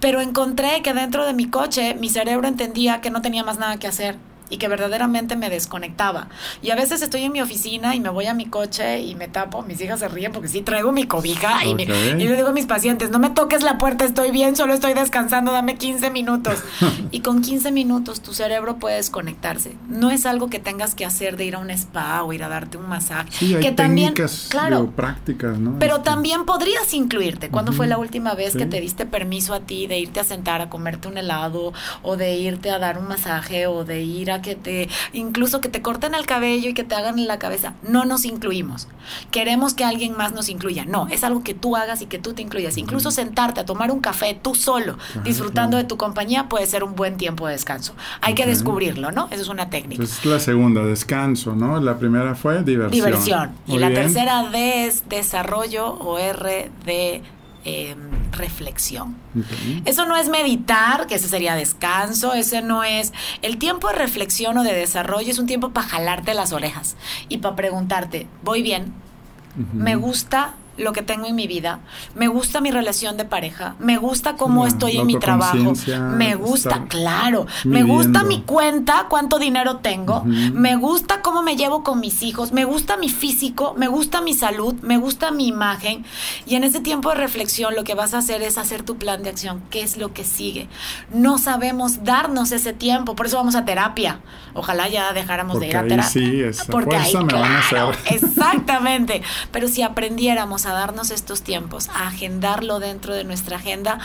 Pero 0.00 0.20
encontré 0.20 0.83
que 0.83 0.92
dentro 0.94 1.24
de 1.24 1.33
mi 1.33 1.48
coche 1.48 1.94
mi 1.94 2.09
cerebro 2.09 2.48
entendía 2.48 3.00
que 3.00 3.11
no 3.11 3.22
tenía 3.22 3.44
más 3.44 3.59
nada 3.59 3.78
que 3.78 3.87
hacer 3.87 4.16
y 4.53 4.59
que 4.59 4.69
verdaderamente 4.69 5.35
me 5.35 5.49
desconectaba. 5.49 6.29
Y 6.61 6.71
a 6.71 6.77
veces 6.77 7.01
estoy 7.01 7.23
en 7.23 7.33
mi 7.33 7.41
oficina 7.41 7.95
y 7.95 8.01
me 8.01 8.11
voy 8.11 8.27
a 8.27 8.35
mi 8.35 8.45
coche 8.45 9.01
y 9.01 9.15
me 9.15 9.27
tapo, 9.27 9.62
mis 9.62 9.81
hijas 9.81 10.01
se 10.01 10.09
ríen 10.09 10.31
porque 10.31 10.49
sí 10.49 10.61
traigo 10.61 10.93
mi 10.93 11.05
cobija 11.05 11.65
y, 11.65 11.75
le 11.75 12.37
digo 12.37 12.49
a 12.49 12.53
mis 12.53 12.67
pacientes, 12.67 13.11
no 13.11 13.19
me 13.19 13.31
toques 13.31 13.62
la 13.62 13.79
puerta, 13.79 14.05
estoy 14.05 14.31
bien, 14.31 14.55
solo 14.55 14.75
estoy 14.75 14.93
descansando, 14.93 15.53
dame 15.53 15.77
15 15.77 16.11
minutos. 16.11 16.62
y 17.11 17.21
con 17.21 17.41
15 17.41 17.73
minutos 17.73 18.21
tu 18.21 18.35
cerebro 18.35 18.77
puede 18.77 18.97
desconectarse. 18.97 19.75
No 19.88 20.11
es 20.11 20.27
algo 20.27 20.51
que 20.51 20.59
tengas 20.59 20.95
que 20.95 21.07
hacer 21.07 21.38
de 21.38 21.47
ir 21.47 21.55
a 21.55 21.59
un 21.59 21.71
spa 21.71 22.23
o 22.23 22.35
ir 22.35 22.45
a 22.45 22.51
darte 22.51 22.77
un 22.77 22.91
masaje. 22.91 23.31
Sí, 23.33 23.55
hay 23.55 23.62
que 23.62 23.73
también, 23.73 24.12
claro, 24.51 24.91
prácticas, 24.91 25.59
¿no? 25.59 25.79
Pero 25.79 25.97
este. 25.97 26.05
también 26.05 26.45
podrías 26.45 26.93
incluirte. 26.93 27.49
¿Cuándo 27.49 27.73
fue 27.73 27.87
la 27.87 27.97
última 27.97 28.35
vez 28.35 28.55
que 28.55 28.67
te 28.67 28.83
diste 28.83 29.07
permiso 29.07 29.55
a 29.55 29.61
ti 29.61 29.87
de 29.87 29.99
irte 29.99 30.21
a 30.21 30.25
sentar 30.25 30.61
a 30.61 30.69
comerte 30.69 31.09
un 31.09 31.17
helado 31.17 31.73
o 32.03 32.17
de 32.19 32.37
irte 32.37 32.71
a 32.71 32.79
dar 32.79 32.99
un 32.99 33.09
masaje 33.09 33.67
o 33.67 33.85
de 33.85 34.03
ir 34.03 34.31
a 34.31 34.41
que 34.42 34.55
te, 34.55 34.88
incluso 35.12 35.61
que 35.61 35.68
te 35.68 35.83
corten 35.83 36.14
el 36.14 36.26
cabello 36.26 36.70
y 36.70 36.74
que 36.74 36.85
te 36.85 36.94
hagan 36.94 37.18
en 37.18 37.26
la 37.26 37.38
cabeza. 37.38 37.74
No 37.83 38.05
nos 38.05 38.24
incluimos. 38.24 38.88
Queremos 39.31 39.74
que 39.74 39.85
alguien 39.85 40.16
más 40.16 40.33
nos 40.33 40.48
incluya. 40.48 40.85
No, 40.85 41.09
es 41.09 41.24
algo 41.24 41.42
que 41.42 41.55
tú 41.55 41.76
hagas 41.76 42.02
y 42.02 42.07
que 42.07 42.18
tú 42.18 42.35
te 42.35 42.42
incluyas. 42.42 42.76
Incluso 42.76 43.11
sentarte 43.11 43.61
a 43.61 43.64
tomar 43.64 43.90
un 43.90 44.00
café 44.00 44.38
tú 44.40 44.55
solo, 44.55 44.98
disfrutando 45.24 45.76
de 45.76 45.85
tu 45.85 45.96
compañía, 45.96 46.48
puede 46.48 46.66
ser 46.66 46.85
un 46.85 46.94
buen 46.94 47.16
tiempo 47.16 47.46
de 47.46 47.52
descanso. 47.52 47.94
Hay 48.20 48.35
que 48.35 48.46
descubrirlo, 48.46 49.12
¿no? 49.12 49.28
Esa 49.31 49.42
es 49.42 49.48
una 49.48 49.70
técnica. 49.70 50.02
es 50.02 50.24
la 50.24 50.40
segunda, 50.40 50.85
descanso, 50.85 51.55
¿no? 51.55 51.81
La 51.81 51.98
primera 51.98 52.35
fue 52.35 52.62
diversión. 52.62 52.90
Diversión. 52.92 53.50
y 53.66 53.78
la 53.78 53.92
tercera 53.92 54.48
D 54.50 54.87
es 54.87 55.09
desarrollo 55.09 55.87
o 55.88 56.18
R 56.18 56.70
de 56.85 57.22
Em, 57.64 58.11
reflexión. 58.33 59.14
Eso 59.85 60.05
no 60.05 60.16
es 60.16 60.29
meditar, 60.29 61.07
que 61.07 61.14
ese 61.14 61.29
sería 61.29 61.55
descanso, 61.55 62.33
ese 62.35 62.61
no 62.61 62.83
es... 62.83 63.12
El 63.40 63.57
tiempo 63.59 63.87
de 63.87 63.94
reflexión 63.94 64.59
o 64.59 64.64
de 64.64 64.72
desarrollo 64.72 65.31
es 65.31 65.38
un 65.38 65.46
tiempo 65.46 65.70
para 65.70 65.87
jalarte 65.87 66.35
las 66.35 66.53
orejas 66.53 66.96
y 67.29 67.38
para 67.38 67.55
preguntarte, 67.55 68.27
¿voy 68.42 68.62
bien? 68.62 68.92
¿Me 69.75 69.94
gusta 69.94 70.55
lo 70.77 70.93
que 70.93 71.03
tengo 71.03 71.27
en 71.27 71.35
mi 71.35 71.47
vida, 71.47 71.81
me 72.15 72.29
gusta 72.29 72.61
mi 72.61 72.71
relación 72.71 73.17
de 73.17 73.25
pareja, 73.25 73.75
me 73.79 73.99
gusta 73.99 74.37
cómo 74.37 74.67
estoy 74.67 74.97
en 74.97 75.07
mi 75.07 75.19
trabajo, 75.19 75.75
me 76.17 76.35
gusta, 76.35 76.85
claro, 76.89 77.47
me 77.65 77.83
gusta 77.83 78.23
mi 78.25 78.43
cuenta, 78.43 79.07
cuánto 79.09 79.39
dinero 79.39 79.79
tengo, 79.79 80.25
me 80.25 80.77
gusta 80.77 81.21
cómo 81.23 81.43
me 81.43 81.57
llevo 81.57 81.83
con 81.83 82.01
mis 82.01 82.23
hijos, 82.23 82.53
me 82.53 82.65
gusta 82.65 82.97
mi 82.97 83.09
físico, 83.09 83.75
me 83.77 83.89
gusta 83.89 84.21
mi 84.21 84.35
salud, 84.35 84.75
me 84.83 84.97
gusta 84.97 85.31
mi 85.31 85.47
imagen. 85.49 86.05
Y 86.47 86.55
en 86.55 86.65
ese 86.65 86.81
tiempo 86.81 87.11
de 87.11 87.17
reflexión 87.17 87.75
lo 87.75 87.85
que 87.85 87.95
vas 87.95 88.14
a 88.14 88.18
hacer 88.18 88.43
es 88.43 88.59
hacer 88.59 88.83
tu 88.83 88.97
plan 88.97 89.23
de 89.23 89.31
acción, 89.31 89.62
qué 89.70 89.83
es 89.83 89.97
lo 89.97 90.12
que 90.12 90.25
sigue. 90.25 90.68
No 91.12 91.39
sabemos 91.39 92.05
darnos 92.05 92.53
ese 92.53 92.73
tiempo, 92.73 93.14
por 93.14 93.27
eso 93.27 93.37
vamos 93.37 93.55
a 93.55 93.64
terapia. 93.64 94.20
Ojalá 94.55 94.89
ya 94.89 95.12
dejáramos 95.12 95.61
de 95.61 95.68
ir 95.68 95.77
a 95.77 95.83
terapia. 95.83 96.03
Sí, 96.03 96.43
porque 96.70 96.97
ahí, 96.97 97.12
claro, 97.27 97.93
exactamente. 98.07 99.23
Pero 99.51 99.68
si 99.68 99.83
aprendiéramos 99.83 100.62
a 100.67 100.73
darnos 100.73 101.11
estos 101.11 101.43
tiempos, 101.43 101.89
a 101.89 102.09
agendarlo 102.09 102.81
dentro 102.81 103.15
de 103.15 103.25
nuestra 103.25 103.57
agenda, 103.57 103.99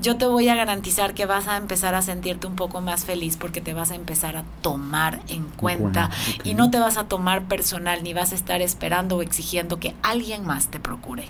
yo 0.00 0.16
te 0.16 0.26
voy 0.26 0.48
a 0.48 0.54
garantizar 0.54 1.14
que 1.14 1.26
vas 1.26 1.48
a 1.48 1.56
empezar 1.56 1.94
a 1.94 2.02
sentirte 2.02 2.46
un 2.46 2.56
poco 2.56 2.80
más 2.80 3.04
feliz 3.04 3.36
porque 3.36 3.60
te 3.60 3.74
vas 3.74 3.90
a 3.90 3.94
empezar 3.94 4.36
a 4.36 4.44
tomar 4.60 5.20
en 5.28 5.44
cuenta 5.44 6.10
y 6.44 6.54
no 6.54 6.70
te 6.70 6.78
vas 6.78 6.96
a 6.96 7.04
tomar 7.04 7.44
personal 7.44 8.02
ni 8.02 8.14
vas 8.14 8.32
a 8.32 8.34
estar 8.34 8.60
esperando 8.62 9.16
o 9.16 9.22
exigiendo 9.22 9.78
que 9.78 9.94
alguien 10.02 10.44
más 10.46 10.68
te 10.68 10.80
procure. 10.80 11.28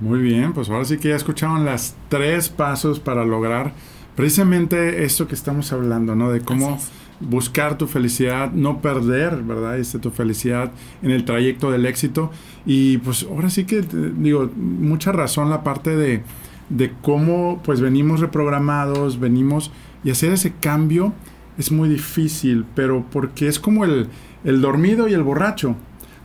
Muy 0.00 0.20
bien, 0.20 0.52
pues 0.52 0.68
ahora 0.68 0.84
sí 0.84 0.98
que 0.98 1.08
ya 1.08 1.16
escucharon 1.16 1.64
las 1.64 1.94
tres 2.08 2.48
pasos 2.48 3.00
para 3.00 3.24
lograr 3.24 3.72
precisamente 4.14 5.04
esto 5.04 5.26
que 5.26 5.34
estamos 5.34 5.72
hablando, 5.72 6.14
¿no? 6.14 6.30
De 6.30 6.40
cómo 6.40 6.78
buscar 7.20 7.78
tu 7.78 7.86
felicidad, 7.86 8.52
no 8.52 8.80
perder, 8.80 9.42
¿verdad? 9.42 9.78
Este, 9.78 9.98
tu 9.98 10.10
felicidad 10.10 10.72
en 11.02 11.10
el 11.10 11.24
trayecto 11.24 11.70
del 11.70 11.86
éxito. 11.86 12.30
Y 12.64 12.98
pues 12.98 13.26
ahora 13.30 13.50
sí 13.50 13.64
que, 13.64 13.82
digo, 13.82 14.50
mucha 14.56 15.12
razón 15.12 15.50
la 15.50 15.62
parte 15.62 15.96
de, 15.96 16.22
de 16.68 16.92
cómo 17.02 17.60
pues 17.64 17.80
venimos 17.80 18.20
reprogramados, 18.20 19.20
venimos 19.20 19.70
y 20.04 20.10
hacer 20.10 20.32
ese 20.32 20.52
cambio 20.60 21.12
es 21.58 21.72
muy 21.72 21.88
difícil, 21.88 22.64
pero 22.74 23.04
porque 23.10 23.48
es 23.48 23.58
como 23.58 23.84
el, 23.84 24.08
el 24.44 24.60
dormido 24.60 25.08
y 25.08 25.14
el 25.14 25.22
borracho. 25.22 25.76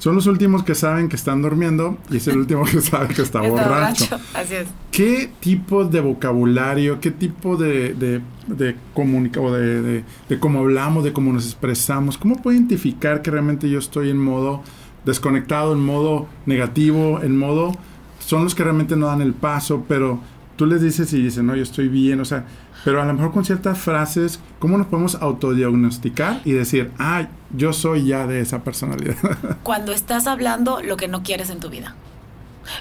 Son 0.01 0.15
los 0.15 0.25
últimos 0.25 0.63
que 0.63 0.73
saben 0.73 1.09
que 1.09 1.15
están 1.15 1.43
durmiendo 1.43 1.95
y 2.09 2.17
es 2.17 2.27
el 2.27 2.39
último 2.39 2.65
que 2.65 2.81
sabe 2.81 3.13
que 3.13 3.21
está, 3.21 3.39
borracho. 3.47 4.19
Así 4.33 4.55
es. 4.55 4.67
¿Qué 4.89 5.29
tipo 5.39 5.85
de 5.85 5.99
vocabulario, 5.99 6.99
qué 6.99 7.11
tipo 7.11 7.55
de, 7.55 7.93
de, 7.93 8.19
de 8.47 8.75
de, 8.97 10.03
de, 10.27 10.39
cómo 10.39 10.59
hablamos, 10.59 11.03
de 11.03 11.13
cómo 11.13 11.31
nos 11.31 11.45
expresamos, 11.45 12.17
cómo 12.17 12.41
puedo 12.41 12.57
identificar 12.57 13.21
que 13.21 13.29
realmente 13.29 13.69
yo 13.69 13.77
estoy 13.77 14.09
en 14.09 14.17
modo 14.17 14.63
desconectado, 15.05 15.73
en 15.73 15.81
modo 15.81 16.27
negativo, 16.47 17.21
en 17.21 17.37
modo... 17.37 17.71
Son 18.17 18.43
los 18.43 18.55
que 18.55 18.63
realmente 18.63 18.95
no 18.95 19.05
dan 19.05 19.21
el 19.21 19.33
paso, 19.33 19.85
pero 19.87 20.19
tú 20.55 20.65
les 20.65 20.81
dices 20.81 21.13
y 21.13 21.21
dicen, 21.21 21.45
no, 21.45 21.55
yo 21.55 21.61
estoy 21.61 21.89
bien, 21.89 22.19
o 22.21 22.25
sea, 22.25 22.47
pero 22.83 23.01
a 23.01 23.05
lo 23.05 23.13
mejor 23.13 23.31
con 23.31 23.45
ciertas 23.45 23.79
frases, 23.79 24.39
¿cómo 24.59 24.77
nos 24.77 24.87
podemos 24.87 25.15
autodiagnosticar 25.15 26.41
y 26.45 26.53
decir, 26.53 26.91
ah, 26.99 27.27
yo 27.55 27.73
soy 27.73 28.05
ya 28.05 28.27
de 28.27 28.41
esa 28.41 28.63
personalidad? 28.63 29.15
Cuando 29.63 29.91
estás 29.91 30.27
hablando 30.27 30.81
lo 30.81 30.97
que 30.97 31.07
no 31.07 31.23
quieres 31.23 31.49
en 31.49 31.59
tu 31.59 31.69
vida. 31.69 31.95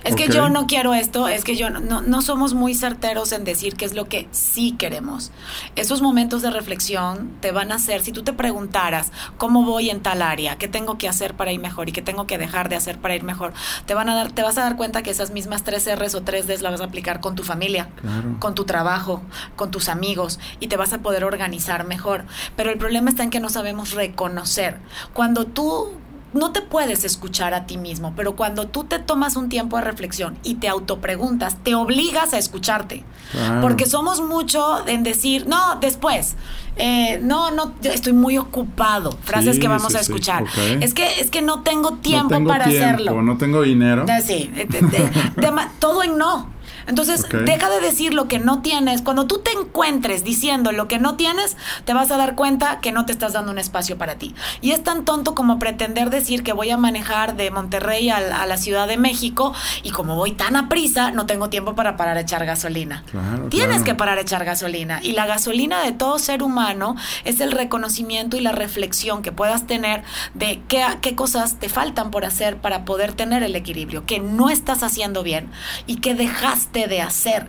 Es 0.05 0.15
que 0.15 0.29
yo 0.29 0.49
no 0.49 0.67
quiero 0.67 0.95
esto, 0.95 1.29
es 1.29 1.45
que 1.45 1.57
yo 1.57 1.71
no, 1.71 2.03
no, 2.03 2.23
somos 2.23 2.55
muy 2.55 2.75
certeros 2.75 3.33
en 3.33 3.45
decir 3.45 3.77
qué 3.77 3.85
es 3.85 3.95
lo 3.95 4.07
que 4.07 4.29
sí 4.31 4.73
queremos. 4.73 5.31
Esos 5.77 6.03
momentos 6.03 6.43
de 6.43 6.51
reflexión 6.51 7.33
te 7.41 7.53
van 7.53 7.73
a 7.73 7.77
hacer, 7.77 8.03
si 8.03 8.13
tú 8.13 8.23
te 8.23 8.33
preguntaras 8.33 9.13
cómo 9.39 9.65
voy 9.65 9.91
en 9.91 10.01
tal 10.01 10.23
área, 10.23 10.57
qué 10.57 10.69
tengo 10.69 10.99
que 10.99 11.09
hacer 11.09 11.35
para 11.35 11.53
ir 11.53 11.61
mejor 11.61 11.89
y 11.89 11.93
qué 11.93 12.03
tengo 12.03 12.27
que 12.27 12.39
dejar 12.39 12.69
de 12.69 12.77
hacer 12.77 12.99
para 12.99 13.15
ir 13.15 13.23
mejor, 13.23 13.53
te 13.87 13.95
van 13.95 14.09
a 14.09 14.15
dar, 14.15 14.33
te 14.33 14.43
vas 14.43 14.59
a 14.59 14.63
dar 14.63 14.77
cuenta 14.77 15.03
que 15.03 15.11
esas 15.11 15.31
mismas 15.31 15.65
tres 15.65 15.89
R's 15.95 16.15
o 16.15 16.23
tres 16.23 16.47
D's 16.47 16.63
las 16.63 16.73
vas 16.73 16.81
a 16.81 16.85
aplicar 16.85 17.21
con 17.21 17.35
tu 17.35 17.43
familia, 17.43 17.89
con 18.39 18.55
tu 18.55 18.65
trabajo, 18.65 19.23
con 19.57 19.71
tus 19.71 19.89
amigos 19.89 20.39
y 20.61 20.69
te 20.69 20.77
vas 20.77 20.93
a 20.93 20.99
poder 20.99 21.25
organizar 21.25 21.87
mejor. 21.87 22.25
Pero 22.57 22.71
el 22.71 22.79
problema 22.79 23.11
está 23.11 23.23
en 23.23 23.31
que 23.31 23.41
no 23.41 23.49
sabemos 23.49 23.93
reconocer. 23.93 24.79
Cuando 25.13 25.47
tú 25.47 26.00
no 26.33 26.53
te 26.53 26.61
puedes 26.61 27.05
escuchar 27.05 27.55
a 27.55 27.67
ti 27.67 27.77
mismo, 27.77 28.13
pero 28.17 28.37
cuando 28.37 28.69
tú 28.69 28.85
te 28.85 28.99
tomas 28.99 29.37
un 29.37 29.49
tiempo 29.49 29.77
de 29.77 29.83
reflexión 29.83 30.39
y 30.43 30.55
te 30.55 30.69
autopreguntas, 30.69 31.57
te 31.63 31.75
obligas 31.75 32.33
a 32.35 32.39
escucharte. 32.39 33.05
Porque 33.61 33.87
somos 33.87 34.21
mucho 34.21 34.87
en 34.89 35.03
decir, 35.03 35.47
no, 35.47 35.77
después, 35.81 36.37
eh, 36.77 37.21
no, 37.23 37.51
no, 37.51 37.75
estoy 37.83 38.13
muy 38.13 38.39
ocupado. 38.39 39.17
Frases 39.23 39.59
que 39.59 39.69
vamos 39.69 39.95
a 39.95 40.01
escuchar. 40.01 40.45
Es 40.81 40.95
que 40.95 41.21
es 41.21 41.31
que 41.31 41.43
no 41.43 41.63
tengo 41.63 41.95
tiempo 41.95 42.45
para 42.45 42.67
hacerlo. 42.67 43.23
No 43.23 43.37
tengo 43.37 43.63
dinero. 43.63 44.05
Sí, 44.25 44.51
todo 45.79 46.03
en 46.03 46.19
no. 46.19 46.60
Entonces, 46.87 47.27
deja 47.45 47.71
de 47.71 47.81
decir 47.81 48.15
lo 48.15 48.29
que 48.29 48.39
no 48.39 48.63
tienes. 48.63 49.03
Cuando 49.03 49.27
tú 49.27 49.39
te 49.39 49.51
encuentres 49.53 50.25
diciendo 50.25 50.73
lo 50.73 50.89
que 50.89 50.99
no 50.99 51.17
tienes, 51.17 51.57
te 51.85 51.95
vas 51.95 52.11
a 52.11 52.17
dar 52.17 52.35
cuenta 52.35 52.81
que 52.81 52.93
no 52.93 53.07
te 53.07 53.13
estás 53.13 53.33
dando 53.33 53.53
un 53.53 53.59
espacio 53.59 53.99
para 53.99 54.17
ti. 54.17 54.35
Y 54.61 54.73
es 54.73 54.83
tan 54.83 55.05
tonto 55.05 55.35
como 55.35 55.59
pretender 55.59 56.11
decir 56.11 56.43
que 56.43 56.53
voy 56.53 56.71
a 56.71 56.77
manejar 56.77 57.37
de 57.37 57.51
Monterrey 57.51 58.11
a, 58.11 58.47
la 58.47 58.57
Ciudad 58.57 58.89
de 58.89 58.97
México 58.97 59.55
y 59.83 59.91
como 59.91 60.17
voy 60.17 60.33
tan 60.33 60.57
a 60.57 60.69
prisa, 60.69 61.11
no 61.11 61.27
tengo 61.27 61.51
tiempo 61.51 61.75
para 61.75 61.97
parar 61.97 62.17
a 62.17 62.21
echar 62.21 62.45
gasolina. 62.47 63.05
Tienes 63.49 63.83
que 63.83 63.95
parar 63.95 64.19
a 64.19 64.23
echar 64.23 64.45
gasolina. 64.45 65.01
Y 65.03 65.13
la 65.13 65.27
gasolina 65.27 65.83
de 65.83 65.93
todo 65.93 66.19
ser 66.19 66.43
humano 66.43 66.97
es 67.25 67.41
el 67.41 67.53
reconocimiento 67.53 68.37
y 68.37 68.41
la 68.41 68.53
reflexión 68.53 69.23
que 69.23 69.33
puedas 69.33 69.67
tener 69.67 70.03
de 70.35 70.63
qué, 70.69 70.85
qué 71.01 71.15
cosas 71.15 71.59
te 71.59 71.69
faltan 71.69 72.11
por 72.11 72.25
hacer 72.25 72.57
para 72.57 72.85
poder 72.85 73.13
tener 73.13 73.43
el 73.43 73.55
equilibrio, 73.57 74.07
que 74.07 74.19
no 74.19 74.51
estás 74.51 74.83
haciendo 74.83 75.23
bien 75.23 75.51
y 75.87 75.97
que 75.97 76.15
dejaste 76.15 76.80
de 76.89 77.03
hacer. 77.03 77.49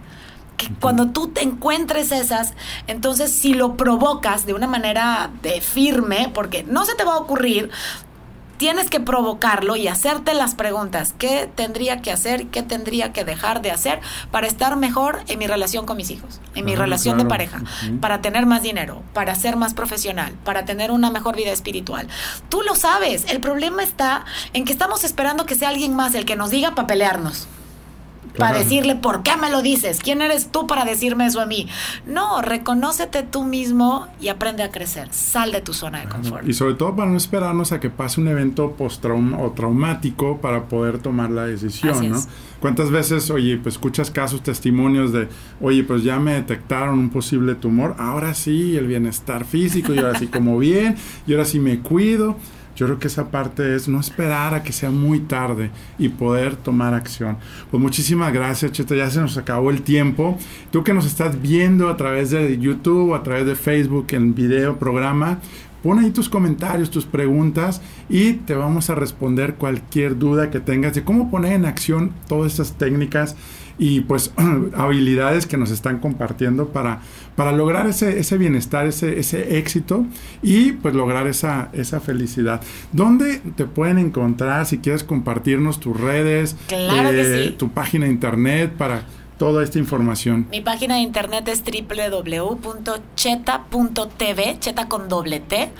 Que 0.58 0.68
cuando 0.80 1.08
tú 1.08 1.30
te 1.30 1.42
encuentres 1.42 2.12
esas, 2.12 2.54
entonces 2.88 3.32
si 3.32 3.54
lo 3.54 3.78
provocas 3.78 4.46
de 4.46 4.54
una 4.54 4.68
manera 4.68 5.32
de 5.42 5.62
firme, 5.62 6.30
porque 6.34 6.64
no 6.64 6.86
se 6.86 6.96
te 6.96 7.04
va 7.04 7.14
a 7.14 7.20
ocurrir, 7.20 7.72
tienes 8.62 8.92
que 8.92 9.00
provocarlo 9.00 9.76
y 9.76 9.88
hacerte 9.88 10.36
las 10.36 10.54
preguntas, 10.54 11.16
¿qué 11.18 11.50
tendría 11.56 12.04
que 12.04 12.12
hacer, 12.12 12.46
qué 12.50 12.62
tendría 12.62 13.12
que 13.12 13.26
dejar 13.26 13.64
de 13.64 13.72
hacer 13.72 14.02
para 14.30 14.46
estar 14.46 14.76
mejor 14.76 15.24
en 15.28 15.40
mi 15.40 15.48
relación 15.48 15.88
con 15.88 15.98
mis 15.98 16.12
hijos, 16.12 16.40
en 16.54 16.66
mi 16.66 16.76
relación 16.76 17.18
de 17.18 17.26
pareja, 17.26 17.64
para 18.02 18.22
tener 18.22 18.46
más 18.46 18.62
dinero, 18.62 19.02
para 19.16 19.34
ser 19.34 19.56
más 19.56 19.74
profesional, 19.74 20.34
para 20.44 20.64
tener 20.64 20.92
una 20.92 21.10
mejor 21.10 21.36
vida 21.36 21.50
espiritual? 21.50 22.08
Tú 22.50 22.62
lo 22.62 22.76
sabes, 22.76 23.26
el 23.30 23.40
problema 23.40 23.82
está 23.82 24.26
en 24.54 24.64
que 24.64 24.74
estamos 24.74 25.04
esperando 25.06 25.48
que 25.48 25.56
sea 25.56 25.70
alguien 25.70 25.96
más 25.96 26.14
el 26.14 26.26
que 26.26 26.36
nos 26.36 26.52
diga 26.52 26.76
para 26.76 26.86
pelearnos 26.86 27.48
para 28.38 28.60
decirle, 28.60 28.96
¿por 28.96 29.24
qué 29.24 29.36
me 29.38 29.50
lo 29.50 29.62
dices? 29.62 30.00
¿Quién 30.00 30.22
eres 30.22 30.52
tú 30.52 30.68
para 30.68 30.86
decirme 30.86 31.26
eso 31.26 31.42
a 31.42 31.46
mí? 31.46 31.68
No, 32.06 32.42
reconócete 32.42 33.24
tú 33.24 33.44
mismo 33.44 34.08
y 34.20 34.30
aprende 34.30 34.64
a 34.64 34.72
crecer. 34.72 35.10
Sal 35.12 35.52
de 35.52 35.62
tu 35.62 35.74
zona 35.74 36.02
de 36.02 36.10
confort. 36.10 36.48
Y 36.48 36.54
sobre 36.54 36.76
todo 36.76 36.96
para 36.96 37.10
no 37.10 37.18
esperarnos 37.18 37.72
a 37.72 37.80
que 37.80 37.90
pase 37.90 38.22
un 38.22 38.28
evento 38.28 38.72
post 38.72 39.04
o 39.06 39.52
traumático 39.52 40.38
para 40.38 40.66
poder 40.66 41.00
tomar 41.00 41.30
la 41.32 41.46
decisión, 41.46 42.10
¿no? 42.10 42.22
¿Cuántas 42.60 42.92
veces, 42.92 43.32
oye, 43.32 43.58
pues 43.58 43.76
escuchas 43.76 44.12
casos, 44.12 44.44
testimonios 44.44 45.12
de, 45.12 45.28
oye, 45.60 45.84
pues 45.84 46.04
ya 46.04 46.20
me 46.20 46.34
detectaron 46.34 47.00
un 47.00 47.10
posible 47.10 47.56
tumor, 47.56 47.96
ahora 47.98 48.36
sí, 48.36 48.78
el 48.78 48.86
bienestar 48.86 49.46
físico, 49.46 49.96
y 49.96 49.98
ahora 49.98 50.20
sí 50.20 50.28
como 50.28 50.60
bien, 50.60 50.96
y 51.26 51.34
ahora 51.34 51.46
sí 51.46 51.60
me 51.60 51.80
cuido. 51.80 52.38
Yo 52.76 52.86
creo 52.86 53.00
que 53.00 53.08
esa 53.08 53.30
parte 53.30 53.76
es 53.76 53.88
no 53.88 54.00
esperar 54.00 54.54
a 54.54 54.64
que 54.64 54.74
sea 54.74 54.92
muy 54.92 55.20
tarde 55.20 55.72
y 55.98 56.10
poder 56.10 56.56
tomar 56.56 56.94
acción. 56.94 57.38
Pues 57.70 57.82
muchísimas 57.82 58.34
gracias, 58.34 58.72
Cheta. 58.72 58.96
Ya 58.96 59.10
se 59.10 59.22
nos 59.22 59.38
acabó 59.38 59.72
el 59.72 59.82
tiempo. 59.82 60.38
Tú 60.72 60.84
que 60.84 60.94
nos 60.94 61.06
estás 61.06 61.42
viendo 61.42 61.90
a 61.90 61.98
través 61.98 62.32
de 62.32 62.58
YouTube, 62.58 63.14
a 63.14 63.24
través 63.24 63.46
de 63.46 63.56
Facebook, 63.56 64.08
en 64.12 64.34
video, 64.34 64.78
programa, 64.78 65.40
Pon 65.84 65.98
ahí 65.98 66.12
tus 66.12 66.30
comentarios, 66.30 66.92
tus 66.92 67.06
preguntas 67.06 67.82
y 68.08 68.34
te 68.34 68.54
vamos 68.54 68.92
a 68.92 68.96
responder 68.96 69.56
cualquier 69.56 70.18
duda 70.18 70.52
que 70.52 70.60
tengas 70.60 70.94
de 70.94 71.04
cómo 71.04 71.32
poner 71.32 71.54
en 71.54 71.66
acción 71.66 72.12
todas 72.28 72.52
estas 72.52 72.74
técnicas 72.74 73.36
y 73.80 74.02
pues 74.02 74.32
habilidades 74.76 75.48
que 75.48 75.58
nos 75.58 75.72
están 75.72 75.98
compartiendo 75.98 76.68
para, 76.68 77.02
para 77.36 77.52
lograr 77.52 77.88
ese, 77.88 78.20
ese 78.20 78.38
bienestar, 78.38 78.86
ese, 78.88 79.20
ese 79.20 79.58
éxito 79.58 80.06
y 80.42 80.74
pues 80.74 80.94
lograr 80.96 81.28
esa, 81.28 81.70
esa 81.74 82.00
felicidad. 82.00 82.62
¿Dónde 82.92 83.42
te 83.56 83.66
pueden 83.66 83.98
encontrar 83.98 84.66
si 84.66 84.80
quieres 84.80 85.04
compartirnos 85.04 85.80
tus 85.80 86.00
redes, 86.00 86.56
eh, 86.70 87.56
tu 87.58 87.70
página 87.70 88.06
de 88.06 88.12
internet 88.12 88.74
para 88.78 89.06
toda 89.38 89.64
esta 89.64 89.80
información? 89.80 90.48
Mi 90.52 90.62
página 90.62 90.96
de 90.96 91.02
internet 91.02 91.48
es 91.48 91.64
www.cheta.tv, 91.64 92.60
cheta 94.60 94.88
con 94.88 95.10
doble 95.10 95.40
T. 95.40 95.72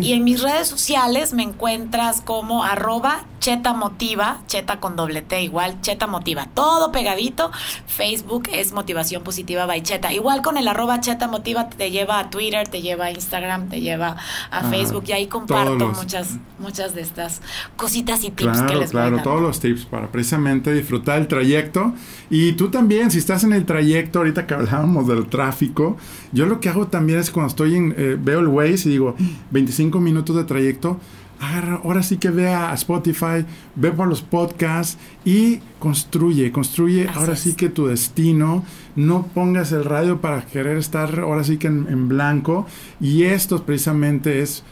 Y 0.00 0.12
en 0.12 0.24
mis 0.24 0.40
redes 0.42 0.68
sociales 0.68 1.34
me 1.34 1.42
encuentras 1.42 2.22
como 2.22 2.64
arroba 2.64 3.24
Cheta 3.42 3.74
Motiva, 3.74 4.38
Cheta 4.46 4.78
con 4.78 4.94
doble 4.94 5.20
T 5.20 5.42
igual, 5.42 5.80
Cheta 5.80 6.06
Motiva, 6.06 6.46
todo 6.54 6.92
pegadito. 6.92 7.50
Facebook 7.88 8.48
es 8.52 8.72
Motivación 8.72 9.24
Positiva 9.24 9.66
by 9.66 9.82
Cheta. 9.82 10.12
Igual 10.12 10.42
con 10.42 10.58
el 10.58 10.68
arroba 10.68 11.00
Cheta 11.00 11.26
Motiva 11.26 11.68
te 11.68 11.90
lleva 11.90 12.20
a 12.20 12.30
Twitter, 12.30 12.68
te 12.68 12.82
lleva 12.82 13.06
a 13.06 13.10
Instagram, 13.10 13.68
te 13.68 13.80
lleva 13.80 14.16
a 14.52 14.70
Facebook 14.70 15.02
y 15.08 15.12
ahí 15.12 15.26
comparto 15.26 15.88
muchas 15.88 16.36
muchas 16.60 16.94
de 16.94 17.00
estas 17.00 17.40
cositas 17.76 18.22
y 18.22 18.30
tips 18.30 18.62
que 18.62 18.76
les 18.76 18.92
Claro, 18.92 19.20
todos 19.22 19.42
los 19.42 19.58
tips 19.58 19.86
para 19.86 20.06
precisamente 20.12 20.72
disfrutar 20.72 21.18
el 21.18 21.26
trayecto. 21.26 21.94
Y 22.30 22.52
tú 22.52 22.70
también, 22.70 23.10
si 23.10 23.18
estás 23.18 23.42
en 23.42 23.52
el 23.54 23.66
trayecto, 23.66 24.20
ahorita 24.20 24.46
que 24.46 24.54
hablábamos 24.54 25.08
del 25.08 25.26
tráfico, 25.26 25.96
yo 26.30 26.46
lo 26.46 26.60
que 26.60 26.68
hago 26.68 26.86
también 26.86 27.18
es 27.18 27.32
cuando 27.32 27.48
estoy 27.48 27.74
en, 27.74 27.92
eh, 27.96 28.16
veo 28.20 28.38
el 28.38 28.46
Waze 28.46 28.88
y 28.88 28.92
digo, 28.92 29.16
25 29.50 29.98
minutos 29.98 30.36
de 30.36 30.44
trayecto, 30.44 31.00
ahora 31.42 32.02
sí 32.02 32.18
que 32.18 32.30
ve 32.30 32.48
a 32.48 32.72
Spotify, 32.74 33.44
ve 33.74 33.90
por 33.90 34.06
los 34.08 34.22
podcasts 34.22 34.98
y 35.24 35.58
construye, 35.78 36.52
construye 36.52 37.08
ahora 37.08 37.36
sí 37.36 37.54
que 37.54 37.68
tu 37.68 37.86
destino. 37.86 38.64
No 38.94 39.26
pongas 39.26 39.72
el 39.72 39.84
radio 39.84 40.20
para 40.20 40.42
querer 40.42 40.76
estar 40.76 41.20
ahora 41.20 41.42
sí 41.44 41.58
que 41.58 41.66
en, 41.66 42.08
blanco. 42.08 42.66
Y 43.00 43.24
esto 43.24 43.64
precisamente 43.64 44.40
es 44.40 44.62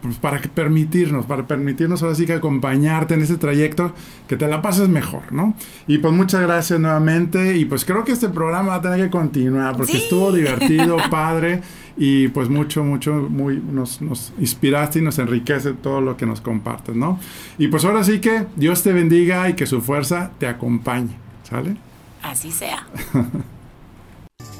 pues, 0.00 0.16
para 0.16 0.40
permitirnos, 0.40 1.26
para 1.26 1.46
permitirnos 1.46 2.02
ahora 2.02 2.14
sí 2.14 2.24
que 2.24 2.34
acompañarte 2.34 3.14
en 3.14 3.22
este 3.22 3.36
trayecto, 3.36 3.92
que 4.26 4.36
te 4.36 4.48
la 4.48 4.62
pases 4.62 4.88
mejor, 4.88 5.32
¿no? 5.32 5.54
Y 5.86 5.98
pues 5.98 6.14
muchas 6.14 6.40
gracias 6.42 6.80
nuevamente 6.80 7.56
y 7.56 7.64
pues 7.64 7.84
creo 7.84 8.04
que 8.04 8.12
este 8.12 8.28
programa 8.28 8.68
va 8.68 8.74
a 8.76 8.82
tener 8.82 9.00
que 9.00 9.10
continuar 9.10 9.76
porque 9.76 9.98
estuvo 9.98 10.32
divertido, 10.32 10.96
padre 11.10 11.60
y 12.00 12.28
pues 12.28 12.48
mucho, 12.48 12.84
mucho, 12.84 13.12
muy, 13.12 13.56
nos, 13.56 14.00
nos 14.00 14.32
inspiraste 14.38 15.00
y 15.00 15.02
nos 15.02 15.18
enriquece 15.18 15.72
todo 15.72 16.00
lo 16.00 16.16
que 16.16 16.26
nos 16.26 16.40
compartes, 16.40 16.94
¿no? 16.94 17.18
Y 17.58 17.66
pues 17.66 17.84
ahora 17.84 18.04
sí 18.04 18.20
que 18.20 18.46
Dios 18.54 18.84
te 18.84 18.92
bendiga 18.92 19.48
y 19.48 19.54
que 19.54 19.66
su 19.66 19.80
fuerza 19.80 20.30
te 20.38 20.46
acompañe, 20.46 21.16
¿sale? 21.42 21.76
Así 22.22 22.52
sea. 22.52 22.86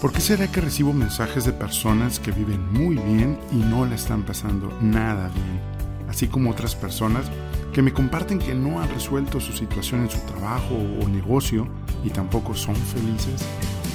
¿Por 0.00 0.12
qué 0.12 0.20
será 0.20 0.50
que 0.50 0.60
recibo 0.60 0.92
mensajes 0.92 1.44
de 1.44 1.52
personas 1.52 2.18
que 2.18 2.32
viven 2.32 2.72
muy 2.72 2.96
bien 2.96 3.38
y 3.52 3.56
no 3.56 3.86
la 3.86 3.94
están 3.94 4.24
pasando 4.24 4.76
nada 4.80 5.28
bien? 5.28 5.60
Así 6.08 6.26
como 6.26 6.50
otras 6.50 6.74
personas 6.74 7.30
que 7.72 7.82
me 7.82 7.92
comparten 7.92 8.40
que 8.40 8.54
no 8.54 8.80
han 8.80 8.88
resuelto 8.88 9.38
su 9.38 9.52
situación 9.52 10.00
en 10.02 10.10
su 10.10 10.18
trabajo 10.20 10.74
o 10.74 11.08
negocio 11.08 11.68
y 12.04 12.10
tampoco 12.10 12.54
son 12.54 12.74
felices. 12.74 13.44